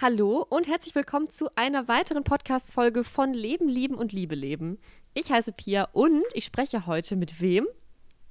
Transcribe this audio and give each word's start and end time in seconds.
Hallo 0.00 0.46
und 0.48 0.68
herzlich 0.68 0.94
willkommen 0.94 1.28
zu 1.28 1.48
einer 1.56 1.88
weiteren 1.88 2.22
Podcast-Folge 2.22 3.02
von 3.02 3.34
Leben, 3.34 3.68
Lieben 3.68 3.96
und 3.96 4.12
Liebe 4.12 4.36
leben. 4.36 4.78
Ich 5.12 5.32
heiße 5.32 5.50
Pia 5.50 5.88
und 5.92 6.22
ich 6.34 6.44
spreche 6.44 6.86
heute 6.86 7.16
mit 7.16 7.40
wem? 7.40 7.66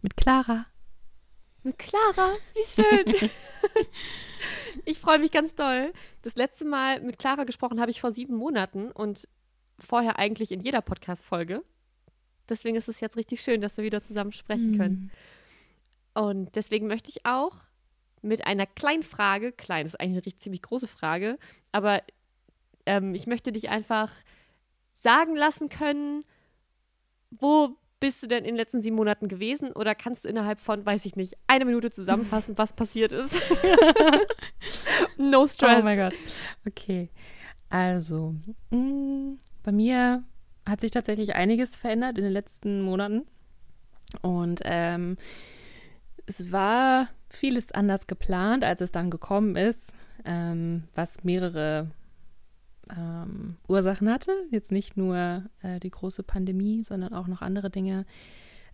Mit 0.02 0.16
Clara. 0.16 0.68
Mit 1.64 1.78
Clara, 1.78 2.36
wie 2.54 2.64
schön. 2.64 3.30
ich 4.86 4.98
freue 4.98 5.20
mich 5.20 5.32
ganz 5.32 5.56
doll. 5.56 5.92
Das 6.22 6.38
letzte 6.38 6.64
Mal 6.64 7.02
mit 7.02 7.20
Clara 7.20 7.44
gesprochen 7.44 7.82
habe 7.82 7.92
ich 7.92 8.00
vor 8.00 8.14
sieben 8.14 8.38
Monaten 8.38 8.90
und 8.90 9.28
vorher 9.78 10.20
eigentlich 10.20 10.54
in 10.54 10.62
jeder 10.62 10.80
Podcast-Folge. 10.80 11.64
Deswegen 12.48 12.78
ist 12.78 12.88
es 12.88 13.02
jetzt 13.02 13.18
richtig 13.18 13.42
schön, 13.42 13.60
dass 13.60 13.76
wir 13.76 13.84
wieder 13.84 14.02
zusammen 14.02 14.32
sprechen 14.32 14.78
können. 14.78 15.12
Und 16.14 16.56
deswegen 16.56 16.88
möchte 16.88 17.10
ich 17.10 17.26
auch 17.26 17.67
mit 18.28 18.46
einer 18.46 18.66
kleinen 18.66 19.04
Frage, 19.04 19.52
klein 19.52 19.86
ist 19.86 20.00
eigentlich 20.00 20.18
eine 20.18 20.26
richtig 20.26 20.42
ziemlich 20.42 20.62
große 20.62 20.88
Frage, 20.88 21.38
aber 21.72 22.02
ähm, 22.86 23.16
ich 23.16 23.28
möchte 23.28 23.52
dich 23.52 23.70
einfach 23.70 24.12
sagen 24.94 25.36
lassen 25.36 25.70
können, 25.70 26.22
wo 27.32 27.78
bist 28.00 28.22
du 28.22 28.28
denn 28.28 28.40
in 28.40 28.52
den 28.52 28.56
letzten 28.56 28.82
sieben 28.82 28.96
Monaten 28.96 29.28
gewesen 29.28 29.72
oder 29.72 29.96
kannst 29.96 30.26
du 30.26 30.30
innerhalb 30.30 30.60
von, 30.60 30.86
weiß 30.86 31.06
ich 31.06 31.16
nicht, 31.16 31.36
eine 31.48 31.66
Minute 31.66 31.90
zusammenfassen, 31.90 32.58
was 32.58 32.74
passiert 32.74 33.12
ist? 33.12 33.34
no 35.18 35.48
stress. 35.48 35.80
Oh 35.82 35.84
mein 35.84 35.98
Gott. 35.98 36.14
Okay. 36.66 37.10
Also, 37.70 38.36
mh, 38.70 39.38
bei 39.64 39.72
mir 39.72 40.24
hat 40.68 40.82
sich 40.82 40.92
tatsächlich 40.92 41.36
einiges 41.36 41.76
verändert 41.76 42.18
in 42.18 42.24
den 42.24 42.34
letzten 42.34 42.82
Monaten. 42.82 43.26
Und 44.22 44.62
ähm, 44.64 45.18
es 46.26 46.52
war 46.52 47.10
vieles 47.30 47.72
anders 47.72 48.08
geplant, 48.08 48.64
als 48.64 48.82
es 48.82 48.92
dann 48.92 49.10
gekommen 49.10 49.56
ist, 49.56 49.94
ähm, 50.26 50.84
was 50.96 51.24
mehrere 51.24 51.92
ähm, 52.96 53.58
Ursachen 53.68 54.10
hatte. 54.10 54.32
Jetzt 54.52 54.72
nicht 54.72 54.98
nur 54.98 55.44
äh, 55.62 55.80
die 55.80 55.92
große 55.92 56.24
Pandemie, 56.24 56.84
sondern 56.84 57.14
auch 57.14 57.28
noch 57.28 57.42
andere 57.42 57.70
Dinge. 57.70 58.06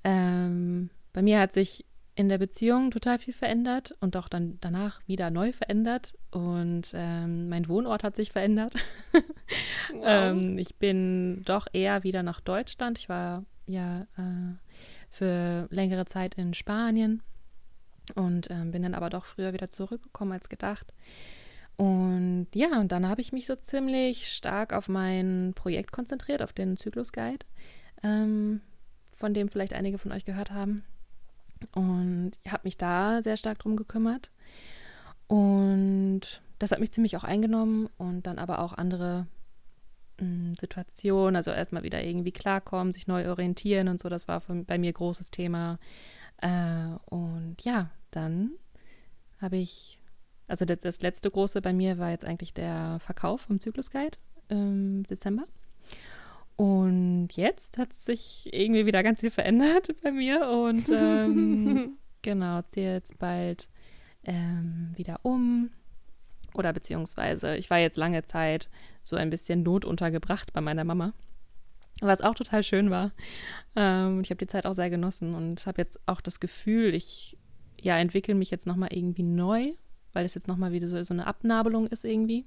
Ähm, 0.03 0.89
bei 1.13 1.21
mir 1.21 1.39
hat 1.39 1.51
sich 1.51 1.85
in 2.15 2.29
der 2.29 2.37
Beziehung 2.37 2.91
total 2.91 3.17
viel 3.17 3.33
verändert 3.33 3.95
und 3.99 4.15
auch 4.17 4.27
dann 4.27 4.59
danach 4.61 5.01
wieder 5.07 5.31
neu 5.31 5.51
verändert. 5.51 6.13
Und 6.29 6.91
ähm, 6.93 7.49
mein 7.49 7.67
Wohnort 7.67 8.03
hat 8.03 8.15
sich 8.15 8.31
verändert. 8.31 8.75
wow. 9.11 10.01
ähm, 10.03 10.57
ich 10.57 10.75
bin 10.75 11.43
doch 11.45 11.65
eher 11.73 12.03
wieder 12.03 12.21
nach 12.21 12.39
Deutschland. 12.39 12.99
Ich 12.99 13.09
war 13.09 13.43
ja 13.65 14.01
äh, 14.17 14.55
für 15.09 15.67
längere 15.71 16.05
Zeit 16.05 16.35
in 16.35 16.53
Spanien 16.53 17.23
und 18.15 18.49
ähm, 18.51 18.71
bin 18.71 18.83
dann 18.83 18.95
aber 18.95 19.09
doch 19.09 19.25
früher 19.25 19.53
wieder 19.53 19.69
zurückgekommen 19.69 20.33
als 20.33 20.49
gedacht. 20.49 20.93
Und 21.75 22.47
ja, 22.53 22.79
und 22.79 22.91
dann 22.91 23.07
habe 23.07 23.21
ich 23.21 23.33
mich 23.33 23.45
so 23.45 23.55
ziemlich 23.55 24.31
stark 24.31 24.73
auf 24.73 24.89
mein 24.89 25.53
Projekt 25.55 25.91
konzentriert, 25.91 26.41
auf 26.41 26.53
den 26.53 26.77
Zyklus 26.77 27.11
Guide, 27.11 27.45
ähm, 28.03 28.61
von 29.17 29.33
dem 29.33 29.49
vielleicht 29.49 29.73
einige 29.73 29.97
von 29.97 30.11
euch 30.11 30.25
gehört 30.25 30.51
haben. 30.51 30.83
Und 31.73 32.31
habe 32.47 32.63
mich 32.65 32.77
da 32.77 33.21
sehr 33.21 33.37
stark 33.37 33.59
drum 33.59 33.75
gekümmert. 33.75 34.29
Und 35.27 36.41
das 36.59 36.71
hat 36.71 36.79
mich 36.79 36.91
ziemlich 36.91 37.17
auch 37.17 37.23
eingenommen 37.23 37.89
und 37.97 38.27
dann 38.27 38.37
aber 38.37 38.59
auch 38.59 38.73
andere 38.73 39.25
mh, 40.19 40.25
hm, 40.25 40.55
Situationen, 40.59 41.35
also 41.35 41.51
erstmal 41.51 41.83
wieder 41.83 42.03
irgendwie 42.03 42.31
klarkommen, 42.31 42.93
sich 42.93 43.07
neu 43.07 43.29
orientieren 43.29 43.87
und 43.87 43.99
so, 43.99 44.09
das 44.09 44.27
war 44.27 44.41
bei 44.47 44.77
mir 44.77 44.93
großes 44.93 45.31
Thema. 45.31 45.79
Äh, 46.43 46.97
und 47.05 47.55
ja, 47.63 47.89
dann 48.11 48.51
habe 49.39 49.57
ich, 49.57 49.99
also 50.47 50.65
das, 50.65 50.79
das, 50.79 51.01
letzte 51.01 51.31
große 51.31 51.61
bei 51.61 51.71
mir 51.71 51.97
war 51.99 52.11
jetzt 52.11 52.25
eigentlich 52.25 52.53
der 52.53 52.99
Verkauf 52.99 53.41
vom 53.41 53.61
Zyklus 53.61 53.91
Guide 53.91 54.17
im 54.49 55.03
Dezember. 55.03 55.45
Und 56.57 57.29
jetzt 57.31 57.77
hat 57.77 57.93
sich 57.93 58.49
irgendwie 58.51 58.85
wieder 58.85 59.03
ganz 59.03 59.21
viel 59.21 59.31
verändert 59.31 59.95
bei 60.03 60.11
mir 60.11 60.49
und 60.49 60.89
ähm, 60.89 61.97
genau, 62.21 62.61
ziehe 62.63 62.93
jetzt 62.93 63.17
bald 63.19 63.69
ähm, 64.25 64.91
wieder 64.95 65.21
um. 65.23 65.71
Oder 66.53 66.73
beziehungsweise, 66.73 67.55
ich 67.55 67.69
war 67.69 67.79
jetzt 67.79 67.97
lange 67.97 68.25
Zeit 68.25 68.69
so 69.01 69.15
ein 69.15 69.29
bisschen 69.29 69.63
notuntergebracht 69.63 70.51
bei 70.51 70.59
meiner 70.59 70.83
Mama 70.83 71.13
was 72.01 72.21
auch 72.21 72.35
total 72.35 72.63
schön 72.63 72.89
war. 72.89 73.11
Ähm, 73.75 74.21
ich 74.21 74.29
habe 74.29 74.39
die 74.39 74.47
Zeit 74.47 74.65
auch 74.65 74.73
sehr 74.73 74.89
genossen 74.89 75.35
und 75.35 75.65
habe 75.65 75.81
jetzt 75.81 75.99
auch 76.07 76.21
das 76.21 76.39
Gefühl, 76.39 76.93
ich 76.93 77.37
ja, 77.79 77.97
entwickle 77.97 78.35
mich 78.35 78.49
jetzt 78.49 78.67
nochmal 78.67 78.89
irgendwie 78.91 79.23
neu, 79.23 79.73
weil 80.13 80.25
es 80.25 80.33
jetzt 80.33 80.47
nochmal 80.47 80.71
wieder 80.71 80.87
so, 80.87 81.01
so 81.03 81.13
eine 81.13 81.27
Abnabelung 81.27 81.87
ist 81.87 82.05
irgendwie. 82.05 82.45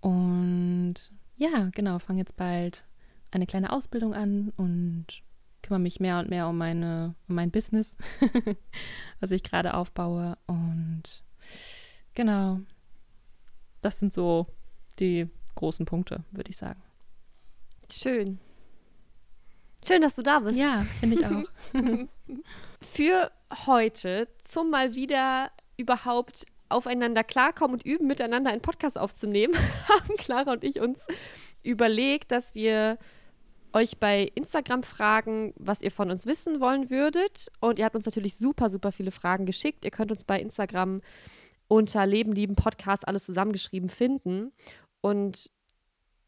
Und 0.00 0.94
ja, 1.36 1.70
genau, 1.74 1.98
fange 1.98 2.20
jetzt 2.20 2.36
bald 2.36 2.86
eine 3.30 3.46
kleine 3.46 3.72
Ausbildung 3.72 4.14
an 4.14 4.52
und 4.56 5.22
kümmere 5.62 5.80
mich 5.80 6.00
mehr 6.00 6.18
und 6.18 6.30
mehr 6.30 6.48
um 6.48 6.56
meine, 6.56 7.14
um 7.28 7.34
mein 7.34 7.50
Business, 7.50 7.96
was 9.20 9.30
ich 9.32 9.42
gerade 9.42 9.74
aufbaue. 9.74 10.38
Und 10.46 11.24
genau, 12.14 12.60
das 13.82 13.98
sind 13.98 14.12
so 14.12 14.46
die 14.98 15.28
großen 15.56 15.84
Punkte, 15.84 16.24
würde 16.30 16.50
ich 16.50 16.56
sagen. 16.56 16.85
Schön. 17.90 18.38
Schön, 19.86 20.02
dass 20.02 20.16
du 20.16 20.22
da 20.22 20.40
bist. 20.40 20.58
Ja, 20.58 20.84
finde 21.00 21.16
ich 21.16 21.26
auch. 21.26 21.44
Für 22.80 23.30
heute 23.66 24.28
zum 24.44 24.70
mal 24.70 24.94
wieder 24.94 25.50
überhaupt 25.76 26.46
aufeinander 26.68 27.22
klarkommen 27.22 27.76
und 27.76 27.86
üben, 27.86 28.08
miteinander 28.08 28.50
einen 28.50 28.62
Podcast 28.62 28.98
aufzunehmen, 28.98 29.54
haben 29.88 30.16
Clara 30.16 30.52
und 30.52 30.64
ich 30.64 30.80
uns 30.80 31.06
überlegt, 31.62 32.32
dass 32.32 32.54
wir 32.54 32.98
euch 33.72 33.98
bei 33.98 34.32
Instagram 34.34 34.82
fragen, 34.82 35.52
was 35.56 35.82
ihr 35.82 35.92
von 35.92 36.10
uns 36.10 36.26
wissen 36.26 36.60
wollen 36.60 36.90
würdet. 36.90 37.52
Und 37.60 37.78
ihr 37.78 37.84
habt 37.84 37.94
uns 37.94 38.06
natürlich 38.06 38.36
super, 38.36 38.70
super 38.70 38.90
viele 38.90 39.10
Fragen 39.10 39.46
geschickt. 39.46 39.84
Ihr 39.84 39.90
könnt 39.90 40.10
uns 40.10 40.24
bei 40.24 40.40
Instagram 40.40 41.02
unter 41.68 42.06
Leben, 42.06 42.32
Lieben, 42.32 42.56
Podcast 42.56 43.06
alles 43.06 43.26
zusammengeschrieben 43.26 43.90
finden. 43.90 44.52
Und 45.02 45.50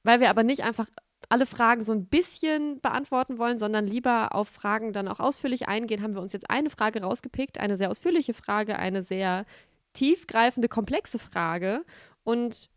weil 0.02 0.20
wir 0.20 0.30
aber 0.30 0.42
nicht 0.42 0.62
einfach 0.62 0.88
alle 1.28 1.46
Fragen 1.46 1.82
so 1.82 1.92
ein 1.92 2.06
bisschen 2.06 2.80
beantworten 2.80 3.38
wollen, 3.38 3.58
sondern 3.58 3.84
lieber 3.84 4.34
auf 4.34 4.48
Fragen 4.48 4.92
dann 4.92 5.08
auch 5.08 5.20
ausführlich 5.20 5.68
eingehen, 5.68 6.02
haben 6.02 6.14
wir 6.14 6.22
uns 6.22 6.32
jetzt 6.32 6.48
eine 6.48 6.70
Frage 6.70 7.02
rausgepickt, 7.02 7.58
eine 7.58 7.76
sehr 7.76 7.90
ausführliche 7.90 8.32
Frage, 8.32 8.78
eine 8.78 9.02
sehr 9.02 9.44
tiefgreifende, 9.92 10.68
komplexe 10.68 11.18
Frage 11.18 11.84
und 12.24 12.70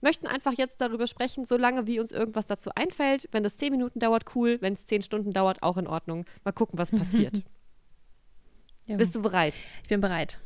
möchten 0.00 0.26
einfach 0.26 0.52
jetzt 0.52 0.80
darüber 0.80 1.06
sprechen, 1.06 1.44
solange 1.44 1.86
wie 1.86 2.00
uns 2.00 2.12
irgendwas 2.12 2.46
dazu 2.46 2.70
einfällt. 2.74 3.28
Wenn 3.30 3.44
das 3.44 3.56
zehn 3.56 3.70
Minuten 3.70 4.00
dauert, 4.00 4.34
cool. 4.34 4.58
Wenn 4.60 4.72
es 4.72 4.84
zehn 4.84 5.02
Stunden 5.02 5.32
dauert, 5.32 5.62
auch 5.62 5.76
in 5.76 5.86
Ordnung. 5.86 6.26
Mal 6.44 6.52
gucken, 6.52 6.78
was 6.78 6.90
passiert. 6.90 7.42
ja. 8.86 8.96
Bist 8.96 9.14
du 9.14 9.22
bereit? 9.22 9.54
Ich 9.82 9.88
bin 9.88 10.00
bereit. 10.00 10.40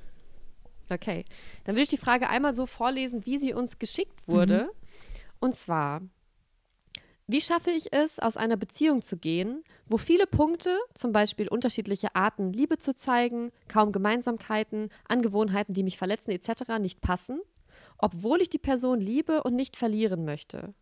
Okay. 0.90 1.24
Dann 1.64 1.74
würde 1.74 1.82
ich 1.82 1.88
die 1.88 1.96
Frage 1.96 2.28
einmal 2.28 2.54
so 2.54 2.66
vorlesen, 2.66 3.24
wie 3.24 3.38
sie 3.38 3.54
uns 3.54 3.78
geschickt 3.78 4.28
wurde. 4.28 4.64
Mhm. 4.64 4.86
Und 5.40 5.56
zwar, 5.56 6.02
wie 7.28 7.40
schaffe 7.40 7.72
ich 7.72 7.92
es, 7.92 8.20
aus 8.20 8.36
einer 8.36 8.56
Beziehung 8.56 9.02
zu 9.02 9.16
gehen, 9.16 9.64
wo 9.86 9.98
viele 9.98 10.28
Punkte, 10.28 10.78
zum 10.94 11.12
Beispiel 11.12 11.48
unterschiedliche 11.48 12.14
Arten, 12.14 12.52
Liebe 12.52 12.78
zu 12.78 12.94
zeigen, 12.94 13.50
kaum 13.66 13.90
Gemeinsamkeiten, 13.90 14.90
Angewohnheiten, 15.08 15.74
die 15.74 15.82
mich 15.82 15.98
verletzen 15.98 16.30
etc., 16.30 16.78
nicht 16.78 17.00
passen, 17.00 17.40
obwohl 17.98 18.40
ich 18.40 18.48
die 18.48 18.58
Person 18.58 19.00
liebe 19.00 19.42
und 19.42 19.56
nicht 19.56 19.76
verlieren 19.76 20.24
möchte? 20.24 20.72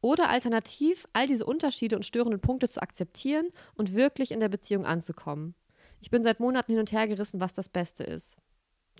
Oder 0.00 0.30
alternativ, 0.30 1.08
all 1.12 1.26
diese 1.26 1.44
Unterschiede 1.44 1.96
und 1.96 2.06
störenden 2.06 2.40
Punkte 2.40 2.68
zu 2.68 2.80
akzeptieren 2.80 3.48
und 3.74 3.94
wirklich 3.94 4.30
in 4.30 4.40
der 4.40 4.48
Beziehung 4.48 4.86
anzukommen? 4.86 5.54
Ich 6.00 6.10
bin 6.10 6.22
seit 6.22 6.38
Monaten 6.38 6.72
hin 6.72 6.80
und 6.80 6.92
her 6.92 7.08
gerissen, 7.08 7.40
was 7.40 7.52
das 7.52 7.68
Beste 7.68 8.04
ist. 8.04 8.36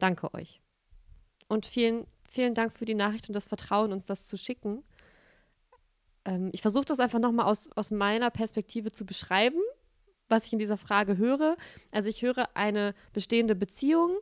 Danke 0.00 0.34
euch. 0.34 0.60
Und 1.48 1.66
vielen, 1.66 2.06
vielen 2.28 2.54
Dank 2.54 2.72
für 2.72 2.84
die 2.84 2.94
Nachricht 2.94 3.28
und 3.28 3.34
das 3.34 3.48
Vertrauen, 3.48 3.92
uns 3.92 4.06
das 4.06 4.26
zu 4.26 4.36
schicken 4.36 4.82
ähm, 6.24 6.50
ich 6.52 6.62
versuche 6.62 6.84
das 6.84 7.00
einfach 7.00 7.18
nochmal 7.18 7.46
aus, 7.46 7.70
aus 7.76 7.90
meiner 7.90 8.30
Perspektive 8.30 8.92
zu 8.92 9.04
beschreiben, 9.04 9.60
was 10.28 10.46
ich 10.46 10.52
in 10.52 10.58
dieser 10.58 10.76
Frage 10.76 11.18
höre. 11.18 11.56
Also 11.92 12.08
ich 12.08 12.22
höre 12.22 12.48
eine 12.54 12.94
bestehende 13.12 13.54
Beziehung, 13.54 14.16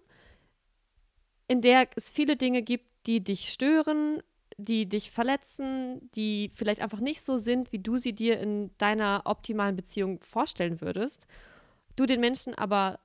in 1.49 1.61
der 1.61 1.89
es 1.97 2.11
viele 2.11 2.37
Dinge 2.37 2.62
gibt, 2.62 2.87
die 3.06 3.23
dich 3.23 3.50
stören, 3.50 4.23
die 4.56 4.89
dich 4.89 5.11
verletzen, 5.11 6.11
die 6.15 6.50
vielleicht 6.53 6.81
einfach 6.81 7.00
nicht 7.00 7.23
so 7.23 7.39
sind, 7.39 7.73
wie 7.73 7.79
du 7.79 7.97
sie 7.99 8.12
dir 8.12 8.41
in 8.41 8.71
deiner 8.79 9.23
optimalen 9.25 9.77
Beziehung 9.77 10.21
vorstellen 10.21 10.81
würdest. 10.81 11.27
Du 11.97 12.06
den 12.06 12.21
Menschen 12.21 12.55
aber 12.55 12.99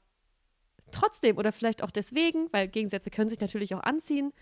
trotzdem 0.92 1.38
oder 1.38 1.52
vielleicht 1.52 1.84
auch 1.84 1.92
deswegen, 1.92 2.48
weil 2.52 2.68
Gegensätze 2.68 3.12
können 3.12 3.30
sich 3.30 3.40
natürlich 3.40 3.76
auch 3.76 3.84
anziehen, 3.84 4.34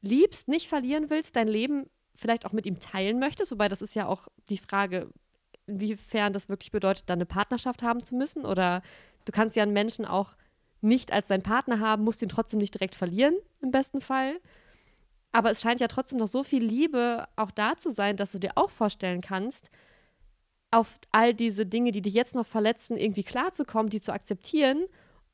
liebst, 0.00 0.48
nicht 0.48 0.68
verlieren 0.68 1.10
willst, 1.10 1.36
dein 1.36 1.48
Leben 1.48 1.88
vielleicht 2.16 2.46
auch 2.46 2.52
mit 2.52 2.66
ihm 2.66 2.78
teilen 2.78 3.18
möchtest, 3.18 3.52
wobei 3.52 3.68
das 3.68 3.82
ist 3.82 3.94
ja 3.94 4.06
auch 4.06 4.28
die 4.48 4.58
Frage, 4.58 5.10
inwiefern 5.66 6.32
das 6.32 6.48
wirklich 6.48 6.70
bedeutet, 6.70 7.08
dann 7.08 7.18
eine 7.18 7.26
Partnerschaft 7.26 7.82
haben 7.82 8.02
zu 8.02 8.14
müssen. 8.14 8.44
Oder 8.44 8.82
du 9.24 9.32
kannst 9.32 9.56
ja 9.56 9.62
einen 9.62 9.72
Menschen 9.72 10.04
auch 10.04 10.36
nicht 10.80 11.12
als 11.12 11.28
deinen 11.28 11.42
Partner 11.42 11.80
haben, 11.80 12.04
musst 12.04 12.22
ihn 12.22 12.28
trotzdem 12.28 12.58
nicht 12.58 12.74
direkt 12.74 12.94
verlieren, 12.94 13.34
im 13.62 13.70
besten 13.70 14.00
Fall. 14.00 14.38
Aber 15.32 15.50
es 15.50 15.62
scheint 15.62 15.80
ja 15.80 15.88
trotzdem 15.88 16.18
noch 16.18 16.28
so 16.28 16.44
viel 16.44 16.62
Liebe 16.62 17.26
auch 17.36 17.50
da 17.50 17.76
zu 17.76 17.90
sein, 17.90 18.16
dass 18.16 18.32
du 18.32 18.38
dir 18.38 18.52
auch 18.56 18.70
vorstellen 18.70 19.20
kannst, 19.20 19.70
auf 20.70 20.96
all 21.10 21.34
diese 21.34 21.66
Dinge, 21.66 21.92
die 21.92 22.02
dich 22.02 22.14
jetzt 22.14 22.34
noch 22.34 22.46
verletzen, 22.46 22.96
irgendwie 22.96 23.24
klarzukommen, 23.24 23.90
die 23.90 24.00
zu 24.00 24.12
akzeptieren 24.12 24.84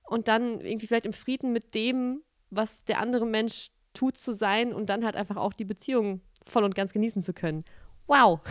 und 0.05 0.29
dann 0.29 0.61
irgendwie 0.61 0.87
vielleicht 0.87 1.07
im 1.07 1.13
Frieden 1.13 1.53
mit 1.53 1.75
dem, 1.75 2.23
was 2.51 2.85
der 2.85 2.99
andere 2.99 3.27
Mensch 3.27 3.69
tut, 3.93 4.17
zu 4.17 4.33
sein 4.33 4.73
und 4.73 4.89
dann 4.89 5.05
halt 5.05 5.17
einfach 5.17 5.37
auch 5.37 5.53
die 5.53 5.65
Beziehung 5.65 6.21
voll 6.47 6.65
und 6.65 6.75
ganz 6.75 6.93
genießen 6.93 7.23
zu 7.23 7.33
können. 7.33 7.65
Wow. 8.07 8.41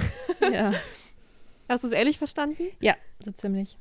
Ja. 0.52 0.74
Hast 1.68 1.84
du 1.84 1.90
es 1.90 1.94
ehrlich 1.94 2.18
verstanden? 2.18 2.64
Ja, 2.80 2.96
so 3.24 3.32
ziemlich. 3.32 3.78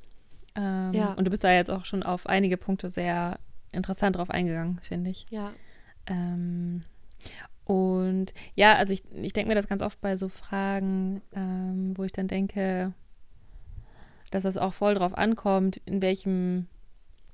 Ähm, 0.55 0.93
ja. 0.93 1.13
Und 1.15 1.25
du 1.25 1.31
bist 1.31 1.45
da 1.45 1.53
jetzt 1.53 1.71
auch 1.71 1.85
schon 1.87 2.03
auf 2.03 2.27
einige 2.27 2.57
Punkte 2.59 2.91
sehr 2.91 3.39
interessant 3.73 4.17
drauf 4.17 4.29
eingegangen, 4.29 4.81
finde 4.83 5.11
ich. 5.11 5.25
Ja. 5.31 5.53
Ähm, 6.07 6.85
und 7.65 8.33
ja, 8.55 8.75
also 8.75 8.93
ich, 8.93 9.03
ich 9.13 9.33
denke 9.33 9.49
mir 9.49 9.55
das 9.55 9.69
ganz 9.69 9.83
oft 9.83 10.01
bei 10.01 10.17
so 10.17 10.29
Fragen, 10.29 11.23
ähm, 11.35 11.97
wo 11.97 12.05
ich 12.05 12.13
dann 12.13 12.27
denke, 12.27 12.93
dass 14.31 14.43
das 14.43 14.57
auch 14.57 14.73
voll 14.73 14.95
drauf 14.95 15.17
ankommt, 15.17 15.79
in 15.85 16.03
welchem, 16.03 16.67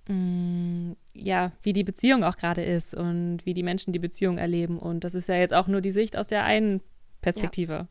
ja, 0.07 1.53
wie 1.63 1.73
die 1.73 1.85
Beziehung 1.85 2.25
auch 2.25 2.37
gerade 2.37 2.63
ist 2.63 2.95
und 2.95 3.39
wie 3.45 3.55
die 3.55 3.63
Menschen 3.63 3.93
die 3.93 3.99
Beziehung 3.99 4.37
erleben. 4.37 4.79
Und 4.79 5.05
das 5.05 5.15
ist 5.15 5.29
ja 5.29 5.37
jetzt 5.37 5.55
auch 5.55 5.67
nur 5.67 5.81
die 5.81 5.91
Sicht 5.91 6.17
aus 6.17 6.29
der 6.29 6.45
einen 6.45 6.83
Perspektive. 7.23 7.89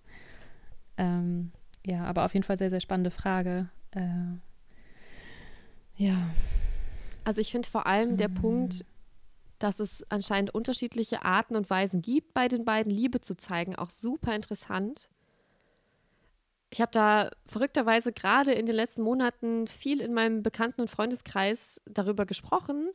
Ja, 0.97 1.05
ähm, 1.05 1.51
ja 1.85 2.03
aber 2.05 2.25
auf 2.25 2.33
jeden 2.33 2.43
Fall 2.43 2.57
sehr, 2.57 2.69
sehr 2.69 2.81
spannende 2.81 3.09
Frage. 3.09 3.69
Äh, 3.91 4.37
ja. 5.95 6.29
Also 7.23 7.41
ich 7.41 7.51
finde 7.51 7.67
vor 7.67 7.87
allem 7.87 8.11
mhm. 8.11 8.17
der 8.17 8.29
Punkt, 8.29 8.85
dass 9.57 9.79
es 9.79 10.05
anscheinend 10.09 10.53
unterschiedliche 10.53 11.23
Arten 11.23 11.55
und 11.55 11.69
Weisen 11.69 12.01
gibt, 12.01 12.33
bei 12.35 12.47
den 12.47 12.65
beiden 12.65 12.91
Liebe 12.91 13.21
zu 13.21 13.35
zeigen, 13.35 13.75
auch 13.75 13.89
super 13.89 14.35
interessant. 14.35 15.09
Ich 16.73 16.81
habe 16.81 16.91
da 16.91 17.29
verrückterweise 17.45 18.11
gerade 18.11 18.51
in 18.51 18.65
den 18.65 18.73
letzten 18.73 19.03
Monaten 19.03 19.67
viel 19.67 20.01
in 20.01 20.11
meinem 20.11 20.41
Bekannten- 20.41 20.81
und 20.81 20.89
Freundeskreis 20.89 21.79
darüber 21.85 22.25
gesprochen. 22.25 22.89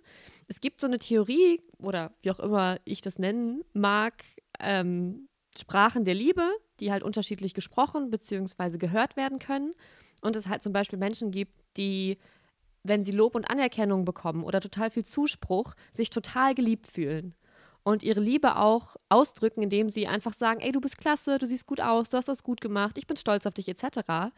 Es 0.49 0.61
gibt 0.61 0.81
so 0.81 0.89
eine 0.89 0.99
Theorie, 0.99 1.63
oder 1.79 2.11
wie 2.23 2.33
auch 2.33 2.41
immer 2.41 2.79
ich 2.85 3.03
das 3.03 3.21
nennen 3.21 3.63
mag, 3.75 4.25
ähm, 4.59 5.29
Sprachen 5.57 6.05
der 6.05 6.15
Liebe, 6.15 6.43
die 6.81 6.91
halt 6.91 7.05
unterschiedlich 7.05 7.55
gesprochen 7.55 8.11
bzw. 8.11 8.79
gehört 8.79 9.17
werden 9.17 9.39
können. 9.39 9.71
Und 10.23 10.35
es 10.35 10.49
halt 10.49 10.65
zum 10.65 10.73
Beispiel 10.73 10.99
Menschen 10.99 11.31
gibt, 11.31 11.57
die 11.77 12.19
wenn 12.83 13.05
sie 13.05 13.13
Lob 13.13 13.37
und 13.37 13.49
Anerkennung 13.49 14.05
bekommen 14.05 14.43
oder 14.43 14.61
total 14.61 14.91
viel 14.91 15.05
Zuspruch, 15.05 15.75
sich 15.93 16.11
total 16.11 16.55
geliebt 16.55 16.89
fühlen 16.89 17.35
und 17.89 18.03
ihre 18.03 18.21
Liebe 18.21 18.57
auch 18.57 18.97
ausdrücken, 19.09 19.63
indem 19.63 19.89
sie 19.89 20.07
einfach 20.07 20.35
sagen, 20.35 20.61
ey, 20.61 20.73
du 20.73 20.81
bist 20.81 20.99
klasse, 20.99 21.39
du 21.39 21.47
siehst 21.47 21.67
gut 21.67 21.81
aus, 21.81 22.11
du 22.11 22.19
hast 22.19 22.29
das 22.29 22.43
gut 22.43 22.61
gemacht, 22.61 22.99
ich 22.99 23.07
bin 23.07 23.17
stolz 23.17 23.47
auf 23.47 23.55
dich 23.55 23.67
etc. 23.67 24.31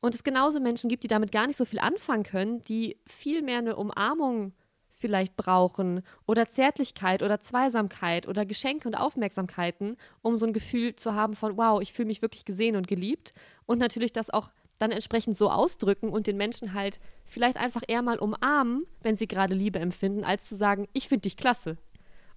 Und 0.00 0.14
es 0.14 0.22
genauso 0.22 0.60
Menschen 0.60 0.88
gibt, 0.88 1.02
die 1.02 1.08
damit 1.08 1.32
gar 1.32 1.48
nicht 1.48 1.56
so 1.56 1.64
viel 1.64 1.80
anfangen 1.80 2.22
können, 2.22 2.62
die 2.62 2.96
viel 3.04 3.42
mehr 3.42 3.58
eine 3.58 3.74
Umarmung 3.74 4.52
vielleicht 4.92 5.36
brauchen 5.36 6.02
oder 6.28 6.48
Zärtlichkeit 6.48 7.24
oder 7.24 7.40
Zweisamkeit 7.40 8.28
oder 8.28 8.46
Geschenke 8.46 8.86
und 8.86 8.94
Aufmerksamkeiten, 8.94 9.96
um 10.20 10.36
so 10.36 10.46
ein 10.46 10.52
Gefühl 10.52 10.94
zu 10.94 11.14
haben 11.14 11.34
von, 11.34 11.56
wow, 11.56 11.82
ich 11.82 11.92
fühle 11.92 12.06
mich 12.06 12.22
wirklich 12.22 12.44
gesehen 12.44 12.76
und 12.76 12.86
geliebt 12.86 13.32
und 13.66 13.80
natürlich 13.80 14.12
das 14.12 14.30
auch 14.30 14.52
dann 14.78 14.92
entsprechend 14.92 15.36
so 15.36 15.50
ausdrücken 15.50 16.08
und 16.08 16.28
den 16.28 16.36
Menschen 16.36 16.72
halt 16.72 17.00
vielleicht 17.24 17.56
einfach 17.56 17.82
eher 17.88 18.02
mal 18.02 18.20
umarmen, 18.20 18.86
wenn 19.00 19.16
sie 19.16 19.26
gerade 19.26 19.56
Liebe 19.56 19.80
empfinden, 19.80 20.22
als 20.22 20.44
zu 20.44 20.54
sagen, 20.54 20.86
ich 20.92 21.08
finde 21.08 21.22
dich 21.22 21.36
klasse. 21.36 21.78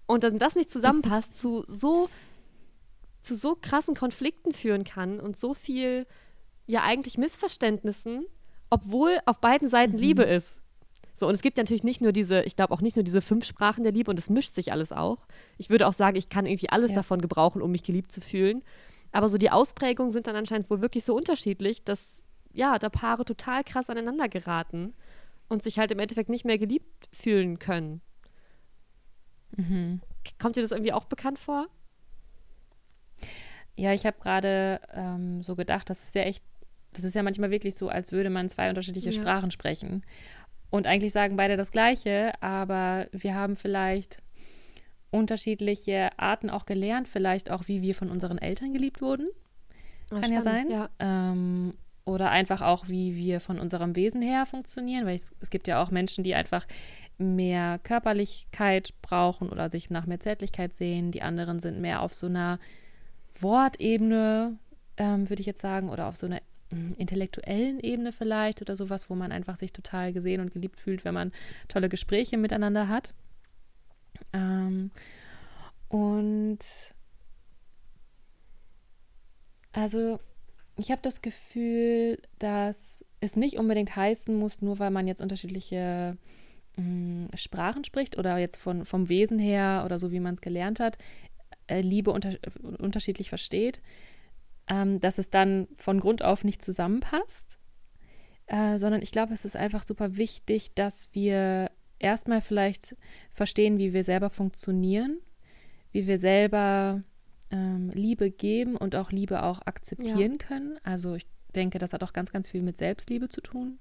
Und 0.08 0.24
dann 0.24 0.38
das 0.38 0.56
nicht 0.56 0.72
zusammenpasst, 0.72 1.40
zu 1.40 1.64
so, 1.68 2.10
zu 3.22 3.36
so 3.36 3.58
krassen 3.60 3.96
Konflikten 3.96 4.54
führen 4.54 4.84
kann 4.84 5.20
und 5.20 5.38
so 5.38 5.54
viel, 5.54 6.06
ja 6.68 6.84
eigentlich 6.84 7.18
Missverständnissen, 7.18 8.26
obwohl 8.70 9.20
auf 9.26 9.40
beiden 9.40 9.68
Seiten 9.68 9.94
mhm. 9.94 10.00
Liebe 10.00 10.24
ist. 10.24 10.58
So, 11.18 11.28
und 11.28 11.34
es 11.34 11.42
gibt 11.42 11.58
ja 11.58 11.64
natürlich 11.64 11.84
nicht 11.84 12.02
nur 12.02 12.12
diese, 12.12 12.44
ich 12.44 12.56
glaube 12.56 12.74
auch 12.74 12.82
nicht 12.82 12.98
nur 12.98 13.04
diese 13.04 13.22
fünf 13.22 13.46
Sprachen 13.46 13.84
der 13.84 13.94
Liebe 13.94 14.12
und 14.12 14.20
es 14.20 14.30
mischt 14.30 14.54
sich 14.54 14.72
alles 14.72 14.92
auch. 14.92 15.28
Ich 15.58 15.70
würde 15.70 15.88
auch 15.88 15.94
sagen, 15.94 16.18
ich 16.18 16.28
kann 16.28 16.46
irgendwie 16.46 16.70
alles 16.70 16.92
ja. 16.92 16.98
davon 16.98 17.22
gebrauchen, 17.22 17.62
um 17.62 17.72
mich 17.72 17.84
geliebt 17.84 18.12
zu 18.12 18.20
fühlen. 18.20 18.64
Aber 19.14 19.30
so 19.30 19.38
die 19.38 19.50
Ausprägungen 19.50 20.12
sind 20.12 20.28
dann 20.28 20.36
anscheinend 20.36 20.70
wohl 20.70 20.82
wirklich 20.82 21.06
so 21.06 21.16
unterschiedlich, 21.16 21.86
dass 21.86 22.26
ja, 22.52 22.78
da 22.80 22.90
Paare 22.90 23.24
total 23.24 23.64
krass 23.64 23.90
aneinander 23.90 24.28
geraten 24.28 24.94
und 25.48 25.64
sich 25.64 25.80
halt 25.80 25.92
im 25.92 26.00
Endeffekt 26.00 26.30
nicht 26.30 26.46
mehr 26.46 26.58
geliebt 26.58 27.08
fühlen 27.14 27.60
können. 27.60 28.02
Mhm. 29.56 30.02
Kommt 30.40 30.56
dir 30.56 30.62
das 30.62 30.72
irgendwie 30.72 30.94
auch 30.94 31.06
bekannt 31.06 31.40
vor? 31.40 31.68
Ja, 33.78 33.94
ich 33.94 34.06
habe 34.06 34.18
gerade 34.20 34.80
ähm, 34.94 35.44
so 35.44 35.56
gedacht, 35.56 35.90
das 35.90 36.04
ist 36.04 36.16
ja 36.16 36.22
echt, 36.24 36.44
das 36.94 37.04
ist 37.04 37.16
ja 37.16 37.24
manchmal 37.24 37.52
wirklich 37.52 37.76
so, 37.76 37.90
als 37.90 38.12
würde 38.12 38.30
man 38.30 38.50
zwei 38.50 38.70
unterschiedliche 38.70 39.12
ja. 39.12 39.22
Sprachen 39.22 39.52
sprechen. 39.52 40.04
Und 40.70 40.88
eigentlich 40.88 41.14
sagen 41.14 41.36
beide 41.36 41.58
das 41.58 41.72
Gleiche, 41.72 42.34
aber 42.42 43.08
wir 43.12 43.36
haben 43.36 43.56
vielleicht 43.56 44.22
unterschiedliche 45.12 46.10
Arten 46.18 46.50
auch 46.50 46.66
gelernt, 46.66 47.08
vielleicht 47.08 47.52
auch, 47.52 47.68
wie 47.68 47.82
wir 47.82 47.96
von 47.96 48.10
unseren 48.10 48.38
Eltern 48.38 48.74
geliebt 48.74 49.02
wurden. 49.02 49.30
Kann 50.10 50.24
ja, 50.24 50.30
ja 50.30 50.42
sein. 50.42 50.70
Ja. 50.70 50.90
Ähm, 51.00 51.74
oder 52.06 52.30
einfach 52.30 52.62
auch, 52.62 52.88
wie 52.88 53.16
wir 53.16 53.40
von 53.40 53.60
unserem 53.60 53.96
Wesen 53.96 54.22
her 54.22 54.46
funktionieren, 54.46 55.06
weil 55.06 55.16
es, 55.16 55.34
es 55.40 55.50
gibt 55.50 55.68
ja 55.68 55.82
auch 55.82 55.90
Menschen, 55.90 56.24
die 56.24 56.36
einfach 56.36 56.68
mehr 57.18 57.80
Körperlichkeit 57.80 58.94
brauchen 59.02 59.50
oder 59.50 59.70
sich 59.70 59.90
nach 59.90 60.06
mehr 60.06 60.20
Zärtlichkeit 60.20 60.74
sehen. 60.74 61.12
Die 61.12 61.22
anderen 61.22 61.60
sind 61.60 61.80
mehr 61.80 62.02
auf 62.02 62.14
so 62.14 62.28
einer 62.28 62.60
Wortebene, 63.40 64.58
ähm, 64.98 65.30
würde 65.30 65.42
ich 65.42 65.48
jetzt 65.48 65.62
sagen, 65.62 65.90
oder 65.90 66.08
auf 66.08 66.18
so 66.18 66.26
einer 66.26 66.42
hm, 66.70 66.94
intellektuellen 66.98 67.80
Ebene 67.80 68.12
vielleicht 68.12 68.62
oder 68.62 68.76
sowas, 68.76 69.10
wo 69.10 69.16
man 69.16 69.32
einfach 69.32 69.56
sich 69.56 69.72
total 69.72 70.14
gesehen 70.14 70.42
und 70.42 70.54
geliebt 70.54 70.80
fühlt, 70.80 71.06
wenn 71.06 71.14
man 71.14 71.32
tolle 71.68 71.90
Gespräche 71.90 72.38
miteinander 72.38 72.88
hat. 72.88 73.14
Ähm, 74.34 74.92
und 75.90 76.60
also 79.72 80.20
ich 80.78 80.92
habe 80.92 81.02
das 81.02 81.22
Gefühl, 81.22 82.18
dass 82.40 83.06
es 83.20 83.36
nicht 83.36 83.58
unbedingt 83.58 83.96
heißen 83.96 84.36
muss, 84.36 84.62
nur 84.62 84.80
weil 84.80 84.92
man 84.92 85.08
jetzt 85.08 85.22
unterschiedliche 85.22 86.18
mh, 86.78 87.30
Sprachen 87.36 87.84
spricht 87.84 88.18
oder 88.18 88.38
jetzt 88.38 88.58
von, 88.58 88.86
vom 88.86 89.10
Wesen 89.10 89.40
her 89.40 89.84
oder 89.86 90.00
so, 90.00 90.12
wie 90.12 90.20
man 90.20 90.36
es 90.36 90.42
gelernt 90.42 90.80
hat, 90.80 90.98
äh, 91.68 91.82
Liebe 91.82 92.12
unter, 92.12 92.34
unterschiedlich 92.78 93.30
versteht, 93.30 93.82
ähm, 94.68 95.00
dass 95.00 95.18
es 95.18 95.30
dann 95.30 95.68
von 95.78 96.00
Grund 96.00 96.24
auf 96.24 96.44
nicht 96.44 96.62
zusammenpasst, 96.62 97.60
äh, 98.48 98.78
sondern 98.78 99.02
ich 99.02 99.12
glaube, 99.12 99.34
es 99.34 99.46
ist 99.46 99.56
einfach 99.56 99.84
super 99.84 100.18
wichtig, 100.18 100.74
dass 100.76 101.10
wir 101.14 101.72
erstmal 102.00 102.42
vielleicht 102.42 102.96
verstehen, 103.32 103.78
wie 103.78 103.94
wir 103.94 104.04
selber 104.04 104.30
funktionieren, 104.30 105.20
wie 105.92 106.08
wir 106.08 106.18
selber 106.18 107.04
ähm, 107.52 107.92
Liebe 107.94 108.32
geben 108.32 108.76
und 108.76 108.96
auch 108.96 109.12
Liebe 109.12 109.44
auch 109.44 109.62
akzeptieren 109.66 110.38
ja. 110.40 110.48
können. 110.48 110.80
Also 110.84 111.16
ich 111.16 111.28
denke, 111.56 111.80
das 111.80 111.94
hat 111.94 112.04
auch 112.04 112.14
ganz, 112.14 112.32
ganz 112.32 112.50
viel 112.50 112.62
mit 112.62 112.78
Selbstliebe 112.78 113.30
zu 113.30 113.42
tun, 113.42 113.80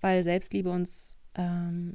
weil 0.00 0.22
Selbstliebe 0.22 0.70
uns 0.70 1.16
ähm, 1.34 1.94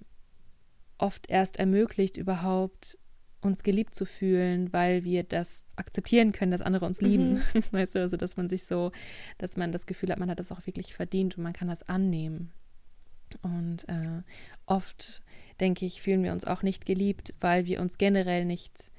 oft 0.98 1.30
erst 1.30 1.58
ermöglicht, 1.58 2.18
überhaupt 2.18 2.98
uns 3.42 3.64
geliebt 3.64 3.94
zu 3.94 4.06
fühlen, 4.06 4.72
weil 4.72 5.04
wir 5.04 5.24
das 5.24 5.66
akzeptieren 5.76 6.32
können, 6.32 6.52
dass 6.52 6.62
andere 6.62 6.86
uns 6.86 7.02
lieben. 7.02 7.42
Mhm. 7.54 7.64
Weißt 7.72 7.96
du, 7.96 8.00
also 8.00 8.18
dass 8.18 8.38
man 8.38 8.50
sich 8.50 8.66
so, 8.66 8.92
dass 9.38 9.58
man 9.58 9.72
das 9.72 9.86
Gefühl 9.86 10.12
hat, 10.12 10.20
man 10.20 10.30
hat 10.30 10.40
das 10.40 10.52
auch 10.52 10.66
wirklich 10.66 10.94
verdient 10.94 11.38
und 11.38 11.44
man 11.44 11.54
kann 11.54 11.68
das 11.68 11.84
annehmen. 11.84 12.54
Und 13.42 13.90
äh, 13.90 14.22
oft, 14.66 15.22
denke 15.60 15.86
ich, 15.86 16.02
fühlen 16.02 16.24
wir 16.24 16.32
uns 16.32 16.46
auch 16.46 16.64
nicht 16.64 16.86
geliebt, 16.86 17.34
weil 17.40 17.66
wir 17.66 17.82
uns 17.82 17.98
generell 17.98 18.46
nicht 18.46 18.92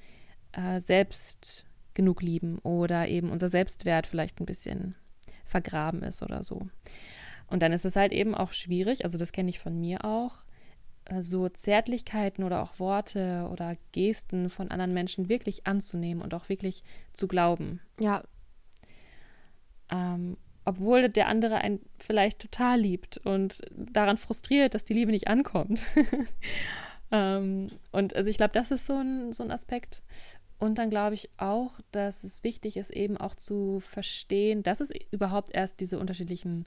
äh, 0.51 0.79
selbst 0.79 1.65
genug 1.93 2.21
lieben 2.21 2.59
oder 2.59 3.07
eben 3.07 3.31
unser 3.31 3.49
Selbstwert 3.49 4.05
vielleicht 4.05 4.39
ein 4.41 4.45
bisschen 4.45 4.95
vergraben 5.45 6.03
ist 6.03 6.21
oder 6.21 6.43
so. 6.43 6.67
Und 7.47 7.61
dann 7.61 7.71
ist 7.71 7.85
es 7.85 7.95
halt 7.95 8.11
eben 8.11 8.35
auch 8.35 8.51
schwierig, 8.51 9.03
also 9.03 9.17
das 9.17 9.31
kenne 9.31 9.49
ich 9.49 9.59
von 9.59 9.79
mir 9.79 10.03
auch, 10.03 10.45
so 11.19 11.47
Zärtlichkeiten 11.49 12.43
oder 12.43 12.63
auch 12.63 12.79
Worte 12.79 13.47
oder 13.51 13.75
Gesten 13.91 14.49
von 14.49 14.71
anderen 14.71 14.93
Menschen 14.93 15.29
wirklich 15.29 15.67
anzunehmen 15.67 16.23
und 16.23 16.33
auch 16.33 16.49
wirklich 16.49 16.83
zu 17.13 17.27
glauben. 17.27 17.79
Ja. 17.99 18.23
Ähm, 19.91 20.37
obwohl 20.65 21.09
der 21.09 21.27
andere 21.27 21.57
einen 21.57 21.79
vielleicht 21.99 22.39
total 22.39 22.79
liebt 22.79 23.17
und 23.17 23.61
daran 23.71 24.17
frustriert, 24.17 24.73
dass 24.73 24.83
die 24.83 24.95
Liebe 24.95 25.11
nicht 25.11 25.27
ankommt. 25.27 25.83
ähm, 27.11 27.69
und 27.91 28.15
also 28.15 28.29
ich 28.29 28.37
glaube, 28.37 28.53
das 28.53 28.71
ist 28.71 28.87
so 28.87 28.93
ein, 28.93 29.31
so 29.31 29.43
ein 29.43 29.51
Aspekt. 29.51 30.01
Und 30.57 30.79
dann 30.79 30.89
glaube 30.89 31.13
ich 31.13 31.29
auch, 31.37 31.79
dass 31.91 32.23
es 32.23 32.43
wichtig 32.43 32.77
ist, 32.77 32.89
eben 32.89 33.17
auch 33.17 33.35
zu 33.35 33.79
verstehen, 33.79 34.63
dass 34.63 34.79
es 34.79 34.91
überhaupt 35.11 35.53
erst 35.53 35.79
diese 35.81 35.99
unterschiedlichen 35.99 36.65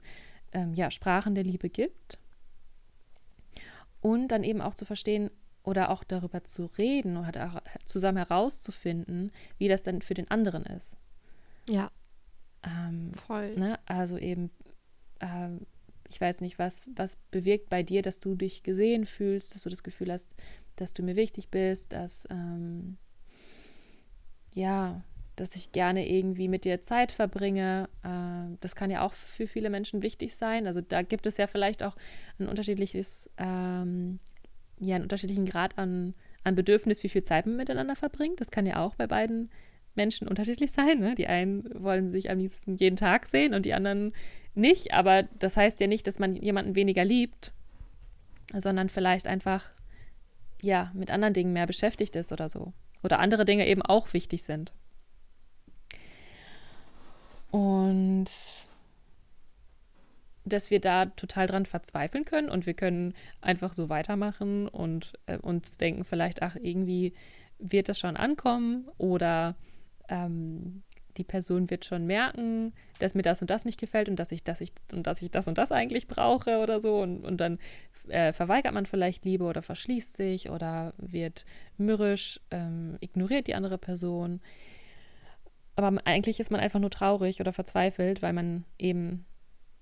ähm, 0.53 0.73
ja, 0.73 0.91
Sprachen 0.91 1.35
der 1.35 1.43
Liebe 1.43 1.69
gibt. 1.69 2.19
Und 4.01 4.29
dann 4.29 4.43
eben 4.43 4.61
auch 4.61 4.75
zu 4.75 4.85
verstehen, 4.85 5.29
oder 5.63 5.89
auch 5.89 6.03
darüber 6.03 6.43
zu 6.43 6.65
reden 6.65 7.17
oder 7.17 7.61
zusammen 7.85 8.17
herauszufinden, 8.17 9.31
wie 9.57 9.67
das 9.67 9.83
dann 9.83 10.01
für 10.01 10.13
den 10.13 10.29
anderen 10.31 10.63
ist. 10.65 10.97
Ja. 11.69 11.91
Ähm, 12.63 13.11
Voll. 13.27 13.55
Ne? 13.55 13.79
Also 13.85 14.17
eben, 14.17 14.49
ähm, 15.19 15.61
ich 16.09 16.19
weiß 16.19 16.41
nicht, 16.41 16.59
was, 16.59 16.89
was 16.95 17.17
bewirkt 17.29 17.69
bei 17.69 17.83
dir, 17.83 18.01
dass 18.01 18.19
du 18.19 18.35
dich 18.35 18.63
gesehen 18.63 19.05
fühlst, 19.05 19.53
dass 19.53 19.63
du 19.63 19.69
das 19.69 19.83
Gefühl 19.83 20.11
hast, 20.11 20.35
dass 20.75 20.93
du 20.93 21.03
mir 21.03 21.15
wichtig 21.15 21.49
bist, 21.49 21.93
dass, 21.93 22.27
ähm, 22.31 22.97
ja, 24.53 25.03
dass 25.39 25.55
ich 25.55 25.71
gerne 25.71 26.09
irgendwie 26.09 26.47
mit 26.47 26.65
dir 26.65 26.81
Zeit 26.81 27.11
verbringe. 27.11 27.89
Äh, 28.03 28.55
das 28.59 28.75
kann 28.75 28.91
ja 28.91 29.05
auch 29.05 29.13
für 29.13 29.47
viele 29.47 29.69
Menschen 29.69 30.01
wichtig 30.01 30.35
sein. 30.35 30.67
Also 30.67 30.81
da 30.81 31.01
gibt 31.01 31.25
es 31.25 31.37
ja 31.37 31.47
vielleicht 31.47 31.83
auch 31.83 31.95
ein 32.39 32.47
unterschiedliches, 32.47 33.29
ähm, 33.37 34.19
ja, 34.79 34.95
einen 34.95 35.03
unterschiedlichen 35.03 35.45
Grad 35.45 35.77
an, 35.77 36.13
an 36.43 36.55
Bedürfnis, 36.55 37.03
wie 37.03 37.09
viel 37.09 37.23
Zeit 37.23 37.45
man 37.45 37.55
miteinander 37.55 37.95
verbringt. 37.95 38.41
Das 38.41 38.51
kann 38.51 38.65
ja 38.65 38.77
auch 38.83 38.95
bei 38.95 39.07
beiden 39.07 39.49
Menschen 39.95 40.27
unterschiedlich 40.27 40.71
sein. 40.73 40.99
Ne? 40.99 41.15
Die 41.15 41.27
einen 41.27 41.69
wollen 41.81 42.09
sich 42.09 42.29
am 42.29 42.39
liebsten 42.39 42.73
jeden 42.73 42.95
Tag 42.95 43.27
sehen 43.27 43.53
und 43.53 43.65
die 43.65 43.73
anderen 43.73 44.13
nicht. 44.55 44.93
Aber 44.93 45.23
das 45.23 45.57
heißt 45.57 45.79
ja 45.79 45.87
nicht, 45.87 46.07
dass 46.07 46.19
man 46.19 46.35
jemanden 46.35 46.75
weniger 46.75 47.05
liebt, 47.05 47.53
sondern 48.53 48.89
vielleicht 48.89 49.27
einfach 49.27 49.71
ja 50.61 50.91
mit 50.93 51.11
anderen 51.11 51.33
Dingen 51.33 51.53
mehr 51.53 51.67
beschäftigt 51.67 52.15
ist 52.15 52.31
oder 52.31 52.49
so. 52.49 52.73
Oder 53.03 53.19
andere 53.19 53.45
Dinge 53.45 53.65
eben 53.67 53.81
auch 53.81 54.11
wichtig 54.13 54.43
sind. 54.43 54.73
Und 57.51 58.27
dass 60.45 60.71
wir 60.71 60.79
da 60.79 61.05
total 61.05 61.47
dran 61.47 61.65
verzweifeln 61.65 62.25
können 62.25 62.49
und 62.49 62.65
wir 62.65 62.73
können 62.73 63.13
einfach 63.41 63.73
so 63.73 63.89
weitermachen 63.89 64.67
und 64.67 65.13
äh, 65.27 65.37
uns 65.37 65.77
denken 65.77 66.03
vielleicht, 66.03 66.41
ach, 66.41 66.55
irgendwie 66.59 67.13
wird 67.59 67.89
das 67.89 67.99
schon 67.99 68.17
ankommen 68.17 68.87
oder 68.97 69.55
ähm, 70.07 70.83
die 71.17 71.23
Person 71.23 71.69
wird 71.69 71.85
schon 71.85 72.07
merken, 72.07 72.73
dass 72.99 73.13
mir 73.13 73.21
das 73.21 73.41
und 73.41 73.49
das 73.49 73.65
nicht 73.65 73.79
gefällt 73.79 74.09
und 74.09 74.15
dass 74.15 74.31
ich, 74.31 74.43
dass 74.43 74.61
ich 74.61 74.71
und 74.93 75.05
dass 75.05 75.21
ich 75.21 75.29
das 75.29 75.47
und 75.47 75.57
das 75.57 75.71
eigentlich 75.71 76.07
brauche 76.07 76.59
oder 76.59 76.79
so. 76.79 77.01
Und, 77.01 77.25
und 77.25 77.37
dann 77.37 77.59
äh, 78.07 78.31
verweigert 78.31 78.73
man 78.73 78.85
vielleicht 78.85 79.25
Liebe 79.25 79.43
oder 79.43 79.61
verschließt 79.61 80.15
sich 80.15 80.49
oder 80.49 80.93
wird 80.97 81.45
mürrisch, 81.77 82.39
ähm, 82.51 82.97
ignoriert 83.01 83.47
die 83.47 83.55
andere 83.55 83.77
Person. 83.77 84.39
Aber 85.83 86.01
eigentlich 86.05 86.39
ist 86.39 86.51
man 86.51 86.59
einfach 86.59 86.79
nur 86.79 86.91
traurig 86.91 87.39
oder 87.39 87.53
verzweifelt, 87.53 88.21
weil 88.21 88.33
man 88.33 88.65
eben 88.77 89.25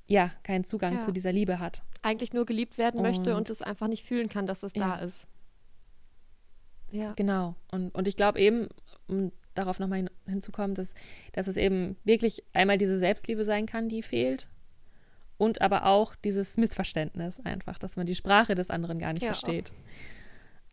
ja 0.08 0.32
keinen 0.44 0.64
Zugang 0.64 0.96
ja. 0.96 1.00
zu 1.00 1.12
dieser 1.12 1.32
Liebe 1.32 1.60
hat. 1.60 1.84
Eigentlich 2.02 2.34
nur 2.34 2.46
geliebt 2.46 2.78
werden 2.78 2.98
und 2.98 3.04
möchte 3.04 3.36
und 3.36 3.50
es 3.50 3.62
einfach 3.62 3.88
nicht 3.88 4.06
fühlen 4.06 4.30
kann, 4.30 4.46
dass 4.46 4.64
es 4.64 4.74
ja. 4.76 4.96
da 4.96 5.04
ist. 5.04 5.26
Ja. 6.92 7.14
Genau. 7.14 7.56
Und, 7.72 7.94
und 7.94 8.08
ich 8.08 8.16
glaube 8.16 8.40
eben, 8.40 8.70
um 9.08 9.32
darauf 9.54 9.80
nochmal 9.80 10.00
hin, 10.00 10.10
hinzukommen, 10.28 10.76
dass, 10.76 10.94
dass 11.34 11.48
es 11.48 11.58
eben 11.58 11.96
wirklich 12.04 12.44
einmal 12.54 12.78
diese 12.78 12.98
Selbstliebe 12.98 13.44
sein 13.44 13.66
kann, 13.66 13.90
die 13.90 14.04
fehlt. 14.04 14.48
Und 15.38 15.62
aber 15.62 15.86
auch 15.86 16.16
dieses 16.16 16.58
Missverständnis 16.58 17.40
einfach, 17.42 17.78
dass 17.78 17.96
man 17.96 18.06
die 18.08 18.16
Sprache 18.16 18.56
des 18.56 18.70
anderen 18.70 19.00
gar 19.00 19.14
nicht 19.14 19.24
ja, 19.24 19.30
versteht. 19.30 19.72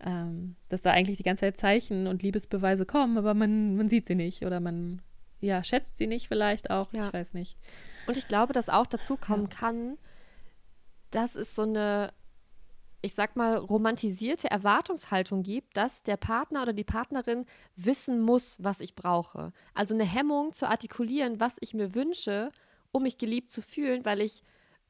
Ähm, 0.01 0.57
dass 0.69 0.83
da 0.83 0.91
eigentlich 0.91 1.19
die 1.19 1.23
ganze 1.23 1.43
Zeit 1.43 1.57
Zeichen 1.57 2.07
und 2.07 2.23
Liebesbeweise 2.23 2.87
kommen, 2.87 3.19
aber 3.19 3.35
man, 3.35 3.77
man 3.77 3.89
sieht 3.89 4.07
sie 4.07 4.15
nicht 4.15 4.45
oder 4.45 4.61
man 4.61 5.03
ja, 5.45 5.63
schätzt 5.63 5.97
sie 5.99 6.07
nicht 6.07 6.29
vielleicht 6.29 6.71
auch, 6.71 6.93
ja. 6.93 7.07
ich 7.07 7.13
weiß 7.13 7.35
nicht. 7.35 7.57
Und 8.07 8.17
ich 8.17 8.29
glaube, 8.29 8.53
dass 8.53 8.69
auch 8.69 8.87
dazu 8.87 9.17
kommen 9.17 9.49
ja. 9.51 9.57
kann, 9.57 9.99
dass 11.11 11.35
es 11.35 11.55
so 11.55 11.63
eine, 11.63 12.13
ich 13.03 13.15
sag 13.15 13.37
mal, 13.37 13.57
romantisierte 13.57 14.51
Erwartungshaltung 14.51 15.43
gibt, 15.43 15.77
dass 15.77 16.03
der 16.03 16.17
Partner 16.17 16.63
oder 16.63 16.73
die 16.73 16.85
Partnerin 16.85 17.45
wissen 17.77 18.21
muss, 18.21 18.57
was 18.63 18.81
ich 18.81 18.95
brauche. 18.95 19.53
Also 19.75 19.95
eine 19.95 20.05
Hemmung 20.05 20.53
zu 20.53 20.69
artikulieren, 20.69 21.41
was 21.41 21.57
ich 21.61 21.75
mir 21.75 21.95
wünsche, 21.95 22.51
um 22.91 23.03
mich 23.03 23.19
geliebt 23.19 23.51
zu 23.51 23.61
fühlen, 23.61 24.05
weil 24.05 24.21
ich, 24.21 24.43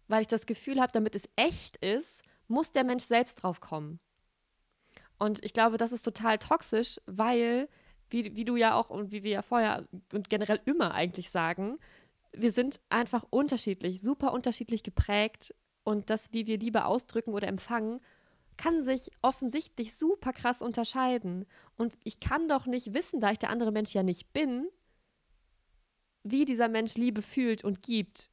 weil 0.08 0.22
ich 0.22 0.28
das 0.28 0.46
Gefühl 0.46 0.80
habe, 0.80 0.92
damit 0.92 1.16
es 1.16 1.28
echt 1.36 1.76
ist, 1.78 2.22
muss 2.46 2.70
der 2.70 2.84
Mensch 2.84 3.04
selbst 3.04 3.42
drauf 3.42 3.60
kommen. 3.60 3.98
Und 5.18 5.44
ich 5.44 5.52
glaube, 5.52 5.78
das 5.78 5.92
ist 5.92 6.02
total 6.02 6.38
toxisch, 6.38 7.00
weil 7.06 7.68
wie, 8.14 8.36
wie 8.36 8.44
du 8.44 8.54
ja 8.54 8.76
auch 8.76 8.90
und 8.90 9.10
wie 9.10 9.24
wir 9.24 9.32
ja 9.32 9.42
vorher 9.42 9.88
und 10.12 10.30
generell 10.30 10.60
immer 10.66 10.94
eigentlich 10.94 11.30
sagen, 11.30 11.78
wir 12.32 12.52
sind 12.52 12.80
einfach 12.88 13.24
unterschiedlich, 13.28 14.00
super 14.00 14.32
unterschiedlich 14.32 14.84
geprägt 14.84 15.52
und 15.82 16.10
das, 16.10 16.32
wie 16.32 16.46
wir 16.46 16.58
Liebe 16.58 16.84
ausdrücken 16.84 17.34
oder 17.34 17.48
empfangen, 17.48 18.00
kann 18.56 18.84
sich 18.84 19.10
offensichtlich 19.20 19.96
super 19.96 20.32
krass 20.32 20.62
unterscheiden. 20.62 21.44
Und 21.76 21.94
ich 22.04 22.20
kann 22.20 22.46
doch 22.46 22.66
nicht 22.66 22.94
wissen, 22.94 23.20
da 23.20 23.32
ich 23.32 23.38
der 23.40 23.50
andere 23.50 23.72
Mensch 23.72 23.92
ja 23.94 24.04
nicht 24.04 24.32
bin, 24.32 24.68
wie 26.22 26.44
dieser 26.44 26.68
Mensch 26.68 26.94
Liebe 26.94 27.20
fühlt 27.20 27.64
und 27.64 27.82
gibt, 27.82 28.30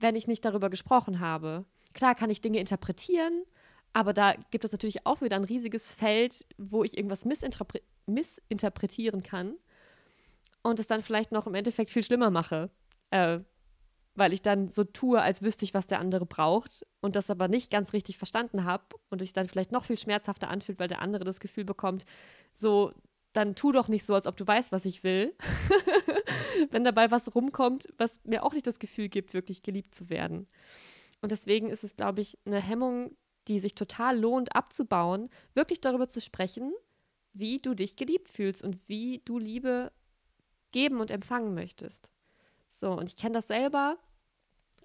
wenn 0.00 0.16
ich 0.16 0.26
nicht 0.26 0.44
darüber 0.44 0.68
gesprochen 0.68 1.20
habe. 1.20 1.64
Klar 1.94 2.16
kann 2.16 2.28
ich 2.28 2.40
Dinge 2.40 2.58
interpretieren, 2.58 3.44
aber 3.92 4.12
da 4.12 4.34
gibt 4.50 4.64
es 4.64 4.72
natürlich 4.72 5.06
auch 5.06 5.20
wieder 5.20 5.36
ein 5.36 5.44
riesiges 5.44 5.94
Feld, 5.94 6.44
wo 6.58 6.82
ich 6.82 6.96
irgendwas 6.96 7.24
missinterpre 7.24 7.82
missinterpretieren 8.06 9.22
kann 9.22 9.56
und 10.62 10.80
es 10.80 10.86
dann 10.86 11.02
vielleicht 11.02 11.32
noch 11.32 11.46
im 11.46 11.54
Endeffekt 11.54 11.90
viel 11.90 12.02
schlimmer 12.02 12.30
mache, 12.30 12.70
äh, 13.10 13.40
weil 14.14 14.32
ich 14.32 14.42
dann 14.42 14.68
so 14.68 14.84
tue, 14.84 15.20
als 15.20 15.42
wüsste 15.42 15.64
ich, 15.64 15.74
was 15.74 15.86
der 15.86 15.98
andere 15.98 16.26
braucht 16.26 16.86
und 17.00 17.16
das 17.16 17.30
aber 17.30 17.48
nicht 17.48 17.70
ganz 17.70 17.92
richtig 17.92 18.18
verstanden 18.18 18.64
habe 18.64 18.84
und 19.08 19.22
es 19.22 19.28
sich 19.28 19.32
dann 19.32 19.48
vielleicht 19.48 19.72
noch 19.72 19.84
viel 19.84 19.98
schmerzhafter 19.98 20.48
anfühlt, 20.48 20.78
weil 20.78 20.88
der 20.88 21.00
andere 21.00 21.24
das 21.24 21.40
Gefühl 21.40 21.64
bekommt, 21.64 22.04
so, 22.52 22.92
dann 23.32 23.54
tu 23.54 23.72
doch 23.72 23.88
nicht 23.88 24.04
so, 24.04 24.14
als 24.14 24.26
ob 24.26 24.36
du 24.36 24.46
weißt, 24.46 24.72
was 24.72 24.84
ich 24.84 25.02
will. 25.02 25.34
Wenn 26.70 26.84
dabei 26.84 27.10
was 27.10 27.34
rumkommt, 27.34 27.88
was 27.96 28.20
mir 28.24 28.44
auch 28.44 28.52
nicht 28.52 28.66
das 28.66 28.78
Gefühl 28.78 29.08
gibt, 29.08 29.32
wirklich 29.32 29.62
geliebt 29.62 29.94
zu 29.94 30.10
werden. 30.10 30.46
Und 31.22 31.32
deswegen 31.32 31.70
ist 31.70 31.84
es, 31.84 31.96
glaube 31.96 32.20
ich, 32.20 32.38
eine 32.44 32.60
Hemmung, 32.60 33.16
die 33.48 33.58
sich 33.58 33.74
total 33.74 34.18
lohnt 34.18 34.54
abzubauen, 34.54 35.30
wirklich 35.54 35.80
darüber 35.80 36.08
zu 36.08 36.20
sprechen, 36.20 36.72
wie 37.32 37.58
du 37.58 37.74
dich 37.74 37.96
geliebt 37.96 38.28
fühlst 38.28 38.62
und 38.62 38.78
wie 38.88 39.22
du 39.24 39.38
Liebe 39.38 39.92
geben 40.72 41.00
und 41.00 41.10
empfangen 41.10 41.54
möchtest. 41.54 42.10
So, 42.74 42.92
und 42.92 43.08
ich 43.08 43.16
kenne 43.16 43.34
das 43.34 43.48
selber 43.48 43.96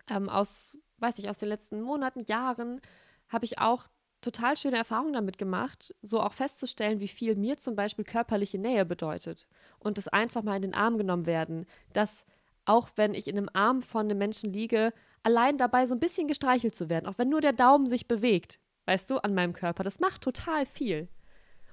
ähm, 0.10 0.30
aus, 0.30 0.78
weiß 0.98 1.20
ich, 1.20 1.30
aus 1.30 1.38
den 1.38 1.50
letzten 1.50 1.82
Monaten, 1.82 2.24
Jahren, 2.26 2.82
habe 3.30 3.46
ich 3.46 3.60
auch 3.60 3.88
total 4.22 4.58
schöne 4.58 4.78
Erfahrungen 4.78 5.14
damit 5.14 5.38
gemacht, 5.38 5.94
so 6.02 6.22
auch 6.22 6.34
festzustellen, 6.34 7.00
wie 7.00 7.08
viel 7.08 7.36
mir 7.36 7.58
zum 7.58 7.76
Beispiel 7.76 8.06
körperliche 8.06 8.58
Nähe 8.58 8.86
bedeutet 8.86 9.48
und 9.80 9.98
das 9.98 10.08
einfach 10.08 10.44
mal 10.44 10.56
in 10.56 10.64
den 10.64 10.74
Arm 10.74 10.98
genommen 10.98 11.26
werden, 11.26 11.66
dass 11.94 12.26
auch 12.66 12.90
wenn 12.96 13.14
ich 13.14 13.28
in 13.28 13.38
einem 13.38 13.50
Arm 13.54 13.82
von 13.82 14.06
einem 14.06 14.18
Menschen 14.18 14.52
liege, 14.52 14.92
allein 15.24 15.58
dabei 15.58 15.86
so 15.86 15.96
ein 15.96 16.00
bisschen 16.00 16.28
gestreichelt 16.28 16.76
zu 16.76 16.90
werden, 16.90 17.06
auch 17.06 17.18
wenn 17.18 17.30
nur 17.30 17.42
der 17.42 17.54
Daumen 17.54 17.88
sich 17.88 18.08
bewegt, 18.08 18.60
weißt 18.86 19.10
du, 19.10 19.18
an 19.18 19.34
meinem 19.34 19.54
Körper, 19.54 19.84
das 19.84 20.00
macht 20.00 20.22
total 20.22 20.66
viel. 20.66 21.08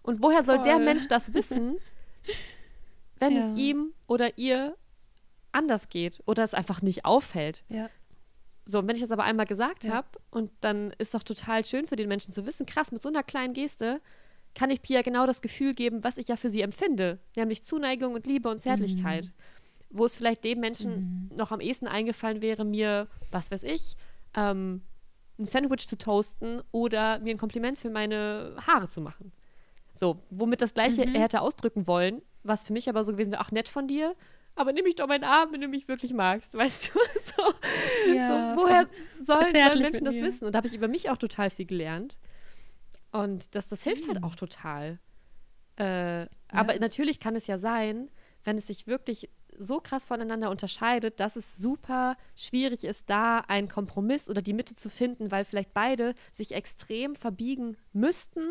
Und 0.04 0.23
woher 0.23 0.44
soll 0.44 0.56
Voll. 0.56 0.64
der 0.64 0.78
Mensch 0.78 1.08
das 1.08 1.32
wissen, 1.32 1.78
wenn 3.18 3.34
ja. 3.34 3.46
es 3.46 3.58
ihm 3.58 3.94
oder 4.06 4.38
ihr 4.38 4.76
anders 5.50 5.88
geht 5.88 6.23
oder 6.26 6.44
es 6.44 6.54
einfach 6.54 6.82
nicht 6.82 7.04
auffällt? 7.04 7.64
Ja. 7.68 7.88
So, 8.66 8.78
und 8.78 8.88
wenn 8.88 8.96
ich 8.96 9.02
das 9.02 9.11
aber 9.11 9.25
einmal 9.25 9.46
gesagt 9.46 9.84
ja. 9.84 9.94
habe 9.94 10.08
und 10.30 10.50
dann 10.61 10.92
ist 10.99 11.14
doch 11.14 11.23
total 11.23 11.64
schön 11.64 11.87
für 11.87 11.96
den 11.96 12.08
Menschen 12.08 12.32
zu 12.32 12.46
wissen, 12.46 12.66
krass, 12.66 12.92
mit 12.92 13.02
so 13.02 13.08
einer 13.08 13.23
kleinen 13.23 13.54
Geste 13.54 14.00
kann 14.54 14.70
ich 14.70 14.82
Pia 14.82 15.02
genau 15.02 15.26
das 15.26 15.42
Gefühl 15.42 15.75
geben, 15.75 16.04
was 16.04 16.18
ich 16.18 16.28
ja 16.28 16.37
für 16.37 16.50
sie 16.50 16.61
empfinde, 16.61 17.18
nämlich 17.34 17.64
Zuneigung 17.64 18.14
und 18.14 18.26
Liebe 18.26 18.49
und 18.49 18.61
Zärtlichkeit. 18.61 19.25
Mhm. 19.25 19.32
Wo 19.90 20.04
es 20.04 20.16
vielleicht 20.16 20.44
dem 20.44 20.61
Menschen 20.61 21.28
mhm. 21.30 21.37
noch 21.37 21.50
am 21.50 21.61
ehesten 21.61 21.87
eingefallen 21.87 22.42
wäre, 22.42 22.64
mir, 22.64 23.08
was 23.30 23.50
weiß 23.50 23.64
ich, 23.64 23.96
ähm, 24.37 24.82
ein 25.38 25.46
Sandwich 25.46 25.88
zu 25.88 25.96
toasten 25.96 26.62
oder 26.73 27.18
mir 27.20 27.30
ein 27.30 27.38
Kompliment 27.38 27.78
für 27.78 27.90
meine 27.90 28.56
Haare 28.66 28.88
zu 28.88 29.00
machen. 29.00 29.32
So, 29.95 30.21
womit 30.31 30.61
das 30.61 30.75
Gleiche 30.75 31.07
mhm. 31.07 31.15
er 31.15 31.23
hätte 31.23 31.41
ausdrücken 31.41 31.87
wollen, 31.87 32.23
was 32.43 32.67
für 32.67 32.73
mich 32.73 32.89
aber 32.89 33.05
so 33.05 33.13
gewesen 33.13 33.33
wäre, 33.33 33.41
ach, 33.41 33.53
nett 33.53 33.69
von 33.69 33.87
dir, 33.87 34.15
aber 34.57 34.73
nimm 34.73 34.85
mich 34.85 34.97
doch 34.97 35.07
meinen 35.07 35.25
Arm, 35.25 35.53
wenn 35.53 35.61
du 35.61 35.69
mich 35.69 35.89
wirklich 35.89 36.13
magst, 36.13 36.55
weißt 36.59 36.93
du? 36.93 36.99
So, 37.21 38.15
ja, 38.15 38.55
so 38.55 38.63
woher 38.63 38.89
sollen, 39.25 39.53
sollen 39.53 39.83
Menschen 39.83 40.05
das 40.05 40.17
wissen? 40.17 40.47
Und 40.47 40.53
da 40.53 40.59
habe 40.59 40.69
ich 40.69 40.75
über 40.75 40.89
mich 40.89 41.11
auch 41.11 41.19
total 41.19 41.51
viel 41.51 41.67
gelernt. 41.67 42.19
Und 43.13 43.55
das, 43.55 43.69
das 43.69 43.83
hilft 43.83 44.07
halt 44.09 44.19
mhm. 44.19 44.25
halt 44.25 44.33
auch 44.33 44.37
total. 44.37 44.99
Äh, 45.79 46.21
ja. 46.23 46.29
Aber 46.49 46.79
natürlich 46.79 47.21
kann 47.21 47.37
es 47.37 47.47
ja 47.47 47.59
sein, 47.59 48.11
wenn 48.45 48.59
es 48.59 48.67
sich 48.67 48.87
wirklich 48.87 49.31
so 49.57 49.79
krass 49.79 50.05
voneinander 50.05 50.51
unterscheidet, 50.51 51.21
dass 51.21 51.37
es 51.37 51.57
super 51.57 52.17
schwierig 52.35 52.85
ist, 52.85 53.09
da 53.09 53.39
einen 53.39 53.69
Kompromiss 53.69 54.29
oder 54.29 54.43
die 54.43 54.53
Mitte 54.53 54.75
zu 54.75 54.91
finden, 54.91 55.31
weil 55.31 55.45
vielleicht 55.45 55.73
beide 55.73 56.15
sich 56.33 56.53
extrem 56.53 57.15
verbiegen 57.15 57.77
müssten, 57.93 58.43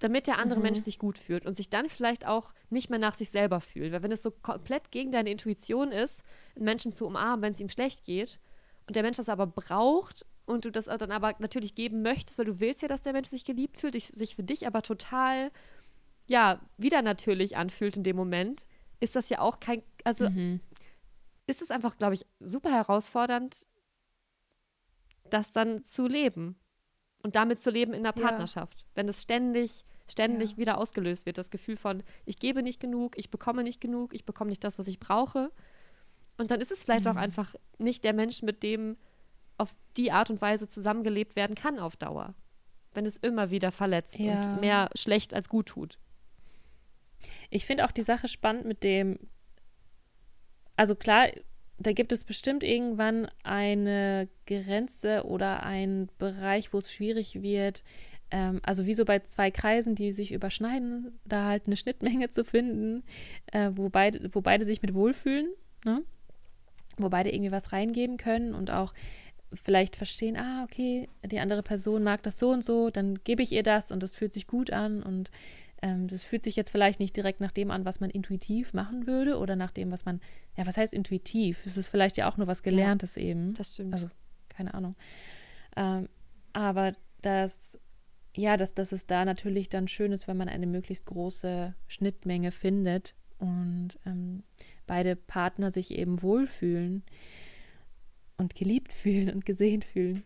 damit 0.00 0.26
der 0.26 0.38
andere 0.38 0.58
mhm. 0.58 0.64
Mensch 0.64 0.80
sich 0.80 0.98
gut 0.98 1.18
fühlt 1.18 1.46
und 1.46 1.52
sich 1.52 1.70
dann 1.70 1.88
vielleicht 1.88 2.26
auch 2.26 2.52
nicht 2.70 2.90
mehr 2.90 2.98
nach 2.98 3.14
sich 3.14 3.30
selber 3.30 3.60
fühlt. 3.60 3.92
Weil 3.92 4.02
wenn 4.02 4.12
es 4.12 4.22
so 4.22 4.30
komplett 4.30 4.90
gegen 4.90 5.12
deine 5.12 5.30
Intuition 5.30 5.92
ist, 5.92 6.24
einen 6.56 6.64
Menschen 6.64 6.90
zu 6.90 7.06
umarmen, 7.06 7.42
wenn 7.42 7.52
es 7.52 7.60
ihm 7.60 7.68
schlecht 7.68 8.04
geht, 8.04 8.40
und 8.86 8.96
der 8.96 9.02
Mensch 9.04 9.18
das 9.18 9.28
aber 9.28 9.46
braucht 9.46 10.26
und 10.46 10.64
du 10.64 10.72
das 10.72 10.86
dann 10.86 11.12
aber 11.12 11.36
natürlich 11.38 11.74
geben 11.74 12.02
möchtest, 12.02 12.38
weil 12.38 12.46
du 12.46 12.58
willst 12.58 12.82
ja, 12.82 12.88
dass 12.88 13.02
der 13.02 13.12
Mensch 13.12 13.28
sich 13.28 13.44
geliebt 13.44 13.76
fühlt, 13.76 13.94
sich 13.94 14.34
für 14.34 14.42
dich 14.42 14.66
aber 14.66 14.82
total, 14.82 15.52
ja, 16.26 16.60
wieder 16.76 17.02
natürlich 17.02 17.56
anfühlt 17.56 17.96
in 17.96 18.02
dem 18.02 18.16
Moment, 18.16 18.66
ist 18.98 19.14
das 19.14 19.28
ja 19.28 19.38
auch 19.38 19.60
kein, 19.60 19.82
also 20.02 20.28
mhm. 20.28 20.60
ist 21.46 21.62
es 21.62 21.70
einfach, 21.70 21.98
glaube 21.98 22.14
ich, 22.14 22.26
super 22.40 22.72
herausfordernd, 22.72 23.68
das 25.28 25.52
dann 25.52 25.84
zu 25.84 26.08
leben 26.08 26.59
und 27.22 27.36
damit 27.36 27.60
zu 27.60 27.70
leben 27.70 27.92
in 27.92 28.02
der 28.02 28.12
Partnerschaft. 28.12 28.80
Ja. 28.80 28.86
Wenn 28.94 29.08
es 29.08 29.22
ständig, 29.22 29.84
ständig 30.08 30.52
ja. 30.52 30.56
wieder 30.56 30.78
ausgelöst 30.78 31.26
wird, 31.26 31.38
das 31.38 31.50
Gefühl 31.50 31.76
von, 31.76 32.02
ich 32.24 32.38
gebe 32.38 32.62
nicht 32.62 32.80
genug, 32.80 33.16
ich 33.18 33.30
bekomme 33.30 33.62
nicht 33.62 33.80
genug, 33.80 34.14
ich 34.14 34.24
bekomme 34.24 34.50
nicht 34.50 34.64
das, 34.64 34.78
was 34.78 34.88
ich 34.88 34.98
brauche. 34.98 35.50
Und 36.38 36.50
dann 36.50 36.60
ist 36.60 36.70
es 36.70 36.82
vielleicht 36.82 37.04
mhm. 37.04 37.12
auch 37.12 37.16
einfach 37.16 37.54
nicht 37.78 38.04
der 38.04 38.14
Mensch, 38.14 38.42
mit 38.42 38.62
dem 38.62 38.96
auf 39.58 39.74
die 39.96 40.10
Art 40.10 40.30
und 40.30 40.40
Weise 40.40 40.68
zusammengelebt 40.68 41.36
werden 41.36 41.54
kann 41.54 41.78
auf 41.78 41.96
Dauer. 41.96 42.34
Wenn 42.92 43.04
es 43.04 43.18
immer 43.18 43.50
wieder 43.50 43.70
verletzt 43.70 44.18
ja. 44.18 44.54
und 44.54 44.60
mehr 44.60 44.88
schlecht 44.94 45.34
als 45.34 45.48
gut 45.48 45.66
tut. 45.66 45.98
Ich 47.50 47.66
finde 47.66 47.84
auch 47.84 47.92
die 47.92 48.02
Sache 48.02 48.26
spannend 48.26 48.64
mit 48.64 48.82
dem, 48.82 49.18
also 50.76 50.94
klar, 50.94 51.28
da 51.80 51.92
gibt 51.92 52.12
es 52.12 52.24
bestimmt 52.24 52.62
irgendwann 52.62 53.28
eine 53.42 54.28
Grenze 54.46 55.24
oder 55.24 55.62
einen 55.62 56.10
Bereich, 56.18 56.74
wo 56.74 56.78
es 56.78 56.92
schwierig 56.92 57.42
wird, 57.42 57.82
ähm, 58.30 58.60
also 58.62 58.84
wie 58.84 58.92
so 58.92 59.06
bei 59.06 59.20
zwei 59.20 59.50
Kreisen, 59.50 59.94
die 59.94 60.12
sich 60.12 60.32
überschneiden, 60.32 61.18
da 61.24 61.46
halt 61.46 61.64
eine 61.66 61.76
Schnittmenge 61.78 62.28
zu 62.28 62.44
finden, 62.44 63.02
äh, 63.46 63.70
wo, 63.74 63.88
beide, 63.88 64.28
wo 64.34 64.42
beide 64.42 64.66
sich 64.66 64.82
mit 64.82 64.92
wohlfühlen, 64.92 65.48
ne? 65.84 66.02
wo 66.98 67.08
beide 67.08 67.32
irgendwie 67.32 67.52
was 67.52 67.72
reingeben 67.72 68.18
können 68.18 68.54
und 68.54 68.70
auch 68.70 68.92
vielleicht 69.54 69.96
verstehen, 69.96 70.36
ah, 70.36 70.64
okay, 70.64 71.08
die 71.24 71.40
andere 71.40 71.62
Person 71.62 72.04
mag 72.04 72.22
das 72.22 72.38
so 72.38 72.50
und 72.50 72.62
so, 72.62 72.90
dann 72.90 73.14
gebe 73.24 73.42
ich 73.42 73.52
ihr 73.52 73.62
das 73.62 73.90
und 73.90 74.02
das 74.02 74.12
fühlt 74.12 74.34
sich 74.34 74.46
gut 74.46 74.70
an 74.70 75.02
und 75.02 75.30
das 75.80 76.22
fühlt 76.22 76.42
sich 76.42 76.56
jetzt 76.56 76.70
vielleicht 76.70 77.00
nicht 77.00 77.16
direkt 77.16 77.40
nach 77.40 77.52
dem 77.52 77.70
an, 77.70 77.84
was 77.84 78.00
man 78.00 78.10
intuitiv 78.10 78.74
machen 78.74 79.06
würde 79.06 79.38
oder 79.38 79.56
nach 79.56 79.70
dem, 79.70 79.90
was 79.90 80.04
man, 80.04 80.20
ja, 80.56 80.66
was 80.66 80.76
heißt 80.76 80.92
intuitiv? 80.92 81.64
Es 81.66 81.76
ist 81.76 81.88
vielleicht 81.88 82.16
ja 82.16 82.30
auch 82.30 82.36
nur 82.36 82.46
was 82.46 82.62
Gelerntes 82.62 83.16
ja, 83.16 83.22
eben. 83.22 83.54
Das 83.54 83.74
stimmt. 83.74 83.94
Also, 83.94 84.10
keine 84.48 84.74
Ahnung. 84.74 84.94
Ähm, 85.76 86.08
aber 86.52 86.94
das, 87.22 87.78
ja, 88.36 88.56
dass, 88.56 88.74
dass 88.74 88.92
es 88.92 89.06
da 89.06 89.24
natürlich 89.24 89.68
dann 89.68 89.88
schön 89.88 90.12
ist, 90.12 90.28
wenn 90.28 90.36
man 90.36 90.48
eine 90.48 90.66
möglichst 90.66 91.06
große 91.06 91.74
Schnittmenge 91.88 92.52
findet 92.52 93.14
und 93.38 93.98
ähm, 94.04 94.42
beide 94.86 95.16
Partner 95.16 95.70
sich 95.70 95.92
eben 95.92 96.22
wohlfühlen 96.22 97.02
und 98.36 98.54
geliebt 98.54 98.92
fühlen 98.92 99.30
und 99.30 99.46
gesehen 99.46 99.82
fühlen. 99.82 100.24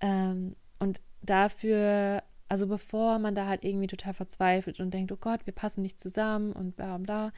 Ähm, 0.00 0.56
und 0.78 1.00
dafür 1.22 2.22
also 2.48 2.66
bevor 2.66 3.18
man 3.18 3.34
da 3.34 3.46
halt 3.46 3.64
irgendwie 3.64 3.88
total 3.88 4.14
verzweifelt 4.14 4.80
und 4.80 4.92
denkt, 4.94 5.12
oh 5.12 5.16
Gott, 5.16 5.46
wir 5.46 5.54
passen 5.54 5.82
nicht 5.82 5.98
zusammen 5.98 6.52
und 6.52 6.76
bla 6.76 6.98
bla, 6.98 7.32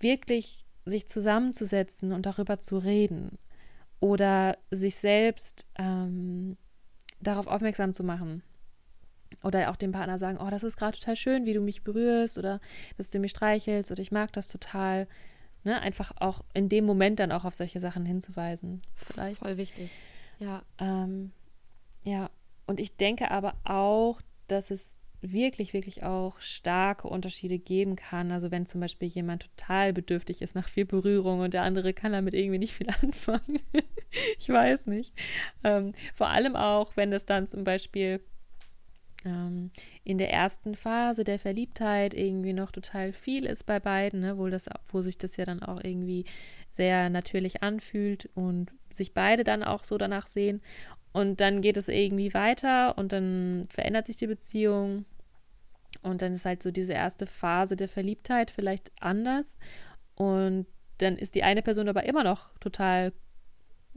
wirklich 0.00 0.64
sich 0.84 1.08
zusammenzusetzen 1.08 2.12
und 2.12 2.26
darüber 2.26 2.58
zu 2.58 2.78
reden 2.78 3.38
oder 4.00 4.58
sich 4.70 4.96
selbst 4.96 5.66
ähm, 5.76 6.56
darauf 7.20 7.46
aufmerksam 7.46 7.94
zu 7.94 8.04
machen. 8.04 8.42
Oder 9.42 9.70
auch 9.70 9.76
dem 9.76 9.92
Partner 9.92 10.18
sagen, 10.18 10.38
oh, 10.40 10.50
das 10.50 10.62
ist 10.62 10.76
gerade 10.76 10.98
total 10.98 11.16
schön, 11.16 11.44
wie 11.44 11.52
du 11.52 11.60
mich 11.60 11.84
berührst 11.84 12.38
oder 12.38 12.60
dass 12.96 13.10
du 13.10 13.18
mich 13.18 13.32
streichelst 13.32 13.90
oder 13.90 14.00
ich 14.00 14.10
mag 14.10 14.32
das 14.32 14.48
total. 14.48 15.06
Ne? 15.64 15.80
Einfach 15.80 16.12
auch 16.16 16.44
in 16.54 16.68
dem 16.68 16.86
Moment 16.86 17.20
dann 17.20 17.32
auch 17.32 17.44
auf 17.44 17.54
solche 17.54 17.78
Sachen 17.80 18.06
hinzuweisen. 18.06 18.80
Vielleicht. 18.96 19.38
Voll 19.38 19.56
wichtig. 19.56 19.90
Ja. 20.38 20.62
Ähm, 20.78 21.32
ja. 22.04 22.30
Und 22.66 22.80
ich 22.80 22.96
denke 22.96 23.30
aber 23.30 23.54
auch, 23.64 24.20
dass 24.48 24.70
es 24.70 24.94
wirklich, 25.20 25.72
wirklich 25.72 26.04
auch 26.04 26.40
starke 26.40 27.08
Unterschiede 27.08 27.58
geben 27.58 27.96
kann. 27.96 28.30
Also 28.30 28.50
wenn 28.50 28.66
zum 28.66 28.80
Beispiel 28.80 29.08
jemand 29.08 29.42
total 29.42 29.92
bedürftig 29.92 30.42
ist 30.42 30.54
nach 30.54 30.68
viel 30.68 30.84
Berührung 30.84 31.40
und 31.40 31.54
der 31.54 31.62
andere 31.62 31.92
kann 31.92 32.12
damit 32.12 32.34
irgendwie 32.34 32.58
nicht 32.58 32.74
viel 32.74 32.88
anfangen. 33.02 33.60
ich 34.38 34.48
weiß 34.48 34.86
nicht. 34.86 35.12
Ähm, 35.64 35.92
vor 36.14 36.28
allem 36.28 36.56
auch, 36.56 36.96
wenn 36.96 37.12
es 37.12 37.26
dann 37.26 37.46
zum 37.46 37.64
Beispiel 37.64 38.20
ähm, 39.24 39.70
in 40.04 40.18
der 40.18 40.32
ersten 40.32 40.76
Phase 40.76 41.24
der 41.24 41.38
Verliebtheit 41.38 42.14
irgendwie 42.14 42.52
noch 42.52 42.70
total 42.70 43.12
viel 43.12 43.44
ist 43.44 43.66
bei 43.66 43.80
beiden, 43.80 44.20
ne, 44.20 44.38
wo, 44.38 44.48
das, 44.48 44.66
wo 44.88 45.00
sich 45.00 45.18
das 45.18 45.36
ja 45.36 45.44
dann 45.44 45.62
auch 45.62 45.82
irgendwie 45.82 46.24
sehr 46.70 47.10
natürlich 47.10 47.62
anfühlt 47.62 48.28
und 48.34 48.72
sich 48.90 49.14
beide 49.14 49.44
dann 49.44 49.62
auch 49.62 49.84
so 49.84 49.98
danach 49.98 50.26
sehen. 50.26 50.62
Und 51.12 51.40
dann 51.40 51.62
geht 51.62 51.76
es 51.76 51.88
irgendwie 51.88 52.34
weiter 52.34 52.96
und 52.98 53.12
dann 53.12 53.64
verändert 53.68 54.06
sich 54.06 54.16
die 54.16 54.26
Beziehung. 54.26 55.04
Und 56.02 56.22
dann 56.22 56.32
ist 56.32 56.44
halt 56.44 56.62
so 56.62 56.70
diese 56.70 56.92
erste 56.92 57.26
Phase 57.26 57.76
der 57.76 57.88
Verliebtheit 57.88 58.50
vielleicht 58.50 58.92
anders. 59.00 59.58
Und 60.14 60.66
dann 60.98 61.16
ist 61.16 61.34
die 61.34 61.42
eine 61.42 61.62
Person 61.62 61.88
aber 61.88 62.04
immer 62.04 62.24
noch 62.24 62.56
total 62.58 63.12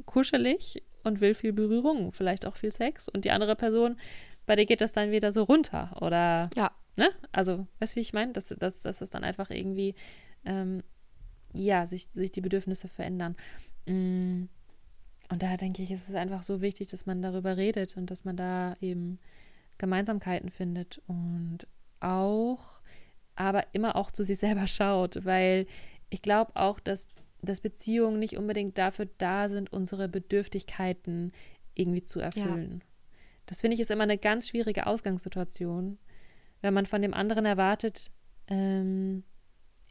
kuschelig 0.05 0.84
und 1.03 1.21
will 1.21 1.36
viel 1.36 1.53
Berührung, 1.53 2.12
vielleicht 2.12 2.45
auch 2.45 2.55
viel 2.55 2.71
Sex. 2.71 3.10
Und 3.10 3.25
die 3.25 3.31
andere 3.31 3.55
Person, 3.55 3.97
bei 4.45 4.55
der 4.55 4.65
geht 4.65 4.81
das 4.81 4.93
dann 4.93 5.12
wieder 5.12 5.31
so 5.31 5.43
runter. 5.43 5.95
Oder, 6.01 6.49
ja. 6.55 6.71
ne? 6.95 7.10
Also, 7.31 7.67
weißt 7.79 7.93
du, 7.93 7.95
wie 7.97 8.01
ich 8.01 8.13
meine? 8.13 8.34
Dass, 8.34 8.47
dass, 8.47 8.81
dass 8.81 9.01
es 9.01 9.10
dann 9.10 9.23
einfach 9.23 9.49
irgendwie, 9.49 9.95
ähm, 10.45 10.84
ja, 11.53 11.85
sich, 11.85 12.07
sich 12.13 12.31
die 12.31 12.41
Bedürfnisse 12.41 12.87
verändern. 12.87 13.35
Mm. 13.85 14.43
Und 15.29 15.43
da 15.43 15.55
denke 15.55 15.81
ich, 15.81 15.91
ist 15.91 16.09
es 16.09 16.15
einfach 16.15 16.43
so 16.43 16.61
wichtig, 16.61 16.89
dass 16.89 17.05
man 17.05 17.21
darüber 17.21 17.55
redet 17.55 17.95
und 17.95 18.11
dass 18.11 18.25
man 18.25 18.35
da 18.35 18.75
eben 18.81 19.17
Gemeinsamkeiten 19.77 20.49
findet 20.49 21.01
und 21.07 21.59
auch, 22.01 22.81
aber 23.35 23.65
immer 23.71 23.95
auch 23.95 24.11
zu 24.11 24.23
sich 24.23 24.39
selber 24.39 24.67
schaut, 24.67 25.23
weil 25.25 25.67
ich 26.09 26.21
glaube 26.21 26.51
auch, 26.55 26.79
dass, 26.79 27.07
dass 27.41 27.61
Beziehungen 27.61 28.19
nicht 28.19 28.37
unbedingt 28.37 28.77
dafür 28.77 29.07
da 29.17 29.47
sind, 29.47 29.71
unsere 29.71 30.09
Bedürftigkeiten 30.09 31.31
irgendwie 31.73 32.03
zu 32.03 32.19
erfüllen. 32.19 32.79
Ja. 32.81 32.85
Das 33.45 33.61
finde 33.61 33.75
ich 33.75 33.81
ist 33.81 33.91
immer 33.91 34.03
eine 34.03 34.17
ganz 34.17 34.49
schwierige 34.49 34.87
Ausgangssituation, 34.87 35.97
wenn 36.61 36.73
man 36.73 36.85
von 36.85 37.01
dem 37.01 37.13
anderen 37.13 37.45
erwartet, 37.45 38.11
ähm, 38.47 39.23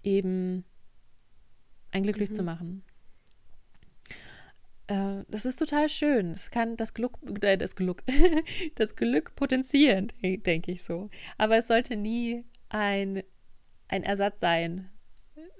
eben 0.03 0.65
ein 1.93 2.03
glücklich 2.03 2.31
mhm. 2.31 2.35
zu 2.35 2.43
machen. 2.43 2.83
Äh, 4.87 5.25
das 5.29 5.45
ist 5.45 5.57
total 5.57 5.89
schön. 5.89 6.33
Es 6.33 6.51
kann 6.51 6.77
das 6.77 6.95
Glück, 6.95 7.19
äh, 7.43 7.57
das 7.57 7.77
Glück, 7.77 8.03
das 8.75 8.97
Glück 8.97 9.37
potenzieren, 9.37 10.13
denke 10.23 10.73
ich 10.73 10.83
so. 10.83 11.11
Aber 11.39 11.57
es 11.57 11.69
sollte 11.69 11.97
nie 11.97 12.45
ein, 12.69 13.23
ein 13.89 14.03
Ersatz 14.03 14.41
sein 14.41 14.91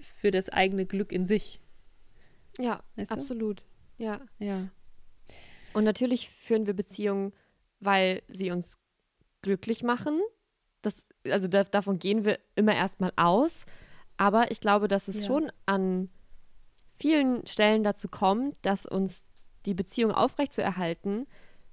für 0.01 0.31
das 0.31 0.49
eigene 0.49 0.85
Glück 0.87 1.13
in 1.13 1.25
sich. 1.25 1.61
Ja, 2.59 2.83
weißt 2.97 3.13
absolut. 3.13 3.61
Du? 3.99 4.05
Ja. 4.05 4.21
Ja. 4.39 4.69
Und 5.73 5.85
natürlich 5.85 6.29
führen 6.29 6.67
wir 6.67 6.75
Beziehungen, 6.75 7.33
weil 7.79 8.23
sie 8.29 8.51
uns 8.51 8.79
glücklich 9.43 9.83
machen. 9.83 10.21
Das, 10.83 11.07
also 11.25 11.47
da, 11.47 11.65
davon 11.65 11.99
gehen 11.99 12.25
wir 12.25 12.41
immer 12.57 12.75
erstmal 12.75 13.13
aus. 13.17 13.67
Aber 14.17 14.51
ich 14.51 14.61
glaube, 14.61 14.89
dass 14.89 15.09
es 15.09 15.21
ja. 15.21 15.27
schon 15.27 15.53
an 15.67 16.11
vielen 17.01 17.47
Stellen 17.47 17.83
dazu 17.83 18.09
kommt, 18.09 18.55
dass 18.63 18.87
uns 18.87 19.25
die 19.67 19.75
Beziehung 19.75 20.13
aufrechtzuerhalten 20.13 21.27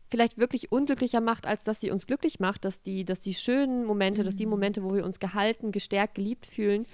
vielleicht 0.09 0.37
wirklich 0.37 0.71
unglücklicher 0.71 1.21
macht, 1.21 1.45
als 1.45 1.63
dass 1.63 1.81
sie 1.81 1.91
uns 1.91 2.07
glücklich 2.07 2.39
macht, 2.39 2.65
dass 2.65 2.81
die, 2.81 3.03
dass 3.03 3.19
die 3.19 3.33
schönen 3.33 3.85
Momente, 3.85 4.21
mhm. 4.21 4.25
dass 4.25 4.35
die 4.35 4.45
mhm. 4.45 4.51
Momente, 4.51 4.83
wo 4.83 4.93
wir 4.93 5.05
uns 5.05 5.19
gehalten, 5.19 5.71
gestärkt, 5.71 6.15
geliebt 6.15 6.45
fühlen, 6.45 6.85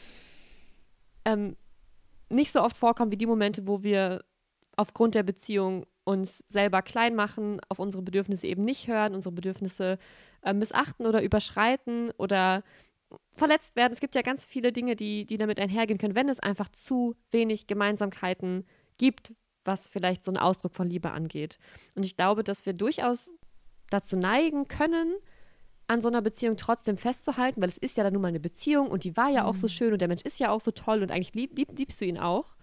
ähm, 1.26 1.56
nicht 2.30 2.52
so 2.52 2.62
oft 2.62 2.76
vorkommen 2.76 3.12
wie 3.12 3.18
die 3.18 3.28
Momente, 3.28 3.68
wo 3.68 3.84
wir 3.84 4.24
aufgrund 4.76 5.16
der 5.16 5.24
Beziehung 5.24 5.86
uns 6.04 6.40
selber 6.40 6.82
klein 6.82 7.16
machen, 7.16 7.62
auf 7.70 7.80
unsere 7.80 8.04
Bedürfnisse 8.04 8.48
eben 8.48 8.66
nicht 8.66 8.88
hören, 8.88 9.14
unsere 9.14 9.34
Bedürfnisse 9.34 10.00
äh, 10.42 10.54
missachten 10.54 11.06
oder 11.06 11.22
überschreiten 11.22 12.12
oder 12.18 12.64
verletzt 13.34 13.76
werden. 13.76 13.94
Es 13.94 14.00
gibt 14.00 14.16
ja 14.16 14.22
ganz 14.22 14.46
viele 14.46 14.72
Dinge, 14.72 14.96
die, 14.96 15.26
die 15.26 15.38
damit 15.38 15.60
einhergehen 15.60 15.98
können, 15.98 16.16
wenn 16.16 16.30
es 16.30 16.40
einfach 16.40 16.70
zu 16.70 17.16
wenig 17.32 17.68
Gemeinsamkeiten 17.68 18.66
gibt, 18.98 19.34
was 19.66 19.88
vielleicht 19.88 20.24
so 20.24 20.32
einen 20.32 20.38
Ausdruck 20.38 20.76
von 20.76 20.90
Liebe 20.90 21.12
angeht. 21.12 21.58
Und 21.96 22.06
ich 22.06 22.16
glaube, 22.16 22.44
dass 22.44 22.66
wir 22.66 22.74
durchaus 22.74 23.32
dazu 23.90 24.18
neigen 24.18 24.68
können, 24.68 25.16
an 25.88 26.02
so 26.02 26.08
einer 26.08 26.22
Beziehung 26.22 26.58
trotzdem 26.58 26.98
festzuhalten, 26.98 27.62
weil 27.62 27.70
es 27.70 27.78
ist 27.78 27.98
ja 27.98 28.04
dann 28.04 28.14
nun 28.14 28.22
mal 28.22 28.30
eine 28.30 28.40
Beziehung 28.40 28.88
und 28.88 29.04
die 29.04 29.18
war 29.18 29.30
ja 29.30 29.44
mhm. 29.44 29.50
auch 29.50 29.56
so 29.56 29.68
mhm. 29.68 29.72
schön 29.72 29.94
und 29.94 30.00
der 30.00 30.08
Mensch 30.08 30.24
ist 30.24 30.40
ja 30.40 30.50
auch 30.50 30.62
so 30.62 30.72
toll 30.72 31.02
und 31.02 31.12
eigentlich 31.12 31.34
lieb, 31.34 31.58
lieb, 31.58 31.78
liebst 31.78 32.00
du 32.00 32.06
ihn 32.06 32.18
auch. 32.18 32.56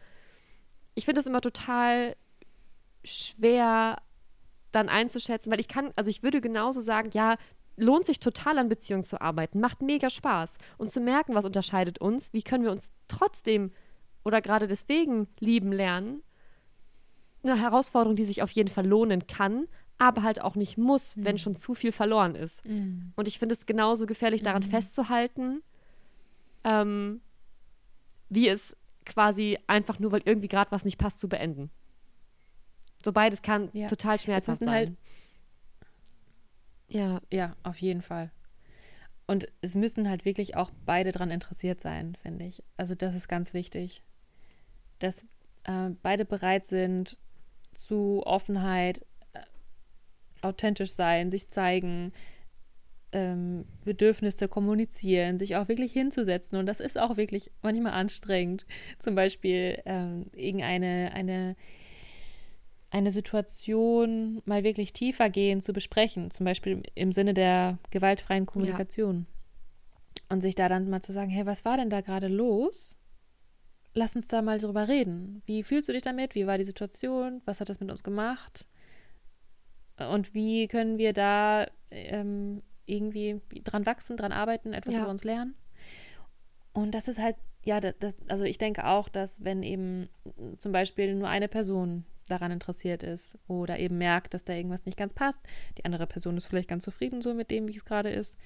Ich 0.94 1.04
finde 1.04 1.20
das 1.20 1.26
immer 1.26 1.40
total 1.40 2.16
schwer 3.04 4.02
dann 4.72 4.88
einzuschätzen, 4.88 5.50
weil 5.50 5.60
ich 5.60 5.68
kann, 5.68 5.92
also 5.96 6.10
ich 6.10 6.22
würde 6.22 6.40
genauso 6.40 6.80
sagen, 6.80 7.10
ja, 7.12 7.36
lohnt 7.80 8.04
sich 8.06 8.20
total 8.20 8.58
an 8.58 8.68
Beziehungen 8.68 9.02
zu 9.02 9.20
arbeiten, 9.20 9.60
macht 9.60 9.82
mega 9.82 10.10
Spaß 10.10 10.58
und 10.78 10.90
zu 10.90 11.00
merken, 11.00 11.34
was 11.34 11.44
unterscheidet 11.44 11.98
uns, 12.00 12.32
wie 12.32 12.42
können 12.42 12.64
wir 12.64 12.70
uns 12.70 12.92
trotzdem 13.08 13.72
oder 14.24 14.40
gerade 14.40 14.68
deswegen 14.68 15.28
lieben 15.38 15.72
lernen. 15.72 16.22
Eine 17.42 17.58
Herausforderung, 17.58 18.16
die 18.16 18.24
sich 18.24 18.42
auf 18.42 18.50
jeden 18.50 18.68
Fall 18.68 18.86
lohnen 18.86 19.26
kann, 19.26 19.66
aber 19.96 20.22
halt 20.22 20.40
auch 20.42 20.54
nicht 20.56 20.76
muss, 20.78 21.16
Mhm. 21.16 21.24
wenn 21.24 21.38
schon 21.38 21.54
zu 21.54 21.74
viel 21.74 21.92
verloren 21.92 22.34
ist. 22.34 22.64
Mhm. 22.66 23.12
Und 23.16 23.26
ich 23.28 23.38
finde 23.38 23.54
es 23.54 23.64
genauso 23.66 24.04
gefährlich, 24.06 24.42
daran 24.42 24.62
Mhm. 24.62 24.70
festzuhalten, 24.70 25.62
ähm, 26.64 27.20
wie 28.28 28.48
es 28.48 28.76
quasi 29.06 29.58
einfach 29.66 29.98
nur, 29.98 30.12
weil 30.12 30.22
irgendwie 30.24 30.48
gerade 30.48 30.70
was 30.70 30.84
nicht 30.84 30.98
passt, 30.98 31.18
zu 31.20 31.28
beenden. 31.28 31.70
So 33.04 33.12
beides 33.12 33.40
kann 33.42 33.70
Ja. 33.72 33.86
total 33.88 34.18
schmerzhaft 34.20 34.60
müssen 34.60 34.64
sein. 34.70 34.74
halt- 34.74 34.96
ja, 36.90 37.20
Ja, 37.30 37.56
auf 37.62 37.80
jeden 37.80 38.02
Fall. 38.02 38.30
Und 39.26 39.46
es 39.60 39.76
müssen 39.76 40.08
halt 40.08 40.24
wirklich 40.24 40.56
auch 40.56 40.72
beide 40.84 41.12
dran 41.12 41.30
interessiert 41.30 41.80
sein, 41.80 42.16
finde 42.20 42.46
ich. 42.46 42.64
Also 42.76 42.96
das 42.96 43.14
ist 43.14 43.28
ganz 43.28 43.54
wichtig, 43.54 44.02
dass 44.98 45.22
äh, 45.64 45.90
beide 46.02 46.24
bereit 46.24 46.66
sind 46.66 47.16
zu 47.72 48.22
Offenheit, 48.26 49.06
äh, 49.32 49.40
authentisch 50.42 50.90
sein, 50.90 51.30
sich 51.30 51.48
zeigen, 51.48 52.12
ähm, 53.12 53.66
Bedürfnisse 53.84 54.48
kommunizieren, 54.48 55.38
sich 55.38 55.56
auch 55.56 55.68
wirklich 55.68 55.92
hinzusetzen. 55.92 56.58
Und 56.58 56.66
das 56.66 56.80
ist 56.80 56.98
auch 56.98 57.16
wirklich 57.16 57.50
manchmal 57.62 57.92
anstrengend. 57.92 58.66
Zum 58.98 59.14
Beispiel 59.14 59.80
ähm, 59.84 60.26
irgendeine 60.34 61.12
eine, 61.14 61.56
eine 62.90 63.10
Situation 63.12 64.42
mal 64.44 64.64
wirklich 64.64 64.92
tiefer 64.92 65.30
gehen 65.30 65.60
zu 65.60 65.72
besprechen, 65.72 66.30
zum 66.30 66.44
Beispiel 66.44 66.82
im 66.94 67.12
Sinne 67.12 67.34
der 67.34 67.78
gewaltfreien 67.90 68.46
Kommunikation. 68.46 69.26
Und 70.28 70.40
sich 70.40 70.54
da 70.54 70.68
dann 70.68 70.90
mal 70.90 71.00
zu 71.00 71.12
sagen, 71.12 71.30
hey, 71.30 71.46
was 71.46 71.64
war 71.64 71.76
denn 71.76 71.90
da 71.90 72.00
gerade 72.00 72.28
los? 72.28 72.96
Lass 73.94 74.14
uns 74.14 74.28
da 74.28 74.42
mal 74.42 74.58
drüber 74.58 74.88
reden. 74.88 75.42
Wie 75.46 75.62
fühlst 75.62 75.88
du 75.88 75.92
dich 75.92 76.02
damit? 76.02 76.34
Wie 76.34 76.46
war 76.46 76.58
die 76.58 76.64
Situation? 76.64 77.42
Was 77.44 77.60
hat 77.60 77.68
das 77.68 77.80
mit 77.80 77.90
uns 77.90 78.02
gemacht? 78.04 78.66
Und 79.98 80.34
wie 80.34 80.68
können 80.68 80.98
wir 80.98 81.12
da 81.12 81.66
ähm, 81.90 82.62
irgendwie 82.86 83.40
dran 83.64 83.86
wachsen, 83.86 84.16
dran 84.16 84.32
arbeiten, 84.32 84.72
etwas 84.72 84.94
Ja. 84.94 85.02
über 85.02 85.10
uns 85.10 85.24
lernen? 85.24 85.54
Und 86.72 86.94
das 86.94 87.08
ist 87.08 87.18
halt, 87.18 87.36
ja, 87.64 87.80
das, 87.80 87.94
das, 87.98 88.16
also 88.28 88.44
ich 88.44 88.58
denke 88.58 88.86
auch, 88.86 89.08
dass 89.08 89.44
wenn 89.44 89.62
eben 89.62 90.08
zum 90.56 90.72
Beispiel 90.72 91.14
nur 91.14 91.28
eine 91.28 91.48
Person 91.48 92.04
daran 92.30 92.50
interessiert 92.50 93.02
ist 93.02 93.38
oder 93.48 93.78
eben 93.78 93.98
merkt, 93.98 94.34
dass 94.34 94.44
da 94.44 94.52
irgendwas 94.52 94.86
nicht 94.86 94.96
ganz 94.96 95.14
passt, 95.14 95.44
die 95.78 95.84
andere 95.84 96.06
Person 96.06 96.36
ist 96.36 96.46
vielleicht 96.46 96.68
ganz 96.68 96.84
zufrieden 96.84 97.22
so 97.22 97.34
mit 97.34 97.50
dem, 97.50 97.68
wie 97.68 97.76
es 97.76 97.84
gerade 97.84 98.10
ist, 98.10 98.38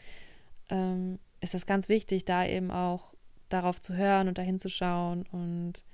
ähm, 0.70 1.18
ist 1.40 1.54
es 1.54 1.66
ganz 1.66 1.88
wichtig, 1.88 2.24
da 2.24 2.46
eben 2.46 2.70
auch 2.70 3.14
darauf 3.48 3.80
zu 3.80 3.94
hören 3.94 4.28
und 4.28 4.38
dahin 4.38 4.58
zu 4.58 4.68
schauen 4.68 5.24
und 5.30 5.84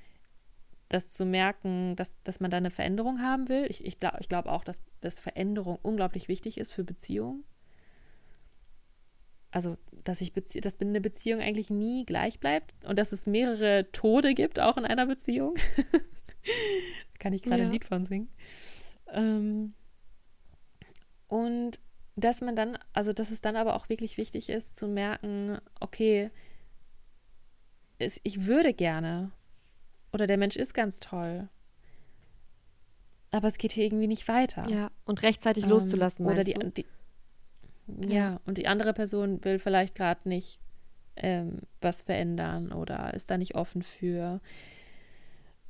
das 0.89 1.09
zu 1.09 1.25
merken, 1.25 1.95
dass, 1.97 2.21
dass 2.25 2.41
man 2.41 2.51
da 2.51 2.57
eine 2.57 2.71
Veränderung 2.71 3.21
haben 3.21 3.49
will. 3.49 3.67
Ich, 3.69 3.85
ich 3.85 4.01
glaube 4.01 4.19
ich 4.21 4.29
glaub 4.29 4.47
auch, 4.47 4.65
dass, 4.65 4.83
dass 5.01 5.21
Veränderung 5.21 5.79
unglaublich 5.83 6.29
wichtig 6.29 6.59
ist 6.59 6.73
für 6.73 6.85
Beziehungen. 6.85 7.45
Also, 9.53 9.77
dass, 10.05 10.21
ich 10.21 10.33
Bezie 10.33 10.61
dass 10.61 10.81
eine 10.81 11.01
Beziehung 11.01 11.41
eigentlich 11.41 11.71
nie 11.71 12.05
gleich 12.05 12.39
bleibt 12.39 12.73
und 12.85 12.99
dass 12.99 13.13
es 13.13 13.27
mehrere 13.27 13.91
Tode 13.91 14.35
gibt, 14.35 14.61
auch 14.61 14.77
in 14.77 14.85
einer 14.85 15.07
Beziehung. 15.07 15.55
Kann 17.19 17.33
ich 17.33 17.43
gerade 17.43 17.61
Ja. 17.63 17.67
ein 17.67 17.73
Lied 17.73 17.85
von 17.85 18.05
singen. 18.05 18.29
Ähm, 19.13 19.75
und 21.29 21.81
dass 22.17 22.41
man 22.41 22.57
dann, 22.57 22.79
also 22.93 23.13
dass 23.13 23.31
es 23.31 23.41
dann 23.41 23.57
aber 23.57 23.75
auch 23.75 23.89
wirklich 23.89 24.17
wichtig 24.17 24.49
ist 24.49 24.77
zu 24.77 24.89
merken, 24.89 25.59
okay, 25.81 26.31
es, 27.99 28.21
ich 28.25 28.47
würde 28.47 28.73
gerne 28.75 29.33
oder 30.13 30.27
der 30.27 30.39
Mensch 30.39 30.57
ist 30.57 30.75
ganz 30.75 31.01
toll, 31.01 31.49
aber 33.31 33.47
es 33.49 33.59
geht 33.59 33.73
hier 33.73 33.85
irgendwie 33.85 34.09
nicht 34.09 34.27
weiter. 34.29 34.69
ja. 34.69 34.91
Und 35.05 35.23
rechtzeitig 35.23 35.65
Ähm, 35.65 35.71
loszulassen, 35.71 36.27
Oder 36.27 36.43
die, 36.43 36.55
die 36.77 36.87
Ja. 37.87 38.09
ja. 38.09 38.41
und 38.45 38.59
die 38.59 38.67
andere 38.67 38.93
Person 38.93 39.45
will 39.45 39.59
vielleicht 39.59 39.95
gerade 39.95 40.29
nicht 40.29 40.61
ähm, 41.17 41.59
was 41.81 42.03
verändern 42.03 42.73
oder 42.73 43.15
ist 43.15 43.31
da 43.31 43.39
nicht 43.39 43.55
offen 43.55 43.83
für. 43.83 44.41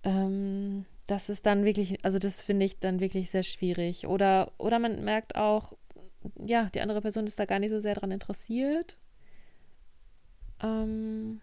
Ähm, 0.05 0.87
das 1.07 1.29
ist 1.29 1.47
dann 1.47 1.65
wirklich, 1.65 2.05
also 2.05 2.19
das 2.19 2.41
finde 2.41 2.67
ich 2.67 2.79
dann 2.79 3.01
wirklich 3.01 3.31
sehr 3.31 3.43
schwierig. 3.43 4.07
Oder, 4.07 4.53
oder 4.59 4.79
man 4.79 5.05
merkt 5.05 5.35
auch, 5.37 5.73
ja, 6.45 6.71
die 6.75 6.81
andere 6.81 7.01
Person 7.01 7.27
ist 7.27 7.39
da 7.39 7.45
gar 7.45 7.59
nicht 7.59 7.71
so 7.71 7.81
sehr 7.81 7.95
daran 7.95 8.13
interessiert. 8.13 8.97
Ähm, 10.63 11.41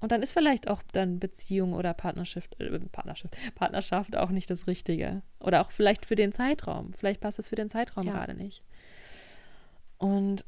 und 0.00 0.12
dann 0.12 0.22
ist 0.22 0.32
vielleicht 0.32 0.68
auch 0.68 0.82
dann 0.92 1.18
Beziehung 1.18 1.74
oder 1.74 1.92
Partnerschaft, 1.92 2.58
äh, 2.60 2.78
Partnerschaft, 2.78 3.36
Partnerschaft 3.54 4.16
auch 4.16 4.30
nicht 4.30 4.48
das 4.48 4.66
Richtige. 4.66 5.22
Oder 5.40 5.60
auch 5.60 5.70
vielleicht 5.70 6.06
für 6.06 6.16
den 6.16 6.32
Zeitraum. 6.32 6.92
Vielleicht 6.92 7.20
passt 7.20 7.38
es 7.38 7.48
für 7.48 7.56
den 7.56 7.68
Zeitraum 7.68 8.06
Ja. 8.06 8.12
gerade 8.12 8.34
nicht. 8.34 8.62
Und 9.98 10.44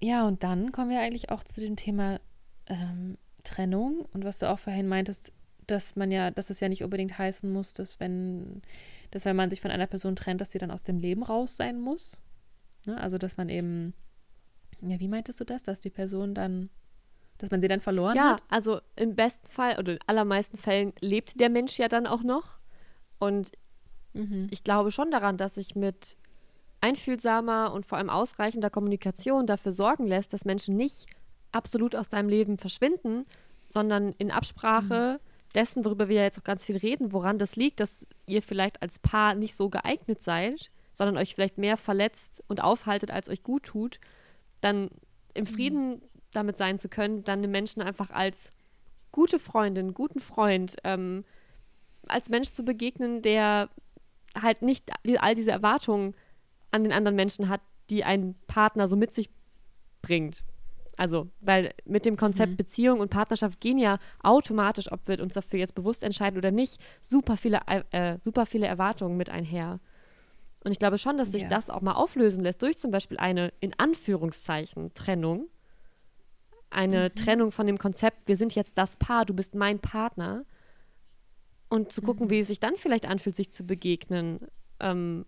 ja, 0.00 0.26
und 0.26 0.42
dann 0.42 0.72
kommen 0.72 0.90
wir 0.90 1.00
eigentlich 1.00 1.30
auch 1.30 1.44
zu 1.44 1.60
dem 1.60 1.76
Thema 1.76 2.18
ähm, 2.66 3.18
Trennung 3.44 4.06
und 4.12 4.24
was 4.24 4.38
du 4.38 4.48
auch 4.48 4.58
vorhin 4.58 4.88
meintest, 4.88 5.32
dass 5.66 5.96
man 5.96 6.10
ja, 6.10 6.30
dass 6.30 6.50
es 6.50 6.60
ja 6.60 6.68
nicht 6.68 6.82
unbedingt 6.84 7.16
heißen 7.18 7.50
muss, 7.50 7.72
dass 7.72 8.00
wenn, 8.00 8.62
dass 9.10 9.24
wenn 9.24 9.36
man 9.36 9.50
sich 9.50 9.60
von 9.60 9.70
einer 9.70 9.86
Person 9.86 10.16
trennt, 10.16 10.40
dass 10.40 10.52
sie 10.52 10.58
dann 10.58 10.70
aus 10.70 10.84
dem 10.84 10.98
Leben 10.98 11.22
raus 11.22 11.56
sein 11.56 11.80
muss. 11.80 12.20
Ne? 12.86 12.98
Also 13.00 13.18
dass 13.18 13.36
man 13.36 13.48
eben, 13.48 13.94
ja, 14.80 14.98
wie 15.00 15.08
meintest 15.08 15.40
du 15.40 15.44
das, 15.44 15.62
dass 15.62 15.80
die 15.80 15.90
Person 15.90 16.34
dann, 16.34 16.68
dass 17.38 17.50
man 17.50 17.60
sie 17.60 17.68
dann 17.68 17.80
verloren 17.80 18.16
Ja, 18.16 18.32
hat? 18.32 18.42
also 18.48 18.80
im 18.96 19.14
besten 19.14 19.46
Fall 19.46 19.78
oder 19.78 19.92
in 19.94 19.98
allermeisten 20.06 20.56
Fällen 20.56 20.92
lebt 21.00 21.38
der 21.40 21.50
Mensch 21.50 21.78
ja 21.78 21.88
dann 21.88 22.06
auch 22.06 22.22
noch. 22.22 22.58
Und 23.18 23.52
Mhm. 24.14 24.48
ich 24.50 24.62
glaube 24.62 24.90
schon 24.90 25.10
daran, 25.10 25.38
dass 25.38 25.54
sich 25.54 25.74
mit 25.74 26.18
einfühlsamer 26.82 27.72
und 27.72 27.86
vor 27.86 27.98
allem 27.98 28.10
ausreichender 28.10 28.68
Kommunikation 28.70 29.46
dafür 29.46 29.72
sorgen 29.72 30.06
lässt, 30.06 30.32
dass 30.32 30.44
Menschen 30.44 30.76
nicht 30.76 31.06
absolut 31.52 31.94
aus 31.94 32.08
deinem 32.08 32.28
Leben 32.28 32.58
verschwinden, 32.58 33.24
sondern 33.68 34.12
in 34.18 34.30
Absprache 34.30 35.20
dessen, 35.54 35.84
worüber 35.84 36.08
wir 36.08 36.16
ja 36.16 36.22
jetzt 36.22 36.38
auch 36.38 36.44
ganz 36.44 36.64
viel 36.64 36.76
reden, 36.76 37.12
woran 37.12 37.38
das 37.38 37.56
liegt, 37.56 37.80
dass 37.80 38.06
ihr 38.26 38.42
vielleicht 38.42 38.82
als 38.82 38.98
Paar 38.98 39.34
nicht 39.34 39.54
so 39.54 39.68
geeignet 39.68 40.22
seid, 40.22 40.70
sondern 40.92 41.16
euch 41.16 41.34
vielleicht 41.34 41.58
mehr 41.58 41.76
verletzt 41.76 42.42
und 42.48 42.62
aufhaltet, 42.62 43.10
als 43.10 43.28
euch 43.28 43.42
gut 43.42 43.64
tut, 43.64 43.98
dann 44.60 44.90
im 45.34 45.46
Frieden 45.46 46.02
damit 46.32 46.58
sein 46.58 46.78
zu 46.78 46.88
können, 46.88 47.24
dann 47.24 47.42
den 47.42 47.50
Menschen 47.50 47.82
einfach 47.82 48.10
als 48.10 48.52
gute 49.10 49.38
Freundin, 49.38 49.94
guten 49.94 50.20
Freund, 50.20 50.76
ähm, 50.84 51.24
als 52.08 52.30
Mensch 52.30 52.52
zu 52.52 52.64
begegnen, 52.64 53.22
der 53.22 53.68
halt 54.40 54.62
nicht 54.62 54.90
all 55.18 55.34
diese 55.34 55.50
Erwartungen 55.50 56.14
an 56.70 56.84
den 56.84 56.92
anderen 56.92 57.16
Menschen 57.16 57.48
hat, 57.48 57.60
die 57.90 58.04
ein 58.04 58.34
Partner 58.46 58.88
so 58.88 58.96
mit 58.96 59.12
sich 59.12 59.30
bringt. 60.00 60.42
Also, 61.02 61.26
weil 61.40 61.74
mit 61.84 62.06
dem 62.06 62.16
Konzept 62.16 62.52
Mhm. 62.52 62.56
Beziehung 62.58 63.00
und 63.00 63.10
Partnerschaft 63.10 63.60
gehen 63.60 63.76
ja 63.76 63.98
automatisch, 64.22 64.92
ob 64.92 65.08
wir 65.08 65.18
uns 65.20 65.34
dafür 65.34 65.58
jetzt 65.58 65.74
bewusst 65.74 66.04
entscheiden 66.04 66.38
oder 66.38 66.52
nicht, 66.52 66.80
super 67.00 67.36
viele, 67.36 67.58
äh, 67.90 68.18
super 68.22 68.46
viele 68.46 68.68
Erwartungen 68.68 69.16
mit 69.16 69.28
einher. 69.28 69.80
Und 70.62 70.70
ich 70.70 70.78
glaube 70.78 70.98
schon, 70.98 71.18
dass 71.18 71.32
sich 71.32 71.42
Ja. 71.42 71.48
das 71.48 71.70
auch 71.70 71.80
mal 71.80 71.94
auflösen 71.94 72.40
lässt 72.40 72.62
durch 72.62 72.78
zum 72.78 72.92
Beispiel 72.92 73.16
eine, 73.18 73.52
in 73.58 73.72
Anführungszeichen, 73.78 74.94
Trennung. 74.94 75.48
Eine 76.70 77.08
Mhm. 77.08 77.14
Trennung 77.16 77.50
von 77.50 77.66
dem 77.66 77.78
Konzept, 77.78 78.28
wir 78.28 78.36
sind 78.36 78.54
jetzt 78.54 78.78
das 78.78 78.96
Paar, 78.96 79.24
du 79.24 79.34
bist 79.34 79.56
mein 79.56 79.80
Partner. 79.80 80.44
Und 81.68 81.90
zu 81.90 82.00
gucken, 82.00 82.26
Mhm. 82.26 82.30
wie 82.30 82.38
es 82.38 82.46
sich 82.46 82.60
dann 82.60 82.76
vielleicht 82.76 83.06
anfühlt, 83.06 83.34
sich 83.34 83.50
zu 83.50 83.64
begegnen. 83.64 84.38
Ähm, 84.78 85.26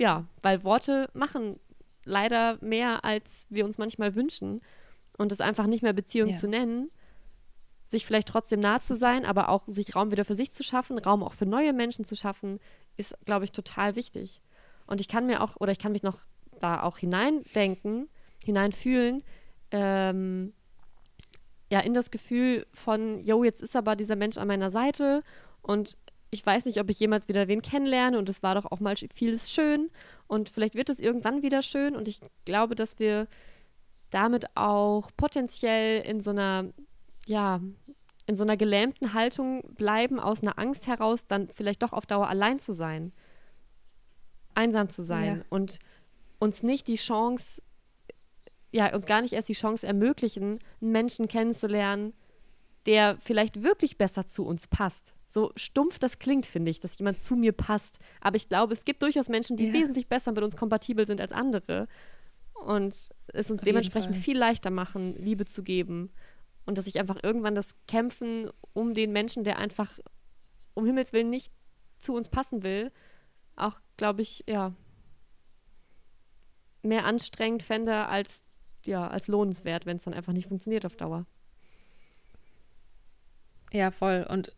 ja, 0.00 0.26
weil 0.42 0.64
Worte 0.64 1.08
machen 1.14 1.60
leider 2.04 2.58
mehr, 2.60 3.04
als 3.04 3.46
wir 3.50 3.64
uns 3.64 3.78
manchmal 3.78 4.14
wünschen. 4.14 4.60
Und 5.16 5.30
es 5.32 5.40
einfach 5.40 5.66
nicht 5.66 5.82
mehr 5.82 5.92
Beziehung 5.92 6.30
Ja. 6.30 6.36
zu 6.36 6.48
nennen, 6.48 6.90
sich 7.86 8.06
vielleicht 8.06 8.28
trotzdem 8.28 8.60
nah 8.60 8.80
zu 8.80 8.96
sein, 8.96 9.24
aber 9.24 9.48
auch 9.48 9.64
sich 9.66 9.94
Raum 9.94 10.10
wieder 10.10 10.24
für 10.24 10.34
sich 10.34 10.52
zu 10.52 10.62
schaffen, 10.62 10.98
Raum 10.98 11.22
auch 11.22 11.34
für 11.34 11.46
neue 11.46 11.72
Menschen 11.72 12.04
zu 12.04 12.16
schaffen, 12.16 12.58
ist, 12.96 13.16
glaube 13.24 13.44
ich, 13.44 13.52
total 13.52 13.94
wichtig. 13.94 14.40
Und 14.86 15.00
ich 15.00 15.08
kann 15.08 15.26
mir 15.26 15.42
auch, 15.42 15.56
oder 15.60 15.72
ich 15.72 15.78
kann 15.78 15.92
mich 15.92 16.02
noch 16.02 16.18
da 16.60 16.82
auch 16.82 16.98
hineindenken, 16.98 18.08
hineinfühlen, 18.44 19.22
ähm, 19.70 20.52
ja, 21.70 21.80
in 21.80 21.94
das 21.94 22.10
Gefühl 22.10 22.66
von, 22.72 23.22
yo, 23.24 23.44
jetzt 23.44 23.62
ist 23.62 23.76
aber 23.76 23.96
dieser 23.96 24.16
Mensch 24.16 24.36
an 24.38 24.48
meiner 24.48 24.70
Seite 24.70 25.22
und 25.62 25.96
ich 26.34 26.44
weiß 26.44 26.66
nicht, 26.66 26.80
ob 26.80 26.90
ich 26.90 26.98
jemals 27.00 27.28
wieder 27.28 27.48
wen 27.48 27.62
kennenlerne 27.62 28.18
und 28.18 28.28
es 28.28 28.42
war 28.42 28.54
doch 28.56 28.70
auch 28.70 28.80
mal 28.80 28.96
vieles 28.96 29.50
schön 29.50 29.90
und 30.26 30.48
vielleicht 30.50 30.74
wird 30.74 30.88
es 30.90 30.98
irgendwann 30.98 31.42
wieder 31.42 31.62
schön 31.62 31.96
und 31.96 32.08
ich 32.08 32.20
glaube, 32.44 32.74
dass 32.74 32.98
wir 32.98 33.28
damit 34.10 34.56
auch 34.56 35.10
potenziell 35.16 36.02
in 36.02 36.20
so 36.20 36.30
einer, 36.30 36.72
ja, 37.26 37.60
in 38.26 38.34
so 38.36 38.42
einer 38.42 38.56
gelähmten 38.56 39.12
Haltung 39.12 39.62
bleiben, 39.74 40.18
aus 40.18 40.42
einer 40.42 40.58
Angst 40.58 40.86
heraus, 40.86 41.26
dann 41.26 41.48
vielleicht 41.54 41.82
doch 41.82 41.92
auf 41.92 42.06
Dauer 42.06 42.28
allein 42.28 42.58
zu 42.58 42.72
sein, 42.72 43.12
einsam 44.54 44.88
zu 44.88 45.02
sein 45.02 45.38
Ja. 45.38 45.44
und 45.50 45.78
uns 46.38 46.62
nicht 46.62 46.88
die 46.88 46.96
Chance, 46.96 47.62
ja, 48.72 48.92
uns 48.92 49.06
gar 49.06 49.22
nicht 49.22 49.34
erst 49.34 49.48
die 49.48 49.54
Chance 49.54 49.86
ermöglichen, 49.86 50.58
einen 50.80 50.92
Menschen 50.92 51.28
kennenzulernen, 51.28 52.12
der 52.86 53.16
vielleicht 53.18 53.62
wirklich 53.62 53.98
besser 53.98 54.26
zu 54.26 54.44
uns 54.44 54.66
passt. 54.66 55.14
So 55.34 55.50
stumpf 55.56 55.98
das 55.98 56.20
klingt, 56.20 56.46
finde 56.46 56.70
ich, 56.70 56.78
dass 56.78 56.96
jemand 56.96 57.18
zu 57.18 57.34
mir 57.34 57.50
passt. 57.50 57.98
Aber 58.20 58.36
ich 58.36 58.48
glaube, 58.48 58.72
es 58.72 58.84
gibt 58.84 59.02
durchaus 59.02 59.28
Menschen, 59.28 59.56
die 59.56 59.66
Ja. 59.66 59.72
wesentlich 59.72 60.06
besser 60.06 60.30
mit 60.30 60.44
uns 60.44 60.54
kompatibel 60.54 61.06
sind 61.06 61.20
als 61.20 61.32
andere. 61.32 61.88
Und 62.64 63.08
es 63.32 63.50
uns 63.50 63.58
Auf 63.58 63.64
dementsprechend 63.64 64.14
viel 64.14 64.38
leichter 64.38 64.70
machen, 64.70 65.16
Liebe 65.16 65.44
zu 65.44 65.64
geben. 65.64 66.12
Und 66.66 66.78
dass 66.78 66.86
ich 66.86 67.00
einfach 67.00 67.18
irgendwann 67.24 67.56
das 67.56 67.74
Kämpfen 67.88 68.48
um 68.74 68.94
den 68.94 69.10
Menschen, 69.10 69.42
der 69.42 69.58
einfach 69.58 69.98
um 70.74 70.86
Himmels 70.86 71.12
Willen 71.12 71.30
nicht 71.30 71.52
zu 71.98 72.14
uns 72.14 72.28
passen 72.28 72.62
will, 72.62 72.92
auch, 73.56 73.80
glaube 73.96 74.22
ich, 74.22 74.44
ja, 74.46 74.72
mehr 76.82 77.06
anstrengend 77.06 77.64
fände 77.64 78.06
als, 78.06 78.44
ja, 78.86 79.08
als 79.08 79.26
lohnenswert, 79.26 79.84
wenn 79.84 79.96
es 79.96 80.04
dann 80.04 80.14
einfach 80.14 80.32
nicht 80.32 80.46
funktioniert 80.46 80.86
auf 80.86 80.94
Dauer. 80.94 81.26
Ja, 83.72 83.90
voll. 83.90 84.24
Und 84.30 84.54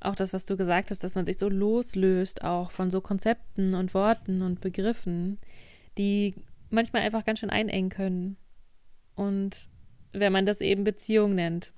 auch 0.00 0.14
das, 0.14 0.32
was 0.32 0.46
du 0.46 0.56
gesagt 0.56 0.90
hast, 0.90 1.02
dass 1.02 1.14
man 1.14 1.24
sich 1.24 1.38
so 1.38 1.48
loslöst, 1.48 2.42
auch 2.42 2.70
von 2.70 2.90
so 2.90 3.00
Konzepten 3.00 3.74
und 3.74 3.94
Worten 3.94 4.42
und 4.42 4.60
Begriffen, 4.60 5.38
die 5.96 6.34
manchmal 6.70 7.02
einfach 7.02 7.24
ganz 7.24 7.40
schön 7.40 7.50
einengen 7.50 7.90
können. 7.90 8.36
Und 9.14 9.68
wenn 10.12 10.32
man 10.32 10.46
das 10.46 10.60
eben 10.60 10.84
Beziehung 10.84 11.34
nennt 11.34 11.72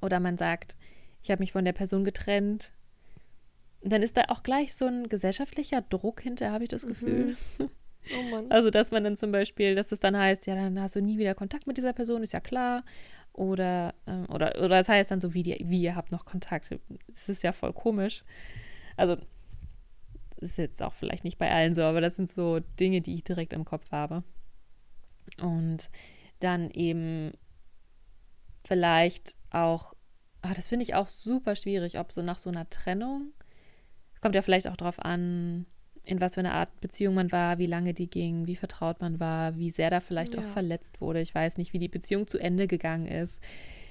oder 0.00 0.20
man 0.20 0.36
sagt, 0.36 0.76
ich 1.22 1.30
habe 1.30 1.40
mich 1.40 1.52
von 1.52 1.64
der 1.64 1.72
Person 1.72 2.04
getrennt, 2.04 2.72
dann 3.82 4.02
ist 4.02 4.16
da 4.16 4.24
auch 4.28 4.42
gleich 4.42 4.74
so 4.74 4.86
ein 4.86 5.08
gesellschaftlicher 5.08 5.82
Druck 5.82 6.20
hinter, 6.20 6.52
habe 6.52 6.64
ich 6.64 6.70
das 6.70 6.86
Gefühl. 6.86 7.36
Oh 8.14 8.22
Mann. 8.30 8.46
Also, 8.50 8.70
dass 8.70 8.90
man 8.92 9.02
dann 9.02 9.16
zum 9.16 9.32
Beispiel, 9.32 9.74
dass 9.74 9.90
es 9.90 9.98
dann 9.98 10.16
heißt, 10.16 10.46
ja, 10.46 10.54
dann 10.54 10.80
hast 10.80 10.94
du 10.94 11.02
nie 11.02 11.18
wieder 11.18 11.34
Kontakt 11.34 11.66
mit 11.66 11.76
dieser 11.76 11.92
Person, 11.92 12.22
ist 12.22 12.32
ja 12.32 12.38
klar. 12.40 12.84
Oder, 13.36 13.94
ähm, 14.06 14.26
oder, 14.30 14.56
oder 14.56 14.68
das 14.68 14.88
heißt 14.88 15.10
dann 15.10 15.20
so, 15.20 15.34
wie, 15.34 15.42
die, 15.42 15.58
wie 15.64 15.82
ihr 15.82 15.94
habt 15.94 16.10
noch 16.10 16.24
Kontakt. 16.24 16.74
Es 17.14 17.28
ist 17.28 17.42
ja 17.42 17.52
voll 17.52 17.74
komisch. 17.74 18.24
Also, 18.96 19.18
ist 20.36 20.56
jetzt 20.56 20.82
auch 20.82 20.94
vielleicht 20.94 21.22
nicht 21.22 21.38
bei 21.38 21.50
allen 21.50 21.74
so, 21.74 21.82
aber 21.82 22.00
das 22.00 22.16
sind 22.16 22.30
so 22.30 22.60
Dinge, 22.80 23.02
die 23.02 23.14
ich 23.14 23.24
direkt 23.24 23.52
im 23.52 23.66
Kopf 23.66 23.92
habe. 23.92 24.24
Und 25.40 25.90
dann 26.40 26.70
eben 26.70 27.32
vielleicht 28.64 29.36
auch, 29.50 29.94
ah, 30.40 30.54
das 30.54 30.68
finde 30.68 30.84
ich 30.84 30.94
auch 30.94 31.08
super 31.08 31.56
schwierig, 31.56 31.98
ob 31.98 32.12
so 32.12 32.22
nach 32.22 32.38
so 32.38 32.48
einer 32.48 32.68
Trennung, 32.70 33.32
es 34.14 34.20
kommt 34.22 34.34
ja 34.34 34.42
vielleicht 34.42 34.68
auch 34.68 34.76
drauf 34.76 34.98
an, 34.98 35.66
in 36.06 36.20
was 36.20 36.34
für 36.34 36.40
eine 36.40 36.52
Art 36.52 36.80
Beziehung 36.80 37.14
man 37.14 37.32
war, 37.32 37.58
wie 37.58 37.66
lange 37.66 37.92
die 37.92 38.08
ging, 38.08 38.46
wie 38.46 38.56
vertraut 38.56 39.00
man 39.00 39.20
war, 39.20 39.56
wie 39.58 39.70
sehr 39.70 39.90
da 39.90 40.00
vielleicht 40.00 40.36
auch 40.38 40.42
Ja. 40.42 40.48
verletzt 40.48 41.00
wurde. 41.00 41.20
Ich 41.20 41.34
weiß 41.34 41.58
nicht, 41.58 41.72
wie 41.72 41.78
die 41.78 41.88
Beziehung 41.88 42.26
zu 42.26 42.38
Ende 42.38 42.66
gegangen 42.66 43.06
ist. 43.06 43.42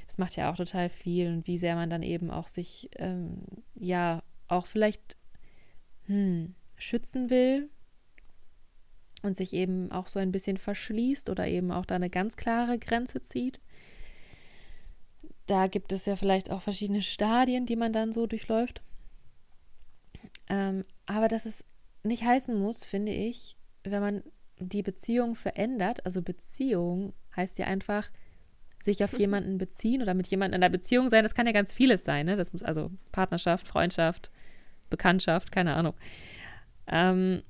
Das 0.07 0.17
macht 0.17 0.35
ja 0.35 0.51
auch 0.51 0.55
total 0.55 0.89
viel 0.89 1.27
und 1.29 1.47
wie 1.47 1.57
sehr 1.57 1.75
man 1.75 1.89
dann 1.89 2.03
eben 2.03 2.31
auch 2.31 2.47
sich, 2.47 2.89
ähm, 2.97 3.41
ja, 3.75 4.23
auch 4.47 4.65
vielleicht 4.67 5.17
hm, 6.05 6.55
schützen 6.77 7.29
will 7.29 7.69
und 9.23 9.35
sich 9.35 9.53
eben 9.53 9.91
auch 9.91 10.07
so 10.07 10.19
ein 10.19 10.31
bisschen 10.31 10.57
verschließt 10.57 11.29
oder 11.29 11.47
eben 11.47 11.71
auch 11.71 11.85
da 11.85 11.95
eine 11.95 12.09
ganz 12.11 12.35
klare 12.37 12.77
Grenze 12.79 13.21
zieht. 13.21 13.59
Da 15.47 15.67
gibt 15.67 15.91
es 15.91 16.05
ja 16.05 16.15
vielleicht 16.15 16.49
auch 16.51 16.61
verschiedene 16.61 17.01
Stadien, 17.01 17.65
die 17.65 17.75
man 17.75 17.91
dann 17.93 18.13
so 18.13 18.25
durchläuft. 18.27 18.81
Ähm, 20.47 20.85
aber 21.07 21.27
dass 21.27 21.45
es 21.45 21.65
nicht 22.05 22.23
heißen 22.23 22.57
muss, 22.57 22.85
finde 22.85 23.11
ich, 23.11 23.57
wenn 23.83 24.01
man 24.01 24.23
die 24.59 24.83
Beziehung 24.83 25.35
verändert, 25.35 26.05
also 26.05 26.21
Beziehung 26.21 27.13
heißt 27.35 27.57
ja 27.59 27.65
einfach 27.65 28.09
sich 28.81 29.03
auf 29.03 29.13
jemanden 29.19 29.57
beziehen 29.57 30.01
oder 30.01 30.13
mit 30.13 30.27
jemandem 30.27 30.59
in 30.59 30.63
einer 30.63 30.71
Beziehung 30.71 31.09
sein, 31.09 31.23
das 31.23 31.35
kann 31.35 31.47
ja 31.47 31.51
ganz 31.51 31.73
vieles 31.73 32.03
sein, 32.03 32.25
ne? 32.25 32.35
Das 32.35 32.53
muss 32.53 32.63
also 32.63 32.91
Partnerschaft, 33.11 33.67
Freundschaft, 33.67 34.31
Bekanntschaft, 34.89 35.51
keine 35.51 35.75
Ahnung. 35.75 35.95
Ähm, 36.87 37.41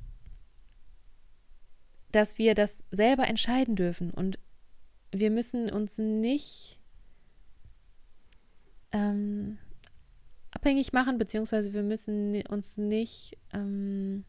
dass 2.12 2.38
wir 2.38 2.56
das 2.56 2.86
selber 2.92 3.28
entscheiden 3.28 3.76
dürfen 3.76 4.12
und 4.12 4.40
wir 5.12 5.30
müssen 5.30 5.70
uns 5.70 5.98
nicht 5.98 6.80
ähm, 8.94 9.58
abhängig 10.52 10.94
machen, 10.94 11.18
beziehungsweise 11.18 11.74
wir 11.74 11.84
müssen 11.84 12.42
uns 12.48 12.78
nicht 12.78 13.38
ähm, 13.54 14.24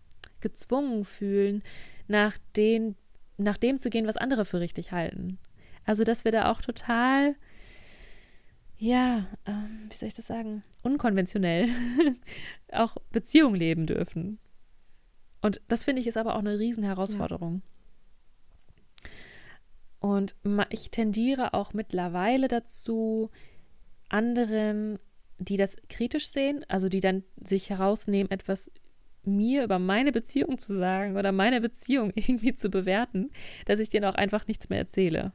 gezwungen 0.48 1.04
fühlen, 1.04 1.62
nach, 2.08 2.38
den, 2.54 2.94
nach 3.36 3.56
dem 3.56 3.78
zu 3.78 3.90
gehen, 3.90 4.06
was 4.06 4.16
andere 4.16 4.44
für 4.44 4.60
richtig 4.60 4.92
halten. 4.92 5.38
Also, 5.84 6.04
dass 6.04 6.24
wir 6.24 6.32
da 6.32 6.50
auch 6.50 6.60
total, 6.60 7.34
ja, 8.78 9.26
ähm, 9.46 9.86
wie 9.88 9.94
soll 9.96 10.08
ich 10.08 10.14
das 10.14 10.26
sagen, 10.26 10.62
unkonventionell 10.82 11.68
auch 12.72 12.96
Beziehung 13.10 13.54
leben 13.54 13.86
dürfen. 13.86 14.38
Und 15.42 15.60
das 15.68 15.84
finde 15.84 16.00
ich 16.00 16.06
ist 16.06 16.16
aber 16.16 16.34
auch 16.34 16.40
eine 16.40 16.58
Riesenherausforderung. 16.58 17.62
Und 20.00 20.34
ma- 20.42 20.66
ich 20.70 20.90
tendiere 20.90 21.54
auch 21.54 21.72
mittlerweile 21.72 22.48
dazu, 22.48 23.30
anderen, 24.08 24.98
die 25.38 25.56
das 25.56 25.76
kritisch 25.88 26.28
sehen, 26.28 26.64
also 26.68 26.88
die 26.88 27.00
dann 27.00 27.24
sich 27.42 27.70
herausnehmen, 27.70 28.30
etwas 28.30 28.70
mir 29.26 29.64
über 29.64 29.78
meine 29.78 30.12
Beziehung 30.12 30.58
zu 30.58 30.74
sagen 30.74 31.16
oder 31.16 31.32
meine 31.32 31.60
Beziehung 31.60 32.12
irgendwie 32.14 32.54
zu 32.54 32.70
bewerten, 32.70 33.30
dass 33.66 33.80
ich 33.80 33.88
denen 33.90 34.04
auch 34.06 34.14
einfach 34.14 34.46
nichts 34.46 34.68
mehr 34.68 34.78
erzähle. 34.78 35.32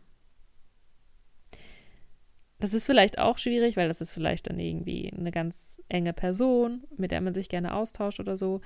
Das 2.59 2.73
ist 2.75 2.85
vielleicht 2.85 3.17
auch 3.17 3.37
schwierig, 3.39 3.75
weil 3.75 3.87
das 3.87 4.01
ist 4.01 4.11
vielleicht 4.11 4.47
dann 4.49 4.59
irgendwie 4.59 5.11
eine 5.17 5.31
ganz 5.31 5.81
enge 5.89 6.13
Person, 6.13 6.83
mit 6.95 7.11
der 7.11 7.19
man 7.21 7.33
sich 7.33 7.49
gerne 7.49 7.73
austauscht 7.73 8.19
oder 8.19 8.37
so. 8.37 8.61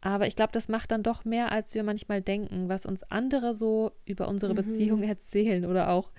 Aber 0.00 0.26
ich 0.26 0.34
glaube, 0.36 0.52
das 0.52 0.68
macht 0.68 0.90
dann 0.90 1.02
doch 1.04 1.24
mehr, 1.24 1.52
als 1.52 1.74
wir 1.74 1.84
manchmal 1.84 2.20
denken, 2.20 2.68
was 2.68 2.84
uns 2.84 3.04
andere 3.04 3.54
so 3.54 3.92
über 4.04 4.28
unsere 4.28 4.52
Mhm. 4.52 4.56
Beziehung 4.56 5.02
erzählen 5.04 5.64
oder 5.66 5.90
auch 5.90 6.10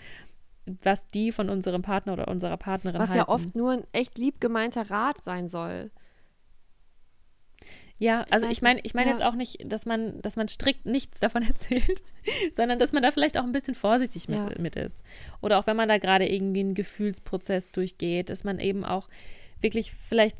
was 0.83 1.07
die 1.07 1.31
von 1.31 1.49
unserem 1.49 1.81
Partner 1.81 2.13
oder 2.13 2.27
unserer 2.27 2.57
Partnerin 2.57 2.99
Was 2.99 3.09
halten. 3.11 3.19
ja 3.19 3.29
oft 3.29 3.55
nur 3.55 3.71
ein 3.71 3.83
echt 3.93 4.17
lieb 4.17 4.41
gemeinter 4.41 4.89
Rat 4.89 5.23
sein 5.23 5.47
soll. 5.47 5.91
Ja, 7.99 8.25
also 8.29 8.47
ich 8.47 8.61
meine, 8.61 8.79
ich 8.83 8.93
meine 8.93 9.09
Ja. 9.09 9.15
jetzt 9.15 9.23
auch 9.25 9.33
nicht, 9.33 9.59
dass 9.65 9.85
man, 9.85 10.21
dass 10.21 10.35
man 10.35 10.47
strikt 10.47 10.85
nichts 10.85 11.19
davon 11.19 11.41
erzählt, 11.47 12.01
sondern 12.53 12.79
dass 12.79 12.91
man 12.93 13.03
da 13.03 13.11
vielleicht 13.11 13.37
auch 13.37 13.43
ein 13.43 13.51
bisschen 13.51 13.75
vorsichtig 13.75 14.27
Ja. 14.27 14.49
mit 14.59 14.75
ist. 14.75 15.03
Oder 15.41 15.57
auch 15.59 15.67
wenn 15.67 15.77
man 15.77 15.89
da 15.89 15.97
gerade 15.97 16.27
irgendwie 16.27 16.59
einen 16.61 16.73
Gefühlsprozess 16.75 17.71
durchgeht, 17.71 18.29
dass 18.29 18.43
man 18.43 18.59
eben 18.59 18.85
auch 18.85 19.09
wirklich 19.61 19.91
vielleicht 19.91 20.39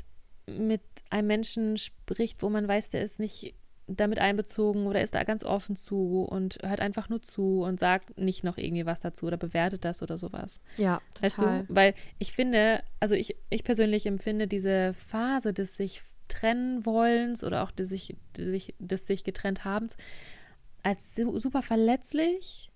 mit 0.49 0.81
einem 1.09 1.27
Menschen 1.27 1.77
spricht, 1.77 2.41
wo 2.43 2.49
man 2.49 2.67
weiß, 2.67 2.89
der 2.91 3.01
ist 3.01 3.19
nicht 3.19 3.55
damit 3.89 4.19
einbezogen 4.19 4.85
oder 4.85 5.01
ist 5.01 5.15
da 5.15 5.23
ganz 5.23 5.43
offen 5.45 5.77
zu 5.77 6.23
und 6.29 6.57
hört 6.61 6.81
einfach 6.81 7.07
nur 7.07 7.21
zu 7.21 7.63
und 7.63 7.79
sagt 7.79 8.19
nicht 8.19 8.43
noch 8.43 8.57
irgendwie 8.57 8.85
was 8.85 8.99
dazu 8.99 9.25
oder 9.27 9.37
bewertet 9.37 9.85
das 9.85 10.01
oder 10.03 10.17
sowas. 10.17 10.61
Ja, 10.77 11.01
Weißt 11.21 11.37
du? 11.39 11.65
Weil 11.69 11.93
ich 12.19 12.33
finde, 12.33 12.83
also 12.99 13.15
ich, 13.15 13.37
ich 13.49 13.63
persönlich 13.63 14.05
empfinde 14.05 14.47
diese 14.47 14.93
Phase 14.93 15.53
des 15.53 15.77
sich 15.77 16.01
trennen 16.27 16.85
wollens 16.85 17.43
oder 17.43 17.63
auch 17.63 17.71
des 17.71 17.89
sich, 17.89 18.15
des 18.35 18.45
sich, 18.47 18.75
des 18.79 19.07
sich 19.07 19.23
getrennt 19.23 19.65
habens 19.65 19.95
als 20.83 21.15
su- 21.15 21.37
super 21.39 21.61
verletzlich. 21.61 22.71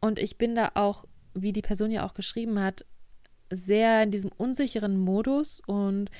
Und 0.00 0.18
ich 0.18 0.38
bin 0.38 0.54
da 0.54 0.72
auch, 0.74 1.04
wie 1.34 1.52
die 1.52 1.62
Person 1.62 1.90
ja 1.90 2.06
auch 2.06 2.14
geschrieben 2.14 2.60
hat, 2.60 2.84
sehr 3.50 4.02
in 4.02 4.10
diesem 4.10 4.30
unsicheren 4.36 4.96
Modus 4.98 5.60
und 5.66 6.10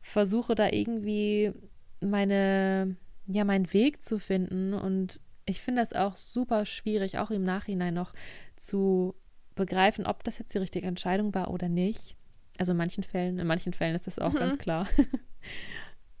versuche 0.00 0.54
da 0.54 0.68
irgendwie 0.70 1.52
meine, 2.00 2.96
ja, 3.26 3.44
meinen 3.44 3.70
Weg 3.72 4.00
zu 4.00 4.18
finden. 4.18 4.72
Und 4.72 5.20
ich 5.44 5.60
finde 5.60 5.82
das 5.82 5.92
auch 5.92 6.16
super 6.16 6.64
schwierig, 6.64 7.18
auch 7.18 7.30
im 7.30 7.42
Nachhinein 7.42 7.94
noch 7.94 8.12
zu 8.56 9.14
begreifen, 9.56 10.06
ob 10.06 10.22
das 10.24 10.38
jetzt 10.38 10.54
die 10.54 10.58
richtige 10.58 10.86
Entscheidung 10.86 11.34
war 11.34 11.50
oder 11.50 11.68
nicht. 11.68 12.14
Also 12.58 12.72
in 12.72 12.78
manchen 12.78 13.02
Fällen, 13.02 13.38
in 13.38 13.46
manchen 13.46 13.72
Fällen 13.72 13.94
ist 13.94 14.06
das 14.06 14.18
auch 14.18 14.32
Mhm. 14.32 14.38
ganz 14.38 14.58
klar. 14.58 14.86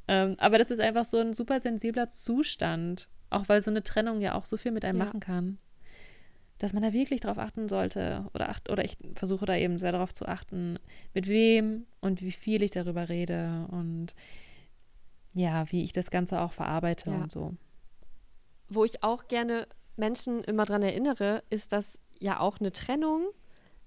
ähm, 0.08 0.34
aber 0.38 0.58
das 0.58 0.70
ist 0.70 0.80
einfach 0.80 1.04
so 1.04 1.18
ein 1.18 1.32
super 1.34 1.60
sensibler 1.60 2.10
Zustand, 2.10 3.08
auch 3.30 3.48
weil 3.48 3.60
so 3.60 3.70
eine 3.70 3.82
Trennung 3.82 4.20
ja 4.20 4.34
auch 4.34 4.44
so 4.44 4.56
viel 4.56 4.72
mit 4.72 4.84
einem 4.84 4.98
Ja. 4.98 5.04
machen 5.04 5.20
kann. 5.20 5.58
Dass 6.58 6.72
man 6.72 6.82
da 6.82 6.92
wirklich 6.92 7.20
drauf 7.20 7.38
achten 7.38 7.68
sollte 7.68 8.26
oder 8.34 8.48
acht, 8.48 8.68
oder 8.68 8.84
ich 8.84 8.96
versuche 9.14 9.46
da 9.46 9.54
eben 9.54 9.78
sehr 9.78 9.92
darauf 9.92 10.12
zu 10.12 10.26
achten, 10.26 10.78
mit 11.14 11.28
wem 11.28 11.86
und 12.00 12.20
wie 12.20 12.32
viel 12.32 12.62
ich 12.62 12.72
darüber 12.72 13.08
rede 13.08 13.66
und 13.70 14.14
ja, 15.34 15.70
wie 15.70 15.84
ich 15.84 15.92
das 15.92 16.10
Ganze 16.10 16.40
auch 16.40 16.52
verarbeite 16.52 17.10
Ja. 17.10 17.22
und 17.22 17.30
so. 17.30 17.54
Wo 18.68 18.84
ich 18.84 19.04
auch 19.04 19.28
gerne 19.28 19.68
Menschen 19.96 20.42
immer 20.42 20.64
dran 20.64 20.82
erinnere, 20.82 21.42
ist, 21.48 21.72
dass 21.72 22.00
ja 22.18 22.40
auch 22.40 22.58
eine 22.60 22.72
Trennung, 22.72 23.28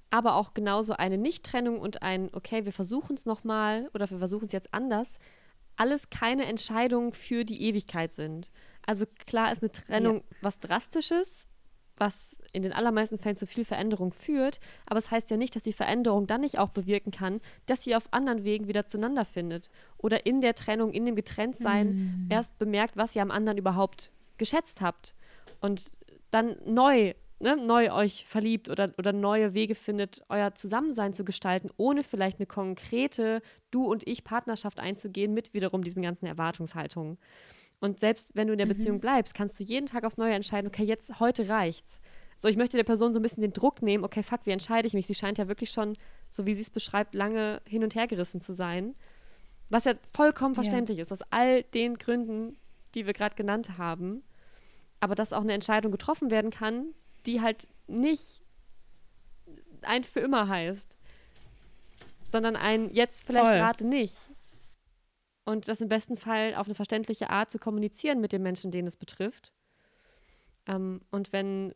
aber 0.10 0.36
auch 0.36 0.54
genauso 0.54 0.94
eine 0.94 1.18
Nicht-Trennung 1.18 1.80
und 1.80 2.02
ein, 2.02 2.30
okay, 2.34 2.66
wir 2.66 2.72
versuchen 2.74 3.16
es 3.16 3.26
nochmal 3.26 3.90
oder 3.94 4.10
wir 4.10 4.18
versuchen 4.20 4.46
es 4.46 4.52
jetzt 4.54 4.74
anders, 4.74 5.20
alles 5.76 6.10
keine 6.10 6.46
Entscheidungen 6.46 7.12
für 7.12 7.44
die 7.46 7.62
Ewigkeit 7.64 8.12
sind. 8.12 8.52
Also 8.86 9.06
klar 9.26 9.52
ist 9.52 9.62
eine 9.62 9.72
Trennung 9.72 10.24
was 10.42 10.60
Drastisches, 10.60 11.48
was 11.98 12.38
in 12.52 12.64
den 12.64 12.74
allermeisten 12.74 13.20
Fällen 13.20 13.38
zu 13.38 13.46
viel 13.46 13.64
Veränderung 13.64 14.12
führt. 14.12 14.60
Aber 14.88 14.98
es 14.98 15.06
das 15.06 15.12
heißt 15.12 15.32
ja 15.32 15.38
nicht, 15.38 15.56
dass 15.56 15.64
die 15.64 15.74
Veränderung 15.74 16.26
dann 16.26 16.42
nicht 16.42 16.58
auch 16.58 16.70
bewirken 16.70 17.12
kann, 17.12 17.42
dass 17.68 17.86
ihr 17.86 17.96
auf 17.96 18.12
anderen 18.12 18.44
Wegen 18.44 18.68
wieder 18.68 18.86
zueinander 18.86 19.24
findet. 19.24 19.70
Oder 19.98 20.26
in 20.26 20.42
der 20.42 20.56
Trennung, 20.56 20.92
in 20.92 21.06
dem 21.06 21.16
Getrenntsein 21.16 21.88
mhm. 21.88 22.28
erst 22.30 22.58
bemerkt, 22.58 22.98
was 22.98 23.16
ihr 23.16 23.22
am 23.22 23.32
anderen 23.32 23.60
überhaupt 23.60 24.12
geschätzt 24.38 24.82
habt. 24.82 25.14
Und 25.60 25.92
dann 26.32 26.56
neu, 26.66 27.14
ne, 27.42 27.58
neu 27.58 27.92
euch 27.92 28.26
verliebt 28.26 28.70
oder, 28.70 28.92
oder 28.98 29.14
neue 29.14 29.54
Wege 29.54 29.76
findet, 29.76 30.24
euer 30.30 30.54
Zusammensein 30.54 31.14
zu 31.14 31.26
gestalten, 31.26 31.70
ohne 31.78 32.04
vielleicht 32.04 32.40
eine 32.40 32.46
konkrete 32.46 33.42
Du 33.72 33.86
und 33.86 34.08
ich 34.08 34.24
Partnerschaft 34.24 34.80
einzugehen 34.80 35.34
mit 35.34 35.54
wiederum 35.54 35.84
diesen 35.84 36.02
ganzen 36.02 36.26
Erwartungshaltungen. 36.26 37.18
Und 37.80 38.00
selbst 38.00 38.36
wenn 38.36 38.48
du 38.48 38.54
in 38.54 38.60
der 38.60 38.68
mhm. 38.68 38.74
Beziehung 38.74 39.00
bleibst, 39.00 39.34
kannst 39.34 39.60
du 39.60 39.64
jeden 39.64 39.88
Tag 39.88 40.04
aufs 40.04 40.18
Neue 40.18 40.34
entscheiden, 40.34 40.68
okay, 40.68 40.84
jetzt, 40.84 41.20
heute 41.20 41.50
reicht's. 41.50 42.00
So, 42.38 42.48
ich 42.48 42.58
möchte 42.58 42.78
der 42.78 42.84
Person 42.84 43.14
so 43.14 43.20
ein 43.20 43.24
bisschen 43.24 43.42
den 43.42 43.54
Druck 43.54 43.82
nehmen, 43.82 44.04
okay, 44.04 44.24
fuck, 44.24 44.46
wie 44.46 44.52
entscheide 44.52 44.88
ich 44.88 44.94
mich? 44.94 45.08
Sie 45.08 45.14
scheint 45.14 45.38
ja 45.38 45.48
wirklich 45.48 45.72
schon, 45.72 45.96
so 46.30 46.46
wie 46.46 46.54
sie 46.54 46.62
es 46.62 46.70
beschreibt, 46.70 47.14
lange 47.14 47.62
hin 47.68 47.84
und 47.84 47.94
her 47.96 48.08
gerissen 48.08 48.40
zu 48.40 48.54
sein. 48.54 48.96
Was 49.70 49.86
ja 49.86 49.94
vollkommen 50.12 50.56
verständlich 50.56 50.98
ja. 50.98 51.02
ist, 51.04 51.12
aus 51.12 51.22
all 51.30 51.64
den 51.64 51.98
Gründen, 51.98 52.58
die 52.96 53.06
wir 53.06 53.14
gerade 53.14 53.36
genannt 53.36 53.78
haben. 53.78 54.24
Aber 55.00 55.16
dass 55.16 55.34
auch 55.34 55.42
eine 55.42 55.54
Entscheidung 55.54 55.92
getroffen 55.92 56.30
werden 56.30 56.52
kann, 56.52 56.94
die 57.26 57.42
halt 57.42 57.68
nicht 57.88 58.42
ein 59.82 60.04
für 60.04 60.20
immer 60.20 60.48
heißt, 60.48 60.96
sondern 62.24 62.56
ein 62.56 62.90
jetzt 62.90 63.26
vielleicht 63.26 63.54
gerade 63.54 63.86
nicht 63.86 64.30
und 65.46 65.68
das 65.68 65.82
im 65.82 65.90
besten 65.90 66.16
Fall 66.16 66.56
auf 66.56 66.68
eine 66.68 66.76
verständliche 66.76 67.30
Art 67.30 67.52
zu 67.52 67.60
kommunizieren 67.60 68.22
mit 68.22 68.32
dem 68.32 68.44
Menschen, 68.44 68.72
den 68.72 68.88
es 68.88 68.96
betrifft. 68.96 69.52
Ähm, 70.68 71.02
und 71.12 71.34
wenn, 71.34 71.74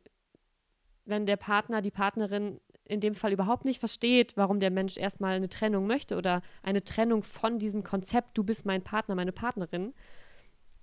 wenn 1.05 1.25
der 1.25 1.37
Partner, 1.37 1.81
die 1.81 1.91
Partnerin 1.91 2.59
in 2.85 2.99
dem 2.99 3.15
Fall 3.15 3.33
überhaupt 3.33 3.65
nicht 3.65 3.79
versteht, 3.79 4.37
warum 4.37 4.59
der 4.59 4.69
Mensch 4.69 4.95
erstmal 4.97 5.35
eine 5.35 5.49
Trennung 5.49 5.87
möchte 5.87 6.17
oder 6.17 6.43
eine 6.61 6.83
Trennung 6.83 7.23
von 7.23 7.57
diesem 7.57 7.83
Konzept, 7.83 8.37
du 8.37 8.43
bist 8.43 8.65
mein 8.65 8.83
Partner, 8.83 9.15
meine 9.15 9.31
Partnerin, 9.31 9.93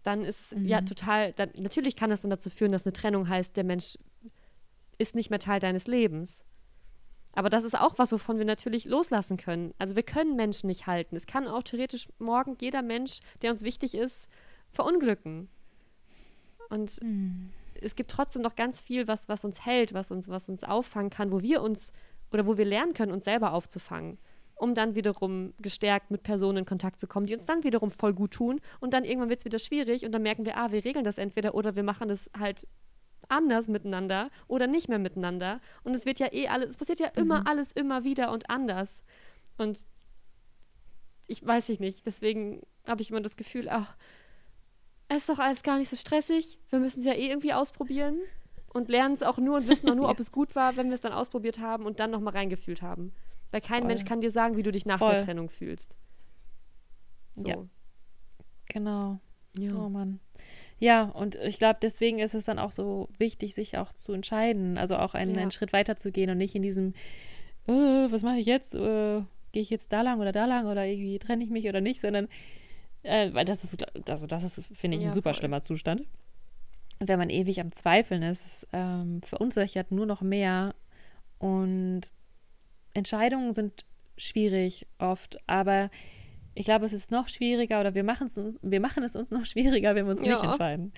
dann 0.03 0.25
ist 0.25 0.57
mhm. 0.57 0.67
ja 0.67 0.81
total, 0.81 1.33
dann, 1.33 1.51
natürlich 1.57 1.95
kann 1.95 2.11
das 2.11 2.23
dann 2.23 2.31
dazu 2.31 2.51
führen, 2.51 2.73
dass 2.73 2.85
eine 2.85 2.93
Trennung 2.93 3.29
heißt, 3.29 3.57
der 3.57 3.63
Mensch 3.63 3.97
ist 5.03 5.15
nicht 5.15 5.31
mehr 5.31 5.39
Teil 5.39 5.61
deines 5.61 5.87
Lebens. 5.87 6.45
Aber 7.35 7.49
das 7.49 7.65
ist 7.65 7.79
auch 7.79 7.95
was, 7.99 8.13
wovon 8.13 8.39
wir 8.39 8.45
natürlich 8.45 8.85
loslassen 8.85 9.37
können. 9.37 9.73
Also 9.79 9.97
wir 9.97 10.03
können 10.03 10.37
Menschen 10.37 10.67
nicht 10.67 10.87
halten. 10.87 11.17
Es 11.17 11.27
kann 11.27 11.49
auch 11.49 11.63
theoretisch 11.63 12.09
morgen 12.19 12.57
jeder 12.61 12.83
Mensch, 12.83 13.21
der 13.41 13.51
uns 13.51 13.63
wichtig 13.63 13.95
ist, 13.95 14.29
verunglücken. 14.71 15.49
Und 16.69 17.03
mhm. 17.03 17.51
es 17.81 17.95
gibt 17.95 18.11
trotzdem 18.11 18.43
noch 18.43 18.55
ganz 18.55 18.83
viel, 18.83 19.09
was, 19.09 19.29
was 19.29 19.45
uns 19.45 19.65
hält, 19.65 19.95
was 19.95 20.11
uns, 20.11 20.29
was 20.29 20.49
uns 20.49 20.65
auffangen 20.65 21.11
kann, 21.11 21.33
wo 21.33 21.41
wir 21.41 21.63
uns 21.63 21.93
oder 22.33 22.47
wo 22.47 22.57
wir 22.57 22.65
lernen 22.65 22.95
können, 22.95 23.13
uns 23.13 23.25
selber 23.25 23.53
aufzufangen, 23.53 24.19
um 24.55 24.75
dann 24.75 24.95
wiederum 24.95 25.53
gestärkt 25.61 26.11
mit 26.11 26.23
Personen 26.23 26.59
in 26.59 26.65
Kontakt 26.65 27.01
zu 27.01 27.07
kommen, 27.07 27.27
die 27.27 27.35
uns 27.35 27.45
dann 27.45 27.65
wiederum 27.65 27.91
voll 27.91 28.15
gut 28.15 28.33
tun. 28.33 28.61
Und 28.81 28.95
dann 28.95 29.05
irgendwann 29.05 29.29
wird 29.29 29.41
es 29.41 29.45
wieder 29.45 29.59
schwierig 29.59 30.05
und 30.05 30.13
dann 30.13 30.23
merken 30.23 30.47
wir, 30.47 30.57
ah, 30.57 30.71
wir 30.71 30.85
regeln 30.85 31.05
das 31.05 31.19
entweder 31.19 31.55
oder 31.55 31.77
wir 31.77 31.83
machen 31.83 32.09
das 32.09 32.31
halt 32.39 32.67
anders 33.33 33.69
miteinander 33.69 34.31
oder 34.47 34.67
nicht 34.67 34.89
mehr 34.89 34.99
miteinander. 34.99 35.61
Und 35.83 35.95
es 35.95 36.07
wird 36.07 36.19
ja 36.19 36.33
eh 36.33 36.49
alles, 36.49 36.71
es 36.71 36.77
passiert 36.77 37.01
ja 37.01 37.09
immer 37.09 37.41
mhm. 37.41 37.47
alles 37.47 37.73
immer 37.73 38.05
wieder 38.05 38.31
und 38.31 38.51
anders. 38.51 39.03
Und 39.59 39.87
ich 41.27 41.45
weiß 41.45 41.71
ich 41.71 41.81
nicht, 41.81 42.07
deswegen 42.07 42.61
habe 42.87 43.03
ich 43.03 43.11
immer 43.11 43.21
das 43.21 43.37
Gefühl, 43.37 43.69
ach, 43.69 43.97
es 45.09 45.19
ist 45.19 45.29
doch 45.29 45.39
alles 45.39 45.63
gar 45.63 45.79
nicht 45.79 45.89
so 45.89 45.97
stressig. 45.97 46.59
Wir 46.69 46.79
müssen 46.79 47.01
es 47.01 47.07
ja 47.07 47.15
eh 47.15 47.29
irgendwie 47.29 47.53
ausprobieren 47.53 48.19
und 48.73 48.89
lernen 48.89 49.15
es 49.15 49.23
auch 49.23 49.39
nur 49.39 49.57
und 49.57 49.69
wissen 49.69 49.89
auch 49.91 49.95
nur, 49.95 50.09
ob 50.09 50.21
es 50.21 50.33
gut 50.33 50.55
war, 50.55 50.77
wenn 50.77 50.89
wir 50.89 50.95
es 50.95 51.01
dann 51.01 51.13
ausprobiert 51.13 51.59
haben 51.59 51.87
und 51.87 52.01
dann 52.01 52.11
nochmal 52.11 52.35
reingefühlt 52.35 52.83
haben. 52.83 53.13
Weil 53.51 53.61
kein 53.61 53.81
Voll. 53.81 53.89
Mensch 53.89 54.05
kann 54.05 54.21
dir 54.21 54.31
sagen, 54.31 54.57
wie 54.57 54.63
du 54.63 54.73
dich 54.73 54.87
nach 54.87 54.99
Voll. 54.99 55.11
der 55.11 55.25
Trennung 55.25 55.51
fühlst. 55.51 55.97
So. 57.35 57.49
Ja. 57.49 57.57
Genau. 58.67 59.21
Ja. 59.57 59.75
Oh 59.75 59.89
Mann. 59.89 60.21
Ja, 60.83 61.05
und 61.05 61.37
ich 61.37 61.61
glaube, 61.61 61.79
deswegen 61.81 62.19
ist 62.19 62.35
es 62.35 62.47
dann 62.47 62.59
auch 62.59 62.73
so 62.73 63.09
wichtig, 63.17 63.55
sich 63.55 63.79
auch 63.79 63.93
zu 63.93 64.13
entscheiden, 64.15 64.79
also 64.79 64.97
auch 64.97 65.15
einen, 65.15 65.37
ja. 65.37 65.43
einen 65.43 65.53
Schritt 65.53 65.73
weiter 65.73 65.97
zu 65.97 66.11
gehen 66.11 66.29
und 66.29 66.39
nicht 66.39 66.57
in 66.57 66.63
diesem, 66.63 66.95
äh, 67.69 67.73
was 68.11 68.25
mache 68.25 68.39
ich 68.39 68.47
jetzt? 68.47 68.75
Äh, 68.75 69.23
Gehe 69.53 69.63
ich 69.63 69.71
jetzt 69.71 69.93
da 69.93 70.03
lang 70.03 70.19
oder 70.19 70.33
da 70.33 70.45
lang 70.45 70.67
oder 70.67 70.85
irgendwie 70.85 71.21
trenne 71.21 71.45
ich 71.45 71.51
mich 71.51 71.69
oder 71.69 71.81
nicht, 71.81 72.01
sondern 72.01 72.27
äh, 73.05 73.33
weil 73.33 73.45
das 73.45 73.63
ist, 73.63 73.77
also 74.09 74.27
das 74.27 74.43
ist, 74.43 74.61
finde 74.75 74.97
ich, 74.97 75.05
ja, 75.05 75.11
ein 75.11 75.15
super 75.15 75.31
voll. 75.31 75.39
schlimmer 75.39 75.63
Zustand. 75.63 76.01
Und 76.99 77.07
wenn 77.07 77.19
man 77.19 77.31
ewig 77.31 77.61
am 77.61 77.71
Zweifeln 77.71 78.25
ist, 78.25 78.45
ist 78.45 78.69
ähm, 78.73 79.21
verunsichert 79.23 79.93
nur 79.93 80.07
noch 80.07 80.21
mehr 80.21 80.75
und 81.39 82.11
Entscheidungen 82.93 83.53
sind 83.53 83.85
schwierig 84.17 84.89
oft, 84.99 85.39
aber 85.47 85.91
ich 86.55 86.65
glaube, 86.65 86.87
es 86.87 86.93
ist 86.93 87.11
noch 87.11 87.29
schwieriger 87.29 87.81
oder 87.81 87.95
wir 87.95 88.05
machen 88.05 88.27
es 88.27 88.37
uns, 88.39 88.59
wir 88.63 88.81
machen 88.81 89.03
es 89.05 89.17
uns 89.17 89.31
noch 89.31 89.47
schwieriger, 89.47 89.95
wenn 89.95 90.07
wir 90.07 90.13
uns 90.13 90.23
ja. 90.23 90.33
nicht 90.33 90.45
entscheiden. 90.45 90.93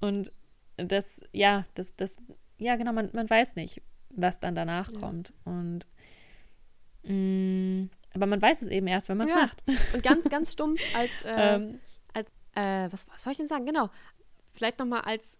Und 0.00 0.32
das, 0.76 1.22
ja, 1.32 1.64
das, 1.74 1.96
das, 1.96 2.16
ja, 2.58 2.76
genau, 2.76 2.92
man, 2.92 3.10
man 3.12 3.28
weiß 3.28 3.56
nicht, 3.56 3.82
was 4.10 4.40
dann 4.40 4.54
danach 4.54 4.92
ja. 4.92 4.98
kommt. 4.98 5.32
Und 5.44 5.86
mh, 7.04 7.12
mm, 7.12 7.90
aber 8.16 8.26
man 8.26 8.40
weiß 8.40 8.62
es 8.62 8.68
eben 8.68 8.86
erst, 8.86 9.10
wenn 9.10 9.18
man 9.18 9.28
es 9.28 9.34
ja. 9.34 9.42
macht. 9.42 9.62
Und 9.94 10.02
ganz, 10.02 10.28
ganz 10.30 10.52
stumpf 10.52 10.80
als, 10.96 11.10
äh, 11.22 11.54
ähm, 11.54 11.80
als 12.14 12.30
äh, 12.54 12.90
was, 12.90 13.06
was 13.08 13.22
soll 13.22 13.32
ich 13.32 13.36
denn 13.36 13.46
sagen? 13.46 13.66
Genau. 13.66 13.90
Vielleicht 14.54 14.78
nochmal 14.78 15.02
als 15.02 15.38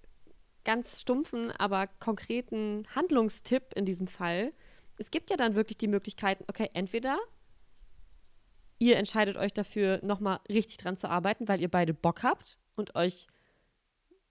ganz 0.62 1.00
stumpfen, 1.00 1.52
aber 1.52 1.86
konkreten 1.86 2.86
Handlungstipp 2.94 3.72
in 3.74 3.86
diesem 3.86 4.06
Fall. 4.06 4.52
Es 4.98 5.10
gibt 5.10 5.30
ja 5.30 5.38
dann 5.38 5.54
wirklich 5.54 5.78
die 5.78 5.88
Möglichkeiten, 5.88 6.44
okay, 6.48 6.68
entweder 6.74 7.18
ihr 8.78 8.96
entscheidet 8.96 9.36
euch 9.36 9.52
dafür, 9.52 10.00
nochmal 10.02 10.40
richtig 10.48 10.78
dran 10.78 10.96
zu 10.96 11.08
arbeiten, 11.08 11.48
weil 11.48 11.60
ihr 11.60 11.70
beide 11.70 11.94
Bock 11.94 12.22
habt 12.22 12.58
und 12.76 12.94
euch 12.94 13.26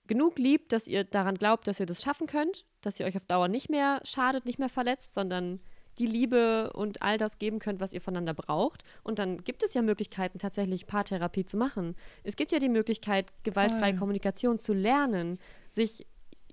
genug 0.08 0.38
liebt, 0.38 0.72
dass 0.72 0.88
ihr 0.88 1.04
daran 1.04 1.36
glaubt, 1.36 1.68
dass 1.68 1.80
ihr 1.80 1.86
das 1.86 2.04
schaffen 2.04 2.28
könnt, 2.28 2.66
dass 2.82 3.00
ihr 3.00 3.06
euch 3.06 3.18
auf 3.18 3.26
Dauer 3.26 3.48
nicht 3.48 3.70
mehr 3.70 4.02
schadet, 4.04 4.46
nicht 4.46 4.60
mehr 4.60 4.70
verletzt, 4.70 5.14
sondern 5.14 5.60
die 5.98 6.06
Liebe 6.06 6.74
und 6.74 7.02
all 7.02 7.18
das 7.18 7.40
geben 7.40 7.60
könnt, 7.60 7.80
was 7.80 7.94
ihr 7.94 8.02
voneinander 8.02 8.34
braucht. 8.34 8.84
Und 9.04 9.18
dann 9.18 9.44
gibt 9.44 9.64
es 9.64 9.74
ja 9.74 9.82
Möglichkeiten, 9.82 10.40
tatsächlich 10.40 10.88
Paartherapie 10.88 11.46
zu 11.46 11.58
machen. 11.58 11.96
Es 12.24 12.36
gibt 12.36 12.52
ja 12.52 12.60
die 12.60 12.70
Möglichkeit, 12.70 13.32
gewaltfreie 13.44 13.92
Voll. 13.92 14.00
Kommunikation 14.00 14.58
zu 14.58 14.74
lernen, 14.74 15.40
sich 15.70 16.06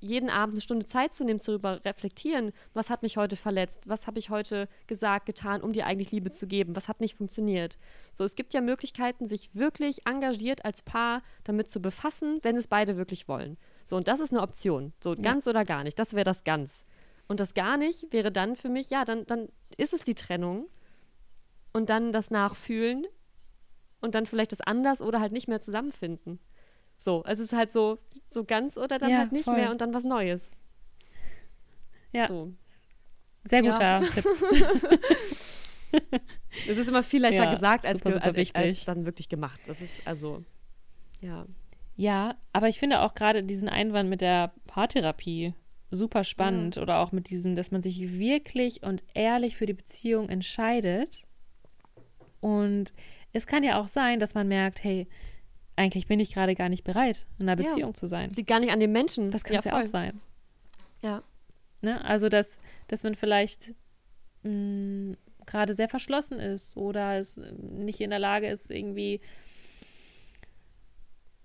jeden 0.03 0.31
Abend 0.31 0.55
eine 0.55 0.61
Stunde 0.61 0.85
Zeit 0.85 1.13
zu 1.13 1.25
nehmen, 1.25 1.39
zu 1.39 1.57
reflektieren, 1.57 2.53
was 2.75 2.91
hat 2.91 3.03
mich 3.03 3.17
heute 3.17 3.37
verletzt, 3.37 3.89
was 3.89 4.07
habe 4.07 4.19
ich 4.19 4.31
heute 4.31 4.69
gesagt, 4.87 5.27
getan, 5.27 5.63
um 5.63 5.73
dir 5.73 5.87
eigentlich 5.87 6.11
Liebe 6.11 6.31
zu 6.31 6.47
geben, 6.47 6.77
was 6.77 6.89
hat 6.89 7.01
nicht 7.01 7.17
funktioniert. 7.17 7.79
So, 8.13 8.25
es 8.25 8.35
gibt 8.35 8.53
ja 8.53 8.61
Möglichkeiten, 8.61 9.29
sich 9.29 9.55
wirklich 9.55 10.07
engagiert 10.07 10.65
als 10.65 10.83
Paar 10.83 11.23
damit 11.45 11.71
zu 11.71 11.81
befassen, 11.81 12.41
wenn 12.43 12.57
es 12.57 12.67
beide 12.67 12.97
wirklich 12.97 13.29
wollen. 13.29 13.57
So, 13.85 13.97
und 13.97 14.09
das 14.09 14.21
ist 14.21 14.33
eine 14.33 14.43
Option. 14.43 14.93
So, 15.03 15.15
ganz 15.15 15.47
ja. 15.47 15.51
oder 15.51 15.65
gar 15.65 15.85
nicht. 15.85 15.99
Das 15.99 16.15
wäre 16.15 16.25
das 16.25 16.45
ganz. 16.45 16.85
Und 17.29 17.41
das 17.41 17.55
gar 17.55 17.77
nicht 17.77 18.13
wäre 18.13 18.33
dann 18.33 18.57
für 18.57 18.69
mich, 18.69 18.91
ja, 18.91 19.05
dann, 19.05 19.25
dann 19.27 19.49
ist 19.77 19.95
es 19.95 20.05
die 20.05 20.15
Trennung 20.15 20.67
und 21.73 21.89
dann 21.89 22.13
das 22.13 22.31
Nachfühlen 22.31 23.07
und 24.01 24.15
dann 24.15 24.27
vielleicht 24.27 24.53
das 24.53 24.61
anders 24.61 25.01
oder 25.01 25.21
halt 25.21 25.33
nicht 25.33 25.49
mehr 25.49 25.61
zusammenfinden. 25.61 26.41
So, 27.03 27.25
es 27.27 27.41
ist 27.41 27.53
halt 27.53 27.71
so, 27.73 27.99
so 28.31 28.45
ganz 28.45 28.79
oder 28.79 28.99
dann 28.99 29.11
ja, 29.11 29.19
halt 29.19 29.33
nicht 29.33 29.47
voll. 29.47 29.57
mehr 29.57 29.71
und 29.71 29.81
dann 29.81 29.93
was 29.93 30.05
Neues. 30.05 30.51
Ja. 32.13 32.29
So. 32.29 32.53
Sehr 33.45 33.63
guter 33.63 33.81
ja. 33.81 34.01
Tipp. 34.15 34.25
Es 36.69 36.77
ist 36.77 36.89
immer 36.89 37.03
viel 37.03 37.23
leichter 37.23 37.45
ja, 37.45 37.55
gesagt 37.55 37.87
als, 37.87 37.99
super, 37.99 38.13
super 38.13 38.25
als, 38.25 38.55
als, 38.55 38.85
dann 38.85 39.07
wirklich 39.07 39.29
gemacht. 39.29 39.61
Das 39.67 39.81
ist 39.81 40.07
also, 40.07 40.45
ja. 41.21 41.47
Ja, 41.97 42.37
aber 42.53 42.69
ich 42.69 42.79
finde 42.79 43.01
auch 43.01 43.15
gerade 43.15 43.43
diesen 43.43 43.69
Einwand 43.69 44.09
mit 44.09 44.21
der 44.21 44.53
Paartherapie 44.67 45.55
super 45.91 46.25
spannend 46.25 46.77
ja. 46.77 46.83
oder 46.83 46.99
auch 46.99 47.13
mit 47.13 47.31
diesem, 47.31 47.57
dass 47.57 47.71
man 47.71 47.83
sich 47.83 48.19
wirklich 48.19 48.83
und 48.83 49.03
ehrlich 49.15 49.57
für 49.57 49.67
die 49.67 49.73
Beziehung 49.73 50.29
entscheidet. 50.29 51.25
Und 52.41 52.93
es 53.33 53.47
kann 53.47 53.65
ja 53.65 53.81
auch 53.81 53.89
sein, 53.89 54.21
dass 54.21 54.35
man 54.35 54.49
merkt, 54.49 54.85
hey, 54.85 55.09
eigentlich 55.77 56.07
bin 56.07 56.21
ich 56.21 56.33
gerade 56.33 56.55
gar 56.55 56.69
nicht 56.69 56.85
bereit, 56.85 57.27
in 57.39 57.49
einer 57.49 57.57
Beziehung 57.57 57.91
ja. 57.91 57.95
zu 57.95 58.07
sein. 58.07 58.31
Liegt 58.33 58.49
gar 58.49 58.61
nicht 58.61 58.73
an 58.73 58.81
dem 58.81 58.93
Menschen. 58.93 59.31
Das 59.31 59.45
kann 59.45 59.57
es 59.57 59.65
ja, 59.65 59.77
ja 59.77 59.83
auch 59.83 59.87
sein. 59.87 60.21
Ja. 61.01 61.23
Ne? 61.81 62.05
Also, 62.05 62.29
dass, 62.29 62.59
dass 62.89 63.03
man 63.03 63.15
vielleicht 63.15 63.75
mm, 64.43 65.13
gerade 65.47 65.75
sehr 65.75 65.89
verschlossen 65.89 66.39
ist 66.39 66.77
oder 66.77 67.19
es 67.19 67.41
nicht 67.59 68.01
in 68.01 68.11
der 68.11 68.19
Lage 68.19 68.49
ist, 68.49 68.71
irgendwie 68.71 69.21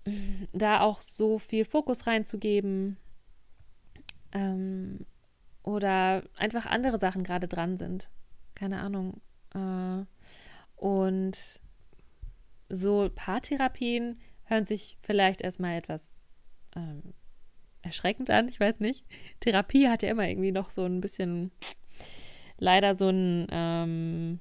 da 0.52 0.80
auch 0.80 1.02
so 1.02 1.38
viel 1.38 1.64
Fokus 1.64 2.06
reinzugeben. 2.06 2.96
Ähm, 4.32 5.06
oder 5.62 6.22
einfach 6.36 6.66
andere 6.66 6.98
Sachen 6.98 7.24
gerade 7.24 7.48
dran 7.48 7.76
sind. 7.76 8.08
Keine 8.54 8.80
Ahnung. 8.80 9.20
Äh, 9.54 10.04
und 10.76 11.60
so 12.68 13.10
Paartherapien 13.14 14.18
hören 14.44 14.64
sich 14.64 14.98
vielleicht 15.00 15.42
erstmal 15.42 15.76
etwas 15.76 16.14
ähm, 16.76 17.14
erschreckend 17.82 18.30
an, 18.30 18.48
ich 18.48 18.60
weiß 18.60 18.80
nicht. 18.80 19.04
Therapie 19.40 19.88
hat 19.88 20.02
ja 20.02 20.10
immer 20.10 20.28
irgendwie 20.28 20.52
noch 20.52 20.70
so 20.70 20.84
ein 20.84 21.00
bisschen, 21.00 21.50
leider 22.58 22.94
so 22.94 23.08
ein, 23.08 23.46
ähm, 23.50 24.40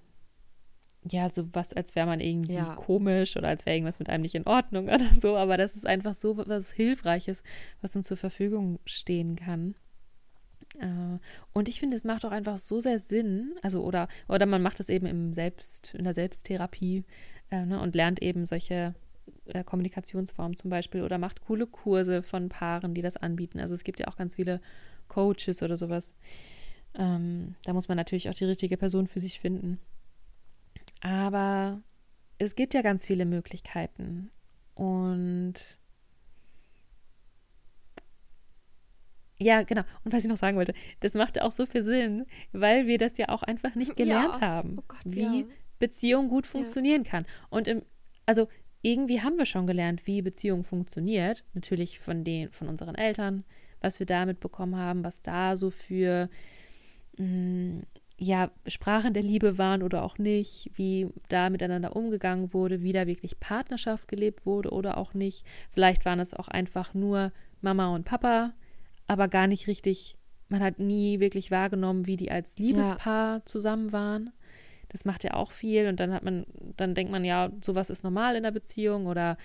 ja, 1.09 1.29
so 1.29 1.47
was, 1.53 1.73
als 1.73 1.95
wäre 1.95 2.07
man 2.07 2.19
irgendwie 2.19 2.55
ja. 2.55 2.75
komisch 2.75 3.37
oder 3.37 3.47
als 3.47 3.65
wäre 3.65 3.75
irgendwas 3.75 3.99
mit 3.99 4.09
einem 4.09 4.23
nicht 4.23 4.35
in 4.35 4.47
Ordnung 4.47 4.85
oder 4.89 5.09
so. 5.19 5.37
Aber 5.37 5.57
das 5.57 5.75
ist 5.75 5.85
einfach 5.85 6.13
so 6.13 6.37
was 6.37 6.71
Hilfreiches, 6.71 7.43
was 7.81 7.95
uns 7.95 8.07
zur 8.07 8.17
Verfügung 8.17 8.79
stehen 8.85 9.35
kann. 9.35 9.75
Äh, 10.79 11.19
und 11.53 11.69
ich 11.69 11.79
finde, 11.79 11.95
es 11.95 12.03
macht 12.03 12.25
auch 12.25 12.31
einfach 12.31 12.57
so 12.57 12.79
sehr 12.79 12.99
Sinn, 12.99 13.55
also 13.61 13.83
oder, 13.83 14.07
oder 14.27 14.45
man 14.45 14.61
macht 14.61 14.79
es 14.79 14.89
eben 14.89 15.05
im 15.05 15.33
Selbst, 15.33 15.93
in 15.95 16.03
der 16.03 16.13
Selbsttherapie 16.13 17.03
äh, 17.51 17.65
ne, 17.65 17.79
und 17.79 17.95
lernt 17.95 18.21
eben 18.21 18.45
solche 18.45 18.95
äh, 19.45 19.63
Kommunikationsformen 19.63 20.57
zum 20.57 20.69
Beispiel 20.69 21.03
oder 21.03 21.17
macht 21.17 21.41
coole 21.41 21.67
Kurse 21.67 22.23
von 22.23 22.49
Paaren, 22.49 22.93
die 22.93 23.01
das 23.01 23.17
anbieten. 23.17 23.59
Also 23.59 23.73
es 23.73 23.83
gibt 23.83 23.99
ja 23.99 24.07
auch 24.07 24.17
ganz 24.17 24.35
viele 24.35 24.61
Coaches 25.07 25.61
oder 25.63 25.77
sowas. 25.77 26.13
Ähm, 26.95 27.55
da 27.63 27.73
muss 27.73 27.87
man 27.87 27.97
natürlich 27.97 28.29
auch 28.29 28.33
die 28.33 28.45
richtige 28.45 28.77
Person 28.77 29.07
für 29.07 29.19
sich 29.19 29.39
finden. 29.39 29.79
Aber 31.01 31.81
es 32.37 32.55
gibt 32.55 32.73
ja 32.73 32.81
ganz 32.81 33.05
viele 33.05 33.25
Möglichkeiten. 33.25 34.31
Und 34.75 35.79
ja, 39.39 39.61
genau. 39.63 39.83
Und 40.03 40.13
was 40.13 40.23
ich 40.23 40.29
noch 40.29 40.37
sagen 40.37 40.57
wollte, 40.57 40.73
das 40.99 41.13
macht 41.13 41.41
auch 41.41 41.51
so 41.51 41.65
viel 41.65 41.83
Sinn, 41.83 42.25
weil 42.51 42.87
wir 42.87 42.97
das 42.97 43.17
ja 43.17 43.29
auch 43.29 43.43
einfach 43.43 43.75
nicht 43.75 43.95
gelernt 43.95 44.35
ja. 44.35 44.41
haben, 44.41 44.77
oh 44.79 44.83
Gott, 44.87 45.01
wie 45.05 45.41
ja. 45.41 45.45
Beziehung 45.79 46.29
gut 46.29 46.47
funktionieren 46.47 47.03
ja. 47.03 47.09
kann. 47.09 47.25
Und 47.49 47.67
im, 47.67 47.81
also 48.25 48.47
irgendwie 48.81 49.21
haben 49.21 49.37
wir 49.37 49.45
schon 49.45 49.67
gelernt, 49.67 50.07
wie 50.07 50.21
Beziehung 50.21 50.63
funktioniert. 50.63 51.43
Natürlich 51.53 51.99
von 51.99 52.23
den, 52.23 52.51
von 52.51 52.67
unseren 52.67 52.95
Eltern, 52.95 53.43
was 53.81 53.99
wir 53.99 54.05
da 54.05 54.25
mitbekommen 54.25 54.75
haben, 54.75 55.03
was 55.03 55.21
da 55.21 55.57
so 55.57 55.69
für 55.69 56.29
mh, 57.17 57.25
mm, 57.25 57.81
ja, 58.19 58.49
Sprachen 58.65 59.13
der 59.13 59.21
Liebe 59.21 59.57
waren 59.57 59.83
oder 59.83 60.03
auch 60.03 60.17
nicht, 60.17 60.71
wie 60.73 61.07
da 61.29 61.49
miteinander 61.49 61.95
umgegangen 61.95 62.51
wurde, 62.51 62.81
wie 62.81 62.91
da 62.91 63.05
wirklich 63.05 63.39
Partnerschaft 63.39 64.07
gelebt 64.07 64.45
wurde 64.45 64.71
oder 64.71 64.97
auch 64.97 65.13
nicht. 65.13 65.45
Vielleicht 65.69 66.03
waren 66.05 66.19
es 66.19 66.33
auch 66.33 66.47
einfach 66.47 66.95
nur 66.95 67.31
Mama 67.61 67.93
und 67.93 68.05
Papa, 68.05 68.53
aber 69.05 69.27
gar 69.27 69.45
nicht 69.45 69.67
richtig, 69.67 70.17
man 70.49 70.63
hat 70.63 70.79
nie 70.79 71.19
wirklich 71.19 71.51
wahrgenommen, 71.51 72.07
wie 72.07 72.17
die 72.17 72.31
als 72.31 72.57
Liebespaar 72.57 73.37
ja. 73.37 73.45
zusammen 73.45 73.91
waren. 73.91 74.31
Das 74.97 75.05
macht 75.05 75.23
ja 75.23 75.35
auch 75.35 75.51
viel 75.51 75.87
und 75.87 75.99
dann 75.99 76.11
hat 76.11 76.23
man, 76.23 76.47
dann 76.75 76.95
denkt 76.95 77.11
man 77.11 77.23
ja, 77.23 77.51
sowas 77.61 77.91
ist 77.91 78.03
normal 78.03 78.35
in 78.35 78.41
der 78.41 78.49
Beziehung 78.49 79.05
oder 79.05 79.37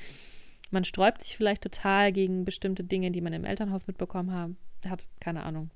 man 0.71 0.85
sträubt 0.85 1.23
sich 1.23 1.37
vielleicht 1.37 1.63
total 1.63 2.11
gegen 2.11 2.47
bestimmte 2.47 2.85
Dinge, 2.85 3.11
die 3.11 3.21
man 3.21 3.35
im 3.35 3.45
Elternhaus 3.45 3.87
mitbekommen 3.87 4.33
haben, 4.33 4.57
hat, 4.89 5.09
keine 5.21 5.43
Ahnung. 5.43 5.71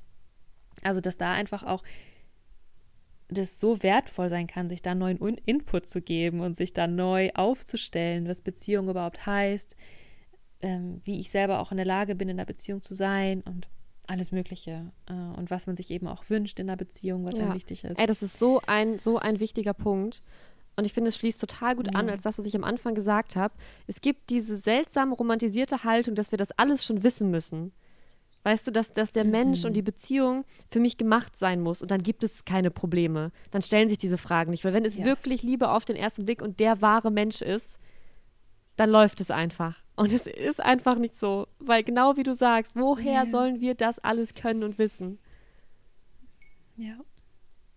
Also, 0.82 1.02
dass 1.02 1.18
da 1.18 1.32
einfach 1.32 1.62
auch 1.62 1.82
das 3.28 3.60
so 3.60 3.82
wertvoll 3.82 4.30
sein 4.30 4.46
kann, 4.46 4.70
sich 4.70 4.80
da 4.80 4.94
neuen 4.94 5.18
Input 5.18 5.88
zu 5.90 6.00
geben 6.00 6.40
und 6.40 6.56
sich 6.56 6.72
da 6.72 6.86
neu 6.86 7.30
aufzustellen, 7.34 8.26
was 8.28 8.40
Beziehung 8.40 8.88
überhaupt 8.88 9.26
heißt, 9.26 9.76
ähm, 10.62 11.02
wie 11.04 11.18
ich 11.18 11.30
selber 11.30 11.58
auch 11.60 11.70
in 11.70 11.76
der 11.76 11.84
Lage 11.84 12.14
bin, 12.14 12.30
in 12.30 12.38
der 12.38 12.46
Beziehung 12.46 12.82
zu 12.82 12.94
sein 12.94 13.42
und 13.42 13.68
alles 14.06 14.32
Mögliche 14.32 14.92
äh, 15.06 15.12
und 15.12 15.50
was 15.50 15.66
man 15.66 15.76
sich 15.76 15.90
eben 15.90 16.06
auch 16.06 16.28
wünscht 16.28 16.58
in 16.60 16.66
der 16.66 16.76
Beziehung, 16.76 17.24
was 17.24 17.36
ja. 17.36 17.44
einem 17.44 17.54
wichtig 17.54 17.84
ist. 17.84 17.98
Ey, 17.98 18.06
das 18.06 18.22
ist 18.22 18.38
so 18.38 18.60
ein, 18.66 18.98
so 18.98 19.18
ein 19.18 19.40
wichtiger 19.40 19.74
Punkt. 19.74 20.22
Und 20.76 20.84
ich 20.84 20.92
finde, 20.92 21.08
es 21.08 21.16
schließt 21.16 21.40
total 21.40 21.74
gut 21.74 21.94
an, 21.94 22.10
als 22.10 22.24
das, 22.24 22.38
was 22.38 22.44
ich 22.44 22.54
am 22.54 22.64
Anfang 22.64 22.94
gesagt 22.94 23.34
habe. 23.34 23.54
Es 23.86 24.02
gibt 24.02 24.28
diese 24.28 24.56
seltsam 24.56 25.12
romantisierte 25.12 25.84
Haltung, 25.84 26.14
dass 26.14 26.32
wir 26.32 26.38
das 26.38 26.52
alles 26.52 26.84
schon 26.84 27.02
wissen 27.02 27.30
müssen. 27.30 27.72
Weißt 28.42 28.66
du, 28.66 28.70
dass, 28.70 28.92
dass 28.92 29.10
der 29.10 29.24
mhm. 29.24 29.30
Mensch 29.30 29.64
und 29.64 29.72
die 29.72 29.82
Beziehung 29.82 30.44
für 30.70 30.78
mich 30.78 30.98
gemacht 30.98 31.36
sein 31.36 31.60
muss 31.60 31.82
und 31.82 31.90
dann 31.90 32.02
gibt 32.02 32.22
es 32.22 32.44
keine 32.44 32.70
Probleme. 32.70 33.32
Dann 33.50 33.62
stellen 33.62 33.88
sich 33.88 33.98
diese 33.98 34.18
Fragen 34.18 34.50
nicht. 34.50 34.64
Weil 34.64 34.72
wenn 34.72 34.84
es 34.84 34.98
ja. 34.98 35.04
wirklich 35.04 35.42
Liebe 35.42 35.70
auf 35.70 35.84
den 35.84 35.96
ersten 35.96 36.26
Blick 36.26 36.42
und 36.42 36.60
der 36.60 36.80
wahre 36.80 37.10
Mensch 37.10 37.42
ist, 37.42 37.80
dann 38.76 38.90
läuft 38.90 39.20
es 39.20 39.30
einfach. 39.30 39.82
Und 39.96 40.12
es 40.12 40.26
ist 40.26 40.62
einfach 40.62 40.96
nicht 40.96 41.14
so. 41.14 41.48
Weil 41.58 41.82
genau 41.82 42.16
wie 42.16 42.22
du 42.22 42.34
sagst, 42.34 42.76
woher 42.76 43.24
ja. 43.24 43.26
sollen 43.26 43.60
wir 43.60 43.74
das 43.74 43.98
alles 43.98 44.34
können 44.34 44.62
und 44.62 44.78
wissen? 44.78 45.18
Ja. 46.76 46.98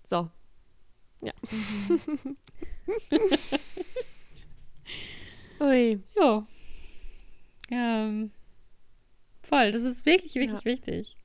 So. 0.04 0.30
Ja. 1.22 1.34
Mhm. 1.50 2.38
Ui. 5.62 6.00
Jo. 6.16 6.46
Ähm. 7.72 8.32
Voll, 9.42 9.72
das 9.72 9.84
ist 9.84 10.06
wirklich, 10.06 10.36
wirklich 10.36 10.64
ja. 10.64 10.66
wichtig. 10.66 11.16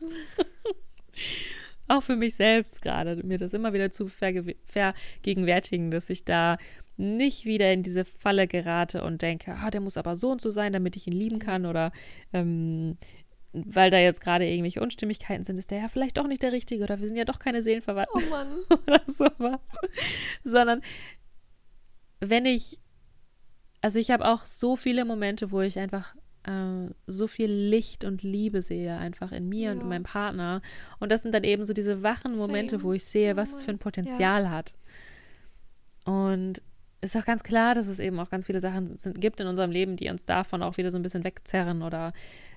Auch 1.88 2.02
für 2.02 2.16
mich 2.16 2.34
selbst 2.36 2.82
gerade, 2.82 3.16
mir 3.24 3.38
das 3.38 3.54
immer 3.54 3.72
wieder 3.72 3.90
zu 3.90 4.06
vergegenwärtigen, 4.06 5.90
dass 5.90 6.10
ich 6.10 6.24
da 6.24 6.58
nicht 6.96 7.44
wieder 7.44 7.72
in 7.72 7.82
diese 7.82 8.04
Falle 8.04 8.46
gerate 8.46 9.02
und 9.02 9.22
denke, 9.22 9.54
ah, 9.54 9.70
der 9.70 9.80
muss 9.80 9.96
aber 9.96 10.16
so 10.16 10.30
und 10.30 10.40
so 10.40 10.50
sein, 10.50 10.72
damit 10.72 10.96
ich 10.96 11.06
ihn 11.06 11.12
lieben 11.12 11.38
kann 11.38 11.66
oder 11.66 11.92
ähm, 12.32 12.96
weil 13.52 13.90
da 13.90 13.98
jetzt 13.98 14.20
gerade 14.20 14.48
irgendwelche 14.48 14.80
Unstimmigkeiten 14.80 15.44
sind, 15.44 15.58
ist 15.58 15.70
der 15.70 15.80
ja 15.80 15.88
vielleicht 15.88 16.16
doch 16.16 16.26
nicht 16.26 16.42
der 16.42 16.52
Richtige 16.52 16.84
oder 16.84 17.00
wir 17.00 17.06
sind 17.06 17.16
ja 17.16 17.24
doch 17.24 17.38
keine 17.38 17.62
Seelenverwandten 17.62 18.22
oh 18.26 18.30
Mann. 18.30 18.48
oder 18.86 19.02
sowas. 19.06 19.60
Sondern 20.42 20.80
wenn 22.20 22.46
ich, 22.46 22.78
also 23.80 23.98
ich 23.98 24.10
habe 24.10 24.26
auch 24.26 24.46
so 24.46 24.76
viele 24.76 25.04
Momente, 25.04 25.50
wo 25.50 25.60
ich 25.60 25.78
einfach 25.78 26.14
äh, 26.44 26.90
so 27.06 27.26
viel 27.26 27.50
Licht 27.50 28.04
und 28.04 28.22
Liebe 28.22 28.62
sehe, 28.62 28.96
einfach 28.96 29.32
in 29.32 29.48
mir 29.48 29.66
ja. 29.66 29.72
und 29.72 29.80
in 29.80 29.88
meinem 29.88 30.04
Partner. 30.04 30.62
Und 30.98 31.12
das 31.12 31.22
sind 31.22 31.34
dann 31.34 31.44
eben 31.44 31.66
so 31.66 31.74
diese 31.74 32.02
wachen 32.02 32.36
Momente, 32.36 32.76
Same. 32.76 32.84
wo 32.84 32.92
ich 32.94 33.04
sehe, 33.04 33.36
was 33.36 33.52
es 33.52 33.62
für 33.62 33.70
ein 33.70 33.78
Potenzial 33.78 34.44
ja. 34.44 34.50
hat. 34.50 34.72
Und 36.04 36.62
ist 37.02 37.16
auch 37.16 37.24
ganz 37.24 37.42
klar, 37.42 37.74
dass 37.74 37.88
es 37.88 37.98
eben 37.98 38.18
auch 38.20 38.30
ganz 38.30 38.46
viele 38.46 38.60
Sachen 38.60 38.96
sind, 38.96 39.20
gibt 39.20 39.40
in 39.40 39.48
unserem 39.48 39.70
Leben, 39.70 39.96
die 39.96 40.08
uns 40.08 40.24
davon 40.24 40.62
auch 40.62 40.76
wieder 40.76 40.90
so 40.90 40.98
ein 40.98 41.02
bisschen 41.02 41.24
wegzerren 41.24 41.82
oder 41.82 42.12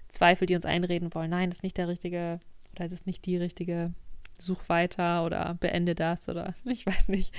Zweifel, 0.08 0.46
die 0.46 0.56
uns 0.56 0.66
einreden 0.66 1.14
wollen. 1.14 1.32
Nein, 1.32 1.50
das 1.50 1.60
ist 1.60 1.64
nicht 1.64 1.78
der 1.78 1.88
richtige 1.88 2.40
oder 2.74 2.86
das 2.86 2.94
ist 2.94 3.08
nicht 3.08 3.26
die 3.26 3.38
richtige. 3.38 3.94
Such 4.38 4.68
weiter 4.68 5.24
oder 5.26 5.56
beende 5.62 5.96
das 5.96 6.28
oder 6.28 6.56
ich 6.66 6.86
weiß 6.86 7.08
nicht. 7.08 7.34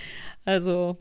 Also 0.44 0.98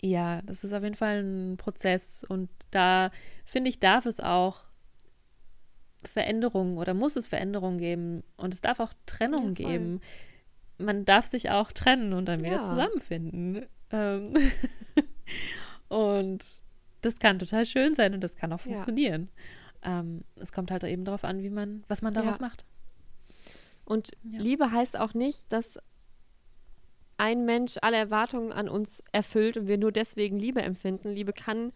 ja, 0.00 0.42
das 0.42 0.64
ist 0.64 0.72
auf 0.72 0.82
jeden 0.82 0.94
Fall 0.94 1.22
ein 1.22 1.56
Prozess 1.56 2.24
und 2.26 2.48
da 2.70 3.10
finde 3.44 3.68
ich, 3.68 3.78
darf 3.78 4.06
es 4.06 4.20
auch 4.20 4.68
Veränderungen 6.04 6.78
oder 6.78 6.94
muss 6.94 7.16
es 7.16 7.26
Veränderungen 7.26 7.78
geben 7.78 8.22
und 8.36 8.54
es 8.54 8.60
darf 8.60 8.80
auch 8.80 8.92
Trennung 9.06 9.48
ja, 9.48 9.68
geben. 9.68 10.00
Man 10.78 11.04
darf 11.04 11.26
sich 11.26 11.50
auch 11.50 11.72
trennen 11.72 12.12
und 12.12 12.26
dann 12.26 12.42
wieder 12.42 12.56
ja. 12.56 12.62
zusammenfinden. 12.62 13.66
Ähm 13.90 14.34
und 15.88 16.44
das 17.00 17.18
kann 17.18 17.38
total 17.38 17.66
schön 17.66 17.94
sein 17.94 18.14
und 18.14 18.22
das 18.22 18.36
kann 18.36 18.52
auch 18.52 18.60
funktionieren. 18.60 19.28
Ja. 19.84 20.00
Ähm, 20.00 20.24
es 20.36 20.52
kommt 20.52 20.70
halt 20.70 20.84
eben 20.84 21.04
darauf 21.04 21.24
an, 21.24 21.42
wie 21.42 21.50
man, 21.50 21.84
was 21.88 22.02
man 22.02 22.14
daraus 22.14 22.40
macht. 22.40 22.64
Und 23.84 24.10
Liebe 24.22 24.70
heißt 24.70 24.98
auch 24.98 25.14
nicht, 25.14 25.50
dass 25.50 25.78
ein 27.16 27.44
Mensch 27.44 27.76
alle 27.82 27.96
Erwartungen 27.96 28.52
an 28.52 28.68
uns 28.68 29.02
erfüllt 29.12 29.56
und 29.56 29.66
wir 29.66 29.78
nur 29.78 29.92
deswegen 29.92 30.38
Liebe 30.38 30.62
empfinden. 30.62 31.12
Liebe 31.12 31.32
kann 31.32 31.72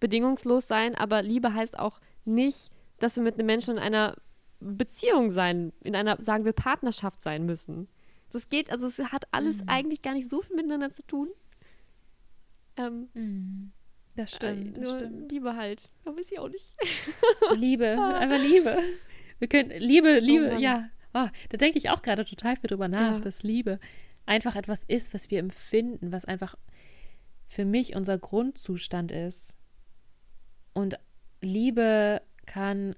bedingungslos 0.00 0.68
sein, 0.68 0.94
aber 0.94 1.22
Liebe 1.22 1.54
heißt 1.54 1.78
auch 1.78 2.00
nicht, 2.24 2.70
dass 2.98 3.16
wir 3.16 3.22
mit 3.22 3.34
einem 3.34 3.46
Menschen 3.46 3.76
in 3.76 3.82
einer 3.82 4.16
Beziehung 4.60 5.30
sein, 5.30 5.72
in 5.80 5.96
einer, 5.96 6.20
sagen 6.20 6.44
wir, 6.44 6.52
Partnerschaft 6.52 7.22
sein 7.22 7.46
müssen. 7.46 7.88
Das 8.30 8.48
geht, 8.48 8.70
also 8.70 8.86
es 8.86 8.98
hat 8.98 9.26
alles 9.32 9.58
mhm. 9.58 9.68
eigentlich 9.68 10.02
gar 10.02 10.14
nicht 10.14 10.28
so 10.28 10.42
viel 10.42 10.56
miteinander 10.56 10.90
zu 10.90 11.06
tun. 11.06 11.28
Ähm, 12.76 13.08
mhm. 13.14 13.72
Das 14.16 14.34
stimmt, 14.34 14.78
äh, 14.78 14.80
das 14.80 14.90
stimmt. 14.90 15.30
Liebe 15.30 15.56
halt. 15.56 15.88
Aber 16.04 16.16
weiß 16.16 16.32
ich 16.32 16.38
auch 16.38 16.48
nicht. 16.48 16.74
Liebe, 17.56 17.90
einfach 18.00 18.38
Liebe. 18.38 18.78
Wir 19.38 19.48
können, 19.48 19.70
Liebe, 19.70 20.18
Liebe, 20.18 20.54
oh 20.56 20.58
ja. 20.58 20.88
Oh, 21.14 21.28
da 21.50 21.56
denke 21.58 21.78
ich 21.78 21.90
auch 21.90 22.02
gerade 22.02 22.24
total 22.24 22.56
viel 22.56 22.68
drüber 22.68 22.88
nach, 22.88 23.14
ja. 23.14 23.20
dass 23.20 23.42
Liebe 23.42 23.78
einfach 24.24 24.56
etwas 24.56 24.84
ist, 24.84 25.12
was 25.12 25.30
wir 25.30 25.40
empfinden, 25.40 26.12
was 26.12 26.24
einfach 26.24 26.56
für 27.46 27.64
mich 27.64 27.94
unser 27.96 28.18
Grundzustand 28.18 29.10
ist. 29.10 29.58
Und 30.72 30.98
Liebe 31.42 32.22
kann, 32.46 32.94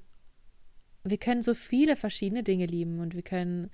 wir 1.03 1.18
können 1.18 1.43
so 1.43 1.55
viele 1.55 1.97
verschiedene 1.97 2.45
Dinge 2.45 2.66
lieben 2.66 3.01
und 3.01 3.14
wir 3.14 3.22
können, 3.22 3.70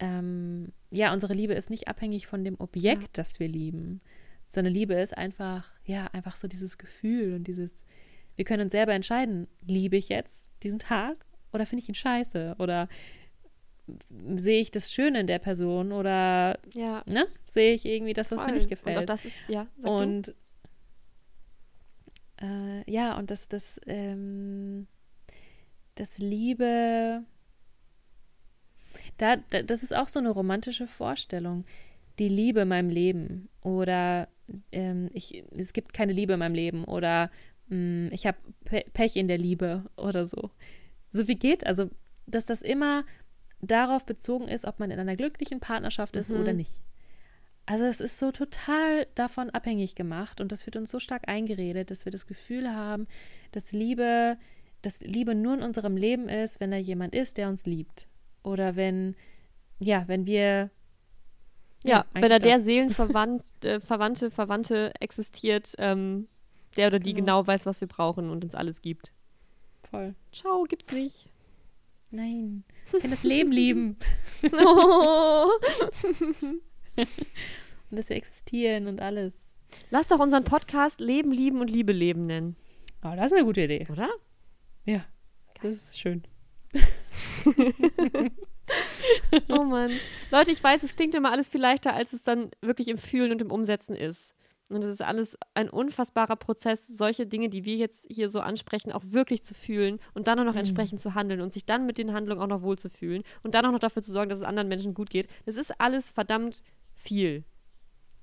ähm, 0.00 0.72
ja, 0.90 1.12
unsere 1.12 1.32
Liebe 1.32 1.54
ist 1.54 1.70
nicht 1.70 1.88
abhängig 1.88 2.26
von 2.26 2.44
dem 2.44 2.60
Objekt, 2.60 3.02
ja. 3.02 3.08
das 3.14 3.40
wir 3.40 3.48
lieben, 3.48 4.02
sondern 4.46 4.72
Liebe 4.72 4.94
ist 4.94 5.16
einfach, 5.16 5.70
ja, 5.84 6.06
einfach 6.12 6.36
so 6.36 6.48
dieses 6.48 6.78
Gefühl 6.78 7.34
und 7.34 7.44
dieses, 7.44 7.84
wir 8.36 8.44
können 8.44 8.64
uns 8.64 8.72
selber 8.72 8.92
entscheiden, 8.92 9.48
liebe 9.66 9.96
ich 9.96 10.08
jetzt 10.08 10.50
diesen 10.62 10.78
Tag 10.78 11.26
oder 11.52 11.66
finde 11.66 11.82
ich 11.82 11.88
ihn 11.88 11.94
scheiße 11.94 12.56
oder 12.58 12.88
sehe 14.36 14.60
ich 14.60 14.70
das 14.70 14.92
Schöne 14.92 15.20
in 15.20 15.26
der 15.26 15.38
Person 15.38 15.92
oder 15.92 16.58
ja. 16.72 17.02
ne, 17.06 17.26
sehe 17.50 17.74
ich 17.74 17.84
irgendwie 17.84 18.14
das, 18.14 18.30
was 18.30 18.40
Voll. 18.40 18.50
mir 18.50 18.56
nicht 18.56 18.68
gefällt. 18.68 18.96
Und 18.96 19.08
das 19.08 19.24
ist, 19.24 19.36
ja, 19.48 19.66
und 19.82 20.34
äh, 22.40 22.90
ja, 22.90 23.16
und 23.16 23.30
das, 23.30 23.48
das, 23.48 23.80
ähm, 23.86 24.86
dass 25.94 26.18
Liebe, 26.18 27.22
da, 29.18 29.36
da, 29.36 29.62
das 29.62 29.82
ist 29.82 29.94
auch 29.94 30.08
so 30.08 30.18
eine 30.18 30.30
romantische 30.30 30.86
Vorstellung, 30.86 31.64
die 32.18 32.28
Liebe 32.28 32.60
in 32.60 32.68
meinem 32.68 32.88
Leben 32.88 33.48
oder 33.62 34.28
ähm, 34.72 35.10
ich, 35.12 35.44
es 35.56 35.72
gibt 35.72 35.92
keine 35.92 36.12
Liebe 36.12 36.34
in 36.34 36.38
meinem 36.38 36.54
Leben 36.54 36.84
oder 36.84 37.30
mh, 37.68 37.76
hm, 37.76 38.10
ich 38.12 38.26
habe 38.26 38.38
Pe 38.64 38.84
Pech 38.92 39.16
in 39.16 39.28
der 39.28 39.38
Liebe 39.38 39.84
oder 39.96 40.26
so. 40.26 40.50
So 41.10 41.28
wie 41.28 41.36
geht, 41.36 41.66
also 41.66 41.90
dass 42.26 42.46
das 42.46 42.62
immer 42.62 43.04
darauf 43.60 44.04
bezogen 44.06 44.48
ist, 44.48 44.64
ob 44.64 44.78
man 44.78 44.90
in 44.90 44.98
einer 44.98 45.16
glücklichen 45.16 45.60
Partnerschaft 45.60 46.16
ist 46.16 46.30
mhm. 46.30 46.40
oder 46.40 46.52
nicht. 46.52 46.80
Also 47.66 47.84
es 47.84 48.00
ist 48.00 48.18
so 48.18 48.30
total 48.30 49.06
davon 49.14 49.48
abhängig 49.50 49.94
gemacht 49.94 50.40
und 50.40 50.52
das 50.52 50.66
wird 50.66 50.76
uns 50.76 50.90
so 50.90 51.00
stark 51.00 51.28
eingeredet, 51.28 51.90
dass 51.90 52.04
wir 52.04 52.12
das 52.12 52.26
Gefühl 52.26 52.70
haben, 52.70 53.06
dass 53.52 53.72
Liebe, 53.72 54.36
dass 54.82 55.00
Liebe 55.00 55.34
nur 55.34 55.54
in 55.54 55.62
unserem 55.62 55.96
Leben 55.96 56.28
ist, 56.28 56.60
wenn 56.60 56.70
da 56.70 56.76
jemand 56.76 57.14
ist, 57.14 57.38
der 57.38 57.48
uns 57.48 57.64
liebt. 57.64 58.06
Oder 58.42 58.76
wenn, 58.76 59.16
ja, 59.80 60.04
wenn 60.08 60.26
wir 60.26 60.70
ja, 61.84 61.98
ja 61.98 62.04
wenn 62.12 62.30
da 62.30 62.38
der 62.38 62.60
Seelenverwandte, 62.60 63.44
äh, 63.62 63.80
Verwandte, 63.80 64.30
Verwandte 64.30 64.92
existiert, 65.00 65.74
ähm, 65.78 66.28
der 66.76 66.88
oder 66.88 66.98
die 66.98 67.14
genau. 67.14 67.42
genau 67.42 67.46
weiß, 67.46 67.66
was 67.66 67.80
wir 67.80 67.88
brauchen 67.88 68.30
und 68.30 68.44
uns 68.44 68.54
alles 68.54 68.82
gibt. 68.82 69.12
Voll. 69.90 70.14
Ciao, 70.32 70.64
gibt's 70.64 70.92
nicht. 70.92 71.26
Nein. 72.10 72.64
Ich 72.92 73.00
kann 73.00 73.10
das 73.10 73.22
Leben 73.22 73.52
lieben. 73.52 73.96
oh. 74.52 75.48
und 76.96 77.10
dass 77.90 78.08
wir 78.08 78.16
existieren 78.16 78.86
und 78.86 79.00
alles. 79.00 79.54
Lass 79.90 80.06
doch 80.06 80.20
unseren 80.20 80.44
Podcast 80.44 81.00
Leben, 81.00 81.32
Lieben 81.32 81.60
und 81.60 81.68
Liebe 81.68 81.92
leben 81.92 82.26
nennen. 82.26 82.56
Oh, 83.02 83.12
das 83.16 83.26
ist 83.26 83.32
eine 83.34 83.44
gute 83.44 83.62
Idee. 83.62 83.86
Oder? 83.90 84.08
Ja. 84.84 85.04
Das 85.60 85.76
ist 85.76 85.98
schön. 85.98 86.22
Oh 89.48 89.64
Mann. 89.64 89.92
Leute, 90.30 90.50
ich 90.50 90.62
weiß, 90.62 90.82
es 90.82 90.96
klingt 90.96 91.14
immer 91.14 91.32
alles 91.32 91.50
viel 91.50 91.60
leichter, 91.60 91.94
als 91.94 92.12
es 92.12 92.22
dann 92.22 92.50
wirklich 92.60 92.88
im 92.88 92.98
Fühlen 92.98 93.32
und 93.32 93.40
im 93.40 93.50
Umsetzen 93.50 93.94
ist. 93.94 94.34
Und 94.70 94.82
es 94.82 94.90
ist 94.90 95.02
alles 95.02 95.38
ein 95.52 95.68
unfassbarer 95.68 96.36
Prozess, 96.36 96.86
solche 96.86 97.26
Dinge, 97.26 97.50
die 97.50 97.64
wir 97.64 97.76
jetzt 97.76 98.06
hier 98.10 98.30
so 98.30 98.40
ansprechen, 98.40 98.92
auch 98.92 99.02
wirklich 99.04 99.44
zu 99.44 99.54
fühlen 99.54 100.00
und 100.14 100.26
dann 100.26 100.38
auch 100.38 100.44
noch 100.44 100.52
mhm. 100.52 100.60
entsprechend 100.60 101.00
zu 101.00 101.14
handeln 101.14 101.42
und 101.42 101.52
sich 101.52 101.66
dann 101.66 101.84
mit 101.84 101.98
den 101.98 102.14
Handlungen 102.14 102.40
auch 102.40 102.46
noch 102.46 102.62
wohlzufühlen 102.62 103.24
und 103.42 103.54
dann 103.54 103.66
auch 103.66 103.72
noch 103.72 103.78
dafür 103.78 104.02
zu 104.02 104.10
sorgen, 104.10 104.30
dass 104.30 104.38
es 104.38 104.44
anderen 104.44 104.68
Menschen 104.68 104.94
gut 104.94 105.10
geht. 105.10 105.28
Das 105.44 105.56
ist 105.56 105.78
alles 105.80 106.12
verdammt 106.12 106.62
viel. 106.94 107.44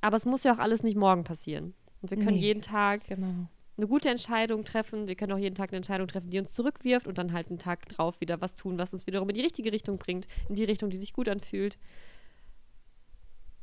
Aber 0.02 0.18
es 0.18 0.26
muss 0.26 0.44
ja 0.44 0.54
auch 0.54 0.60
alles 0.60 0.82
nicht 0.82 0.98
morgen 0.98 1.24
passieren. 1.24 1.76
Und 2.02 2.10
wir 2.10 2.18
können 2.18 2.38
nee, 2.38 2.48
jeden 2.48 2.64
Tag 2.64 3.08
genau. 3.08 3.48
Eine 3.78 3.88
gute 3.88 4.10
Entscheidung 4.10 4.66
treffen. 4.66 5.08
Wir 5.08 5.16
können 5.16 5.32
auch 5.32 5.38
jeden 5.38 5.56
Tag 5.56 5.70
eine 5.70 5.78
Entscheidung 5.78 6.08
treffen, 6.08 6.30
die 6.30 6.40
uns 6.40 6.52
zurückwirft 6.54 7.08
und 7.08 7.18
dann 7.18 7.34
halt 7.34 7.50
einen 7.50 7.60
Tag 7.60 7.88
drauf 7.90 8.22
wieder 8.22 8.42
was 8.42 8.56
tun, 8.56 8.78
was 8.78 8.94
uns 8.94 9.08
wiederum 9.08 9.30
in 9.30 9.36
die 9.36 9.42
richtige 9.42 9.72
Richtung 9.72 9.98
bringt, 9.98 10.28
in 10.50 10.56
die 10.56 10.64
Richtung, 10.64 10.90
die 10.90 10.98
sich 10.98 11.14
gut 11.14 11.30
anfühlt. 11.30 11.78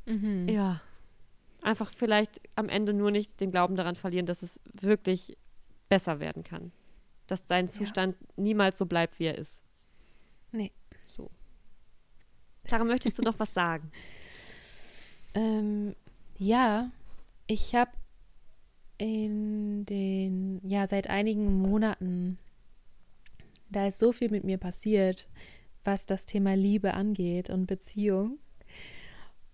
Mhm. 0.06 0.48
Ja 0.48 0.80
einfach 1.62 1.92
vielleicht 1.92 2.40
am 2.54 2.68
Ende 2.68 2.92
nur 2.92 3.10
nicht 3.10 3.40
den 3.40 3.50
Glauben 3.50 3.76
daran 3.76 3.94
verlieren, 3.94 4.26
dass 4.26 4.42
es 4.42 4.60
wirklich 4.72 5.36
besser 5.88 6.20
werden 6.20 6.44
kann. 6.44 6.72
Dass 7.26 7.42
sein 7.46 7.68
Zustand 7.68 8.16
ja. 8.20 8.26
niemals 8.36 8.78
so 8.78 8.86
bleibt, 8.86 9.18
wie 9.18 9.26
er 9.26 9.36
ist. 9.36 9.62
Nee. 10.52 10.72
So. 11.06 11.30
Clara, 12.64 12.84
möchtest 12.84 13.18
du 13.18 13.22
noch 13.22 13.38
was 13.38 13.52
sagen? 13.52 13.90
Ähm, 15.34 15.94
ja, 16.38 16.90
ich 17.46 17.74
habe 17.74 17.90
in 18.98 19.84
den, 19.86 20.60
ja, 20.64 20.86
seit 20.86 21.08
einigen 21.08 21.60
Monaten, 21.60 22.38
da 23.70 23.86
ist 23.86 23.98
so 23.98 24.12
viel 24.12 24.30
mit 24.30 24.44
mir 24.44 24.58
passiert, 24.58 25.28
was 25.84 26.06
das 26.06 26.26
Thema 26.26 26.54
Liebe 26.54 26.94
angeht 26.94 27.48
und 27.48 27.66
Beziehung. 27.66 28.38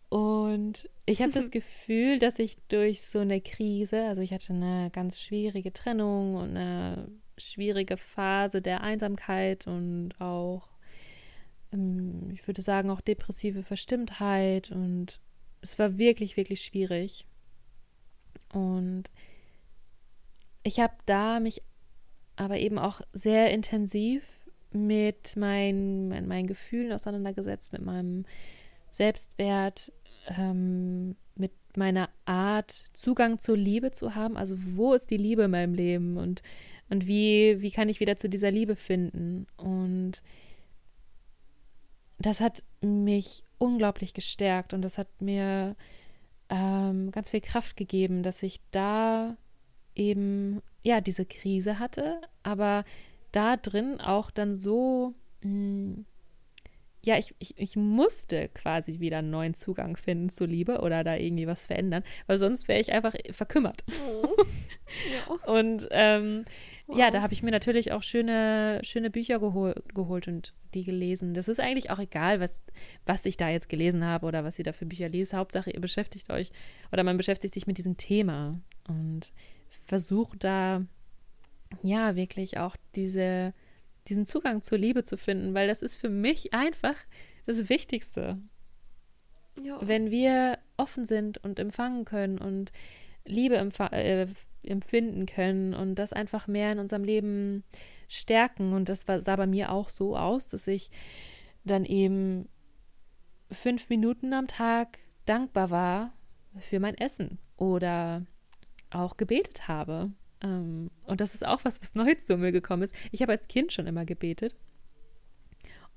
Und 0.09 0.89
ich 1.07 1.21
habe 1.21 1.33
das 1.33 1.51
Gefühl, 1.53 2.19
dass 2.19 2.39
ich 2.39 2.57
durch 2.69 3.03
so 3.03 3.21
eine 3.21 3.41
Krise, 3.41 4.05
also 4.05 4.23
ich 4.23 4.33
hatte 4.33 4.53
eine 4.53 4.91
ganz 4.91 5.21
schwierige 5.21 5.73
Trennung 5.73 6.37
und 6.37 6.57
eine 6.57 7.11
schwierige 7.37 7.97
Phase 7.97 8.63
der 8.63 8.83
Einsamkeit 8.83 9.67
und 9.67 10.13
auch, 10.21 10.69
ähm, 11.73 12.31
ich 12.33 12.47
würde 12.47 12.63
sagen, 12.63 12.91
auch 12.91 13.01
depressive 13.01 13.63
Verstimmtheit 13.63 14.71
und 14.71 15.21
es 15.61 15.79
war 15.79 15.99
wirklich, 15.99 16.37
wirklich 16.37 16.63
schwierig. 16.63 17.27
Und 18.53 19.11
ich 20.65 20.81
habe 20.81 20.95
da 21.07 21.39
mich 21.39 21.63
aber 22.37 22.59
eben 22.59 22.79
auch 22.79 23.01
sehr 23.13 23.53
intensiv 23.53 24.25
mit 24.73 25.37
meinen, 25.37 26.09
meinen 26.27 26.49
Gefühlen 26.49 26.93
auseinandergesetzt, 26.93 27.73
mit 27.73 27.85
meinem 27.85 28.25
Selbstwert, 28.91 29.93
ähm, 30.37 31.17
mit 31.37 31.53
meiner 31.77 32.09
Art 32.25 32.85
Zugang 32.93 33.39
zur 33.39 33.57
Liebe 33.57 33.93
zu 33.93 34.17
haben. 34.17 34.37
Also 34.37 34.57
wo 34.59 34.95
ist 34.95 35.11
die 35.11 35.17
Liebe 35.17 35.43
in 35.43 35.53
meinem 35.53 35.75
Leben 35.75 36.17
und, 36.17 36.43
und 36.91 37.07
wie, 37.07 37.61
wie 37.61 37.71
kann 37.71 37.89
ich 37.89 38.01
wieder 38.01 38.17
zu 38.17 38.29
dieser 38.29 38.51
Liebe 38.51 38.75
finden? 38.75 39.47
Und 39.57 40.23
das 42.19 42.41
hat 42.41 42.65
mich 42.81 43.45
unglaublich 43.59 44.15
gestärkt 44.15 44.75
und 44.75 44.83
das 44.83 44.99
hat 44.99 45.09
mir 45.21 45.77
ähm, 46.49 47.11
ganz 47.13 47.31
viel 47.31 47.41
Kraft 47.41 47.77
gegeben, 47.77 48.23
dass 48.23 48.43
ich 48.43 48.61
da 48.71 49.37
eben 49.95 50.63
ja 50.83 51.01
diese 51.01 51.25
Krise 51.25 51.79
hatte, 51.79 52.21
aber 52.43 52.85
da 53.33 53.57
drin 53.57 54.01
auch 54.01 54.31
dann 54.31 54.55
so 54.55 55.15
mh, 55.43 55.51
hm, 55.51 56.07
ja, 57.07 57.19
ich, 57.19 57.35
ich, 57.39 57.55
ich 57.59 57.77
musste 57.77 58.49
quasi 58.49 58.99
wieder 59.01 59.19
einen 59.19 59.31
neuen 59.31 59.55
Zugang 59.55 59.97
finden 59.97 60.29
zur 60.29 60.47
Liebe 60.47 60.81
oder 60.81 61.05
da 61.05 61.17
irgendwie 61.17 61.47
was 61.47 61.67
verändern, 61.67 62.03
weil 62.27 62.39
sonst 62.39 62.67
wäre 62.67 62.81
ich 62.81 62.93
einfach 62.93 63.15
verkümmert. 63.31 63.85
Oh. 64.11 64.29
ja. 65.13 65.53
Und 65.53 65.87
ähm, 65.91 66.45
wow. 66.87 66.99
ja, 66.99 67.11
da 67.11 67.23
habe 67.23 67.35
ich 67.35 67.43
mir 67.43 67.51
natürlich 67.51 67.93
auch 67.93 68.03
schöne, 68.03 68.81
schöne 68.83 69.11
Bücher 69.11 69.39
gehol 69.39 69.75
geholt 69.95 70.29
und 70.29 70.55
die 70.73 70.85
gelesen. 70.85 71.35
Das 71.35 71.49
ist 71.49 71.61
eigentlich 71.61 71.91
auch 71.91 71.99
egal, 71.99 72.41
was, 72.41 72.63
was 73.05 73.27
ich 73.27 73.37
da 73.37 73.51
jetzt 73.51 73.69
gelesen 73.69 74.05
habe 74.05 74.27
oder 74.27 74.45
was 74.45 74.59
ihr 74.59 74.65
da 74.65 74.73
für 74.73 74.87
Bücher 74.87 75.09
lest. 75.09 75.35
Hauptsache, 75.35 75.71
ihr 75.71 75.81
beschäftigt 75.81 76.31
euch 76.31 76.51
oder 76.91 77.05
man 77.05 77.17
beschäftigt 77.17 77.55
sich 77.55 77.67
mit 77.67 77.77
diesem 77.77 77.97
Thema 77.97 78.61
und 78.89 79.33
versucht 79.87 80.45
da 80.45 80.85
ja 81.83 82.17
wirklich 82.17 82.59
auch 82.59 82.77
diese 82.95 83.55
diesen 84.09 84.27
Zugang 84.27 84.63
zur 84.63 84.79
Liebe 84.79 85.03
zu 85.03 85.17
finden, 85.17 85.55
weil 85.55 85.67
das 85.67 85.83
ist 85.83 85.97
für 85.97 86.11
mich 86.11 86.53
einfach 86.53 86.97
das 87.47 87.69
Wichtigste. 87.69 88.39
Ja. 89.63 89.79
Wenn 89.81 90.11
wir 90.11 90.59
offen 90.77 91.05
sind 91.05 91.39
und 91.39 91.59
empfangen 91.59 92.05
können 92.05 92.39
und 92.39 92.73
Liebe 93.25 93.57
äh, 93.57 94.27
empfinden 94.65 95.27
können 95.27 95.75
und 95.75 95.95
das 95.95 96.13
einfach 96.13 96.47
mehr 96.47 96.73
in 96.73 96.79
unserem 96.79 97.05
Leben 97.05 97.65
stärken. 98.09 98.73
Und 98.73 98.89
das 98.89 99.09
war, 99.09 99.21
sah 99.21 99.37
bei 99.37 99.47
mir 99.47 99.73
auch 99.73 99.89
so 99.89 100.17
aus, 100.17 100.49
dass 100.49 100.67
ich 100.67 100.91
dann 101.65 101.85
eben 101.85 102.49
fünf 103.51 103.89
Minuten 103.89 104.33
am 104.35 104.47
Tag 104.47 104.99
dankbar 105.25 105.71
war 105.71 106.13
für 106.59 106.81
mein 106.81 106.97
Essen 106.97 107.39
oder 107.57 108.27
auch 108.95 109.17
gebetet 109.17 109.69
habe 109.69 110.11
ähm, 110.45 110.91
und 111.07 111.21
das 111.21 111.35
ist 111.35 111.47
auch 111.47 111.65
was, 111.65 111.81
was 111.81 111.95
neu 111.95 112.15
zu 112.15 112.37
mir 112.37 112.53
gekommen 112.53 112.83
ist. 112.83 112.95
Ich 113.11 113.23
habe 113.23 113.33
als 113.33 113.49
Kind 113.49 113.73
schon 113.73 113.87
immer 113.87 114.05
gebetet. 114.05 114.55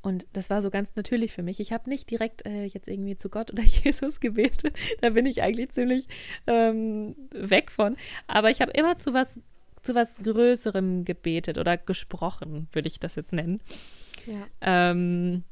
Und 0.02 0.26
das 0.32 0.50
war 0.50 0.62
so 0.62 0.70
ganz 0.70 0.95
natürlich 0.95 1.34
für 1.34 1.43
mich. 1.43 1.60
Ich 1.60 1.74
habe 1.74 1.89
nicht 1.89 2.10
direkt 2.10 2.45
äh, 2.45 2.64
jetzt 2.64 2.88
irgendwie 2.88 3.16
zu 3.16 3.30
Gott 3.30 3.52
oder 3.52 3.64
Jesus 3.64 4.20
gebetet. 4.20 4.78
Da 5.02 5.10
bin 5.10 5.26
ich 5.26 5.41
eigentlich 5.41 5.72
ziemlich 5.72 6.08
ähm, 6.45 7.16
weg 7.32 7.72
von. 7.72 7.98
Aber 8.28 8.50
ich 8.50 8.62
habe 8.62 8.72
immer 8.72 8.95
zu 8.95 9.14
was, 9.14 9.41
zu 9.84 9.95
was 9.95 10.24
Größerem 10.24 11.04
gebetet 11.04 11.58
oder 11.58 11.78
gesprochen, 11.78 12.68
würde 12.72 12.88
ich 12.88 13.00
das 13.00 13.16
jetzt 13.16 13.34
nennen. 13.34 13.62
Ja. 14.26 14.48
Ähm, 14.62 15.43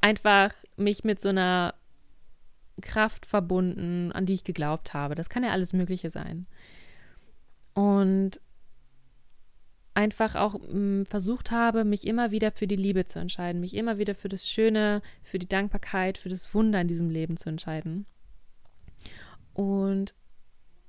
einfach 0.00 0.54
mich 0.76 1.02
mit 1.02 1.18
so 1.18 1.30
einer 1.30 1.74
Kraft 2.80 3.26
verbunden, 3.26 4.12
an 4.12 4.26
die 4.26 4.34
ich 4.34 4.44
geglaubt 4.44 4.94
habe. 4.94 5.14
Das 5.14 5.28
kann 5.28 5.44
ja 5.44 5.50
alles 5.50 5.72
Mögliche 5.72 6.10
sein 6.10 6.46
und 7.78 8.40
einfach 9.94 10.34
auch 10.34 10.54
mh, 10.54 10.68
hm, 10.68 11.06
versucht 11.06 11.52
habe, 11.52 11.84
mich 11.84 12.08
immer 12.08 12.32
wieder 12.32 12.50
für 12.50 12.66
die 12.66 12.74
Liebe 12.74 13.04
zu 13.04 13.20
entscheiden, 13.20 13.60
mich 13.60 13.74
immer 13.74 13.98
wieder 13.98 14.16
für 14.16 14.28
das 14.28 14.48
Schöne, 14.48 15.00
für 15.22 15.38
die 15.38 15.48
Dankbarkeit, 15.48 16.18
für 16.18 16.28
das 16.28 16.52
Wunder 16.54 16.80
in 16.80 16.88
diesem 16.88 17.08
Leben 17.08 17.36
zu 17.36 17.48
entscheiden. 17.48 18.06
Und 19.54 20.14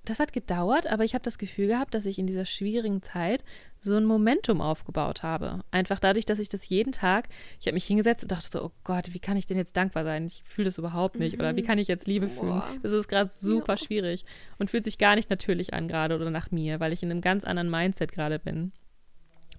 das 0.10 0.20
hat 0.20 0.34
gedauert, 0.34 0.88
aber 0.88 1.04
ich 1.04 1.14
habe 1.14 1.24
das 1.24 1.38
Gefühl 1.38 1.68
gehabt, 1.68 1.94
dass 1.94 2.06
ich 2.06 2.18
in 2.18 2.28
dieser 2.28 2.46
schwierigen 2.46 3.02
Zeit 3.02 3.44
so 3.80 3.96
ein 3.96 4.06
Momentum 4.06 4.60
aufgebaut 4.60 5.24
habe. 5.24 5.64
Einfach 5.72 6.00
dadurch, 6.00 6.26
dass 6.26 6.40
ich 6.40 6.50
das 6.50 6.68
jeden 6.68 6.92
Tag, 6.92 7.30
ich 7.60 7.68
habe 7.68 7.76
mich 7.76 7.86
hingesetzt 7.86 8.24
und 8.24 8.32
dachte 8.32 8.48
so, 8.50 8.64
oh 8.64 8.72
Gott, 8.84 9.14
wie 9.14 9.20
kann 9.20 9.38
ich 9.38 9.46
denn 9.46 9.58
jetzt 9.58 9.78
dankbar 9.78 10.04
sein? 10.04 10.26
Ich 10.26 10.44
fühle 10.46 10.66
das 10.66 10.78
überhaupt 10.78 11.20
nicht. 11.20 11.34
Mhm. 11.34 11.42
Oder 11.42 11.56
wie 11.56 11.62
mhm. 11.62 11.68
kann 11.68 11.78
ich 11.78 11.88
jetzt 11.88 12.08
Liebe 12.08 12.28
fühlen? 12.28 12.62
Das 12.82 12.92
ist 12.92 13.08
gerade 13.08 13.30
super 13.30 13.74
ja. 13.74 13.78
schwierig 13.78 14.26
und 14.58 14.70
fühlt 14.70 14.84
sich 14.84 14.98
gar 14.98 15.16
nicht 15.16 15.30
natürlich 15.30 15.74
an 15.74 15.88
gerade 15.88 16.16
oder 16.16 16.32
nach 16.32 16.52
mir, 16.52 16.80
weil 16.80 16.92
ich 16.92 17.04
in 17.04 17.12
einem 17.12 17.22
ganz 17.22 17.44
anderen 17.44 17.70
Mindset 17.70 18.12
gerade 18.12 18.40
bin. 18.40 18.72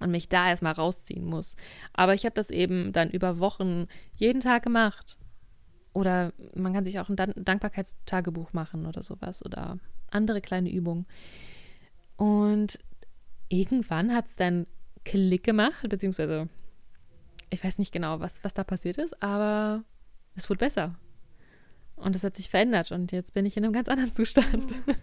und 0.01 0.11
mich 0.11 0.29
da 0.29 0.49
erstmal 0.49 0.73
rausziehen 0.73 1.25
muss. 1.25 1.57
Aber 1.93 2.15
ich 2.15 2.25
habe 2.25 2.35
das 2.35 2.51
eben 2.51 2.93
dann 2.93 3.11
über 3.11 3.39
Wochen 3.39 3.87
jeden 4.15 4.41
Tag 4.41 4.63
gemacht. 4.65 5.17
Oder 5.93 6.33
man 6.55 6.73
kann 6.73 6.85
sich 6.85 6.99
auch 7.01 7.09
ein 7.09 7.17
Dan 7.17 7.35
Dankbarkeitstagebuch 7.37 8.53
machen 8.53 8.87
oder 8.87 9.03
sowas 9.03 9.45
oder 9.45 9.79
andere 10.11 10.41
kleine 10.41 10.71
Übungen. 10.71 11.07
Und 12.17 12.79
irgendwann 13.49 14.15
hat 14.15 14.27
es 14.27 14.37
dann 14.37 14.67
Klick 15.05 15.45
gemacht, 15.45 15.89
beziehungsweise 15.89 16.49
ich 17.51 17.65
weiß 17.65 17.79
nicht 17.79 17.93
genau, 17.93 18.21
was, 18.21 18.45
was 18.45 18.55
da 18.55 18.65
passiert 18.65 18.99
ist, 18.99 19.23
aber 19.23 19.85
es 20.35 20.49
wurde 20.49 20.59
besser. 20.59 20.95
Und 21.97 22.17
es 22.17 22.25
hat 22.25 22.35
sich 22.35 22.49
verändert 22.49 22.93
und 22.93 23.13
jetzt 23.13 23.35
bin 23.35 23.45
ich 23.45 23.57
in 23.57 23.65
einem 23.65 23.73
ganz 23.73 23.89
anderen 23.89 24.13
Zustand. 24.13 24.73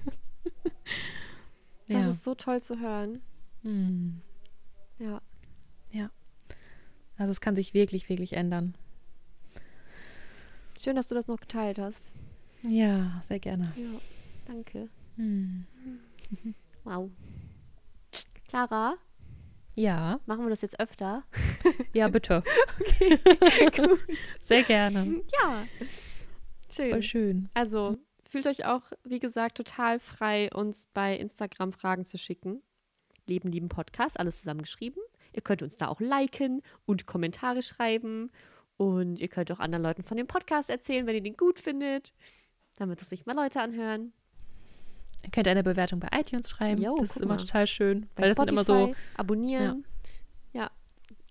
Das 1.90 2.04
ja. 2.04 2.10
ist 2.10 2.24
so 2.24 2.36
toll 2.36 2.62
zu 2.62 2.80
hören. 2.80 3.22
Hm. 3.64 4.22
Ja. 5.00 5.22
Ja. 5.92 6.12
Also 7.18 7.32
es 7.32 7.40
kann 7.40 7.56
sich 7.56 7.74
wirklich, 7.74 8.10
wirklich 8.10 8.34
ändern. 8.34 8.76
Schön, 10.80 10.96
dass 10.96 11.08
du 11.08 11.16
das 11.16 11.28
noch 11.28 11.40
geteilt 11.40 11.80
hast. 11.80 12.12
Ja, 12.62 13.24
sehr 13.28 13.40
gerne. 13.40 13.72
Ja, 13.76 14.00
danke. 14.46 14.90
Hm. 15.18 15.66
Wow. 16.84 17.12
Clara? 18.48 18.98
Ja. 19.76 20.20
Machen 20.26 20.44
wir 20.46 20.50
das 20.50 20.62
jetzt 20.62 20.80
öfter? 20.80 21.24
Ja, 21.94 22.08
bitte. 22.08 22.44
okay, 22.80 23.20
gut. 23.76 24.00
Sehr 24.42 24.64
gerne. 24.64 25.22
Ja. 25.40 25.68
Schön. 26.70 26.92
Voll 26.92 27.04
schön. 27.04 27.50
Also, 27.54 27.98
fühlt 28.28 28.48
euch 28.48 28.66
auch, 28.66 28.84
wie 29.04 29.20
gesagt, 29.20 29.58
total 29.58 30.00
frei, 30.00 30.50
uns 30.54 30.88
bei 30.94 31.16
Instagram 31.16 31.72
Fragen 31.72 32.06
zu 32.06 32.18
schicken. 32.18 32.64
Leben, 33.28 33.52
lieben 33.52 33.70
Podcast, 33.70 34.20
alles 34.20 34.40
zusammengeschrieben. 34.40 35.02
Ihr 35.34 35.42
könnt 35.42 35.62
uns 35.62 35.76
da 35.76 35.88
auch 35.88 36.00
liken 36.00 36.62
und 36.86 37.06
Kommentare 37.06 37.62
schreiben. 37.62 38.32
Und 38.78 39.20
ihr 39.20 39.28
könnt 39.28 39.52
auch 39.52 39.60
anderen 39.60 39.84
Leuten 39.84 40.04
von 40.04 40.18
dem 40.18 40.28
Podcast 40.28 40.70
erzählen, 40.70 41.06
wenn 41.08 41.16
ihr 41.16 41.24
den 41.24 41.38
gut 41.38 41.60
findet, 41.60 42.14
damit 42.78 43.02
das 43.02 43.10
sich 43.10 43.26
mal 43.26 43.36
Leute 43.36 43.62
anhören. 43.62 44.14
Ihr 45.28 45.32
könnt 45.32 45.48
eine 45.50 45.62
Bewertung 45.62 46.00
bei 46.00 46.08
iTunes 46.18 46.50
schreiben. 46.50 46.82
Jo, 46.82 46.98
das 47.00 47.12
ist 47.12 47.18
immer 47.18 47.34
mal. 47.36 47.38
total 47.38 47.68
schön. 47.68 48.08
Bei 48.16 48.24
weil 48.24 48.30
das 48.30 48.38
sind 48.38 48.50
immer 48.50 48.64
so. 48.64 48.96
Abonnieren. 49.18 49.86
Ja. 50.54 50.72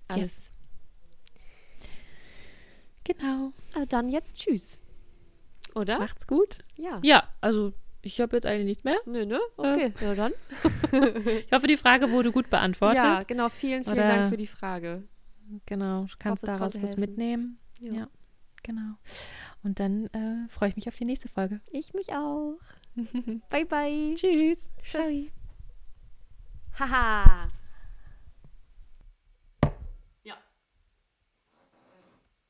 Alles. 0.08 0.22
Yes. 0.22 0.52
Genau. 3.04 3.52
Also 3.74 3.86
dann 3.86 4.08
jetzt 4.08 4.36
tschüss. 4.36 4.80
Oder? 5.74 5.98
Macht's 5.98 6.26
gut. 6.26 6.58
Ja. 6.76 7.00
Ja, 7.02 7.28
also 7.40 7.72
ich 8.02 8.20
habe 8.20 8.36
jetzt 8.36 8.46
eigentlich 8.46 8.66
nichts 8.66 8.84
mehr. 8.84 8.98
Nö, 9.06 9.26
ne? 9.26 9.40
Okay, 9.56 9.92
ja 10.00 10.14
dann. 10.14 10.32
Ich 11.26 11.52
hoffe, 11.52 11.66
die 11.66 11.76
Frage 11.76 12.10
wurde 12.10 12.30
gut 12.32 12.50
beantwortet. 12.50 12.98
Ja, 13.02 13.22
genau. 13.22 13.48
Vielen, 13.48 13.82
vielen 13.82 13.96
Oder- 13.96 14.08
Dank 14.08 14.30
für 14.30 14.36
die 14.36 14.46
Frage. 14.46 15.04
Genau, 15.66 16.04
du 16.04 16.14
kannst 16.18 16.42
hoffe, 16.42 16.52
daraus 16.52 16.82
was 16.82 16.96
mitnehmen. 16.96 17.58
Ja. 17.80 17.92
Ja. 17.92 18.08
Genau. 18.62 18.94
Und 19.62 19.80
dann 19.80 20.06
äh, 20.06 20.48
freue 20.48 20.68
ich 20.68 20.76
mich 20.76 20.88
auf 20.88 20.96
die 20.96 21.04
nächste 21.04 21.28
Folge. 21.28 21.60
Ich 21.70 21.94
mich 21.94 22.12
auch. 22.12 22.58
Bye, 23.50 23.64
bye. 23.64 24.14
Tschüss. 24.14 24.68
Ciao. 24.82 25.10
Haha. 26.78 27.48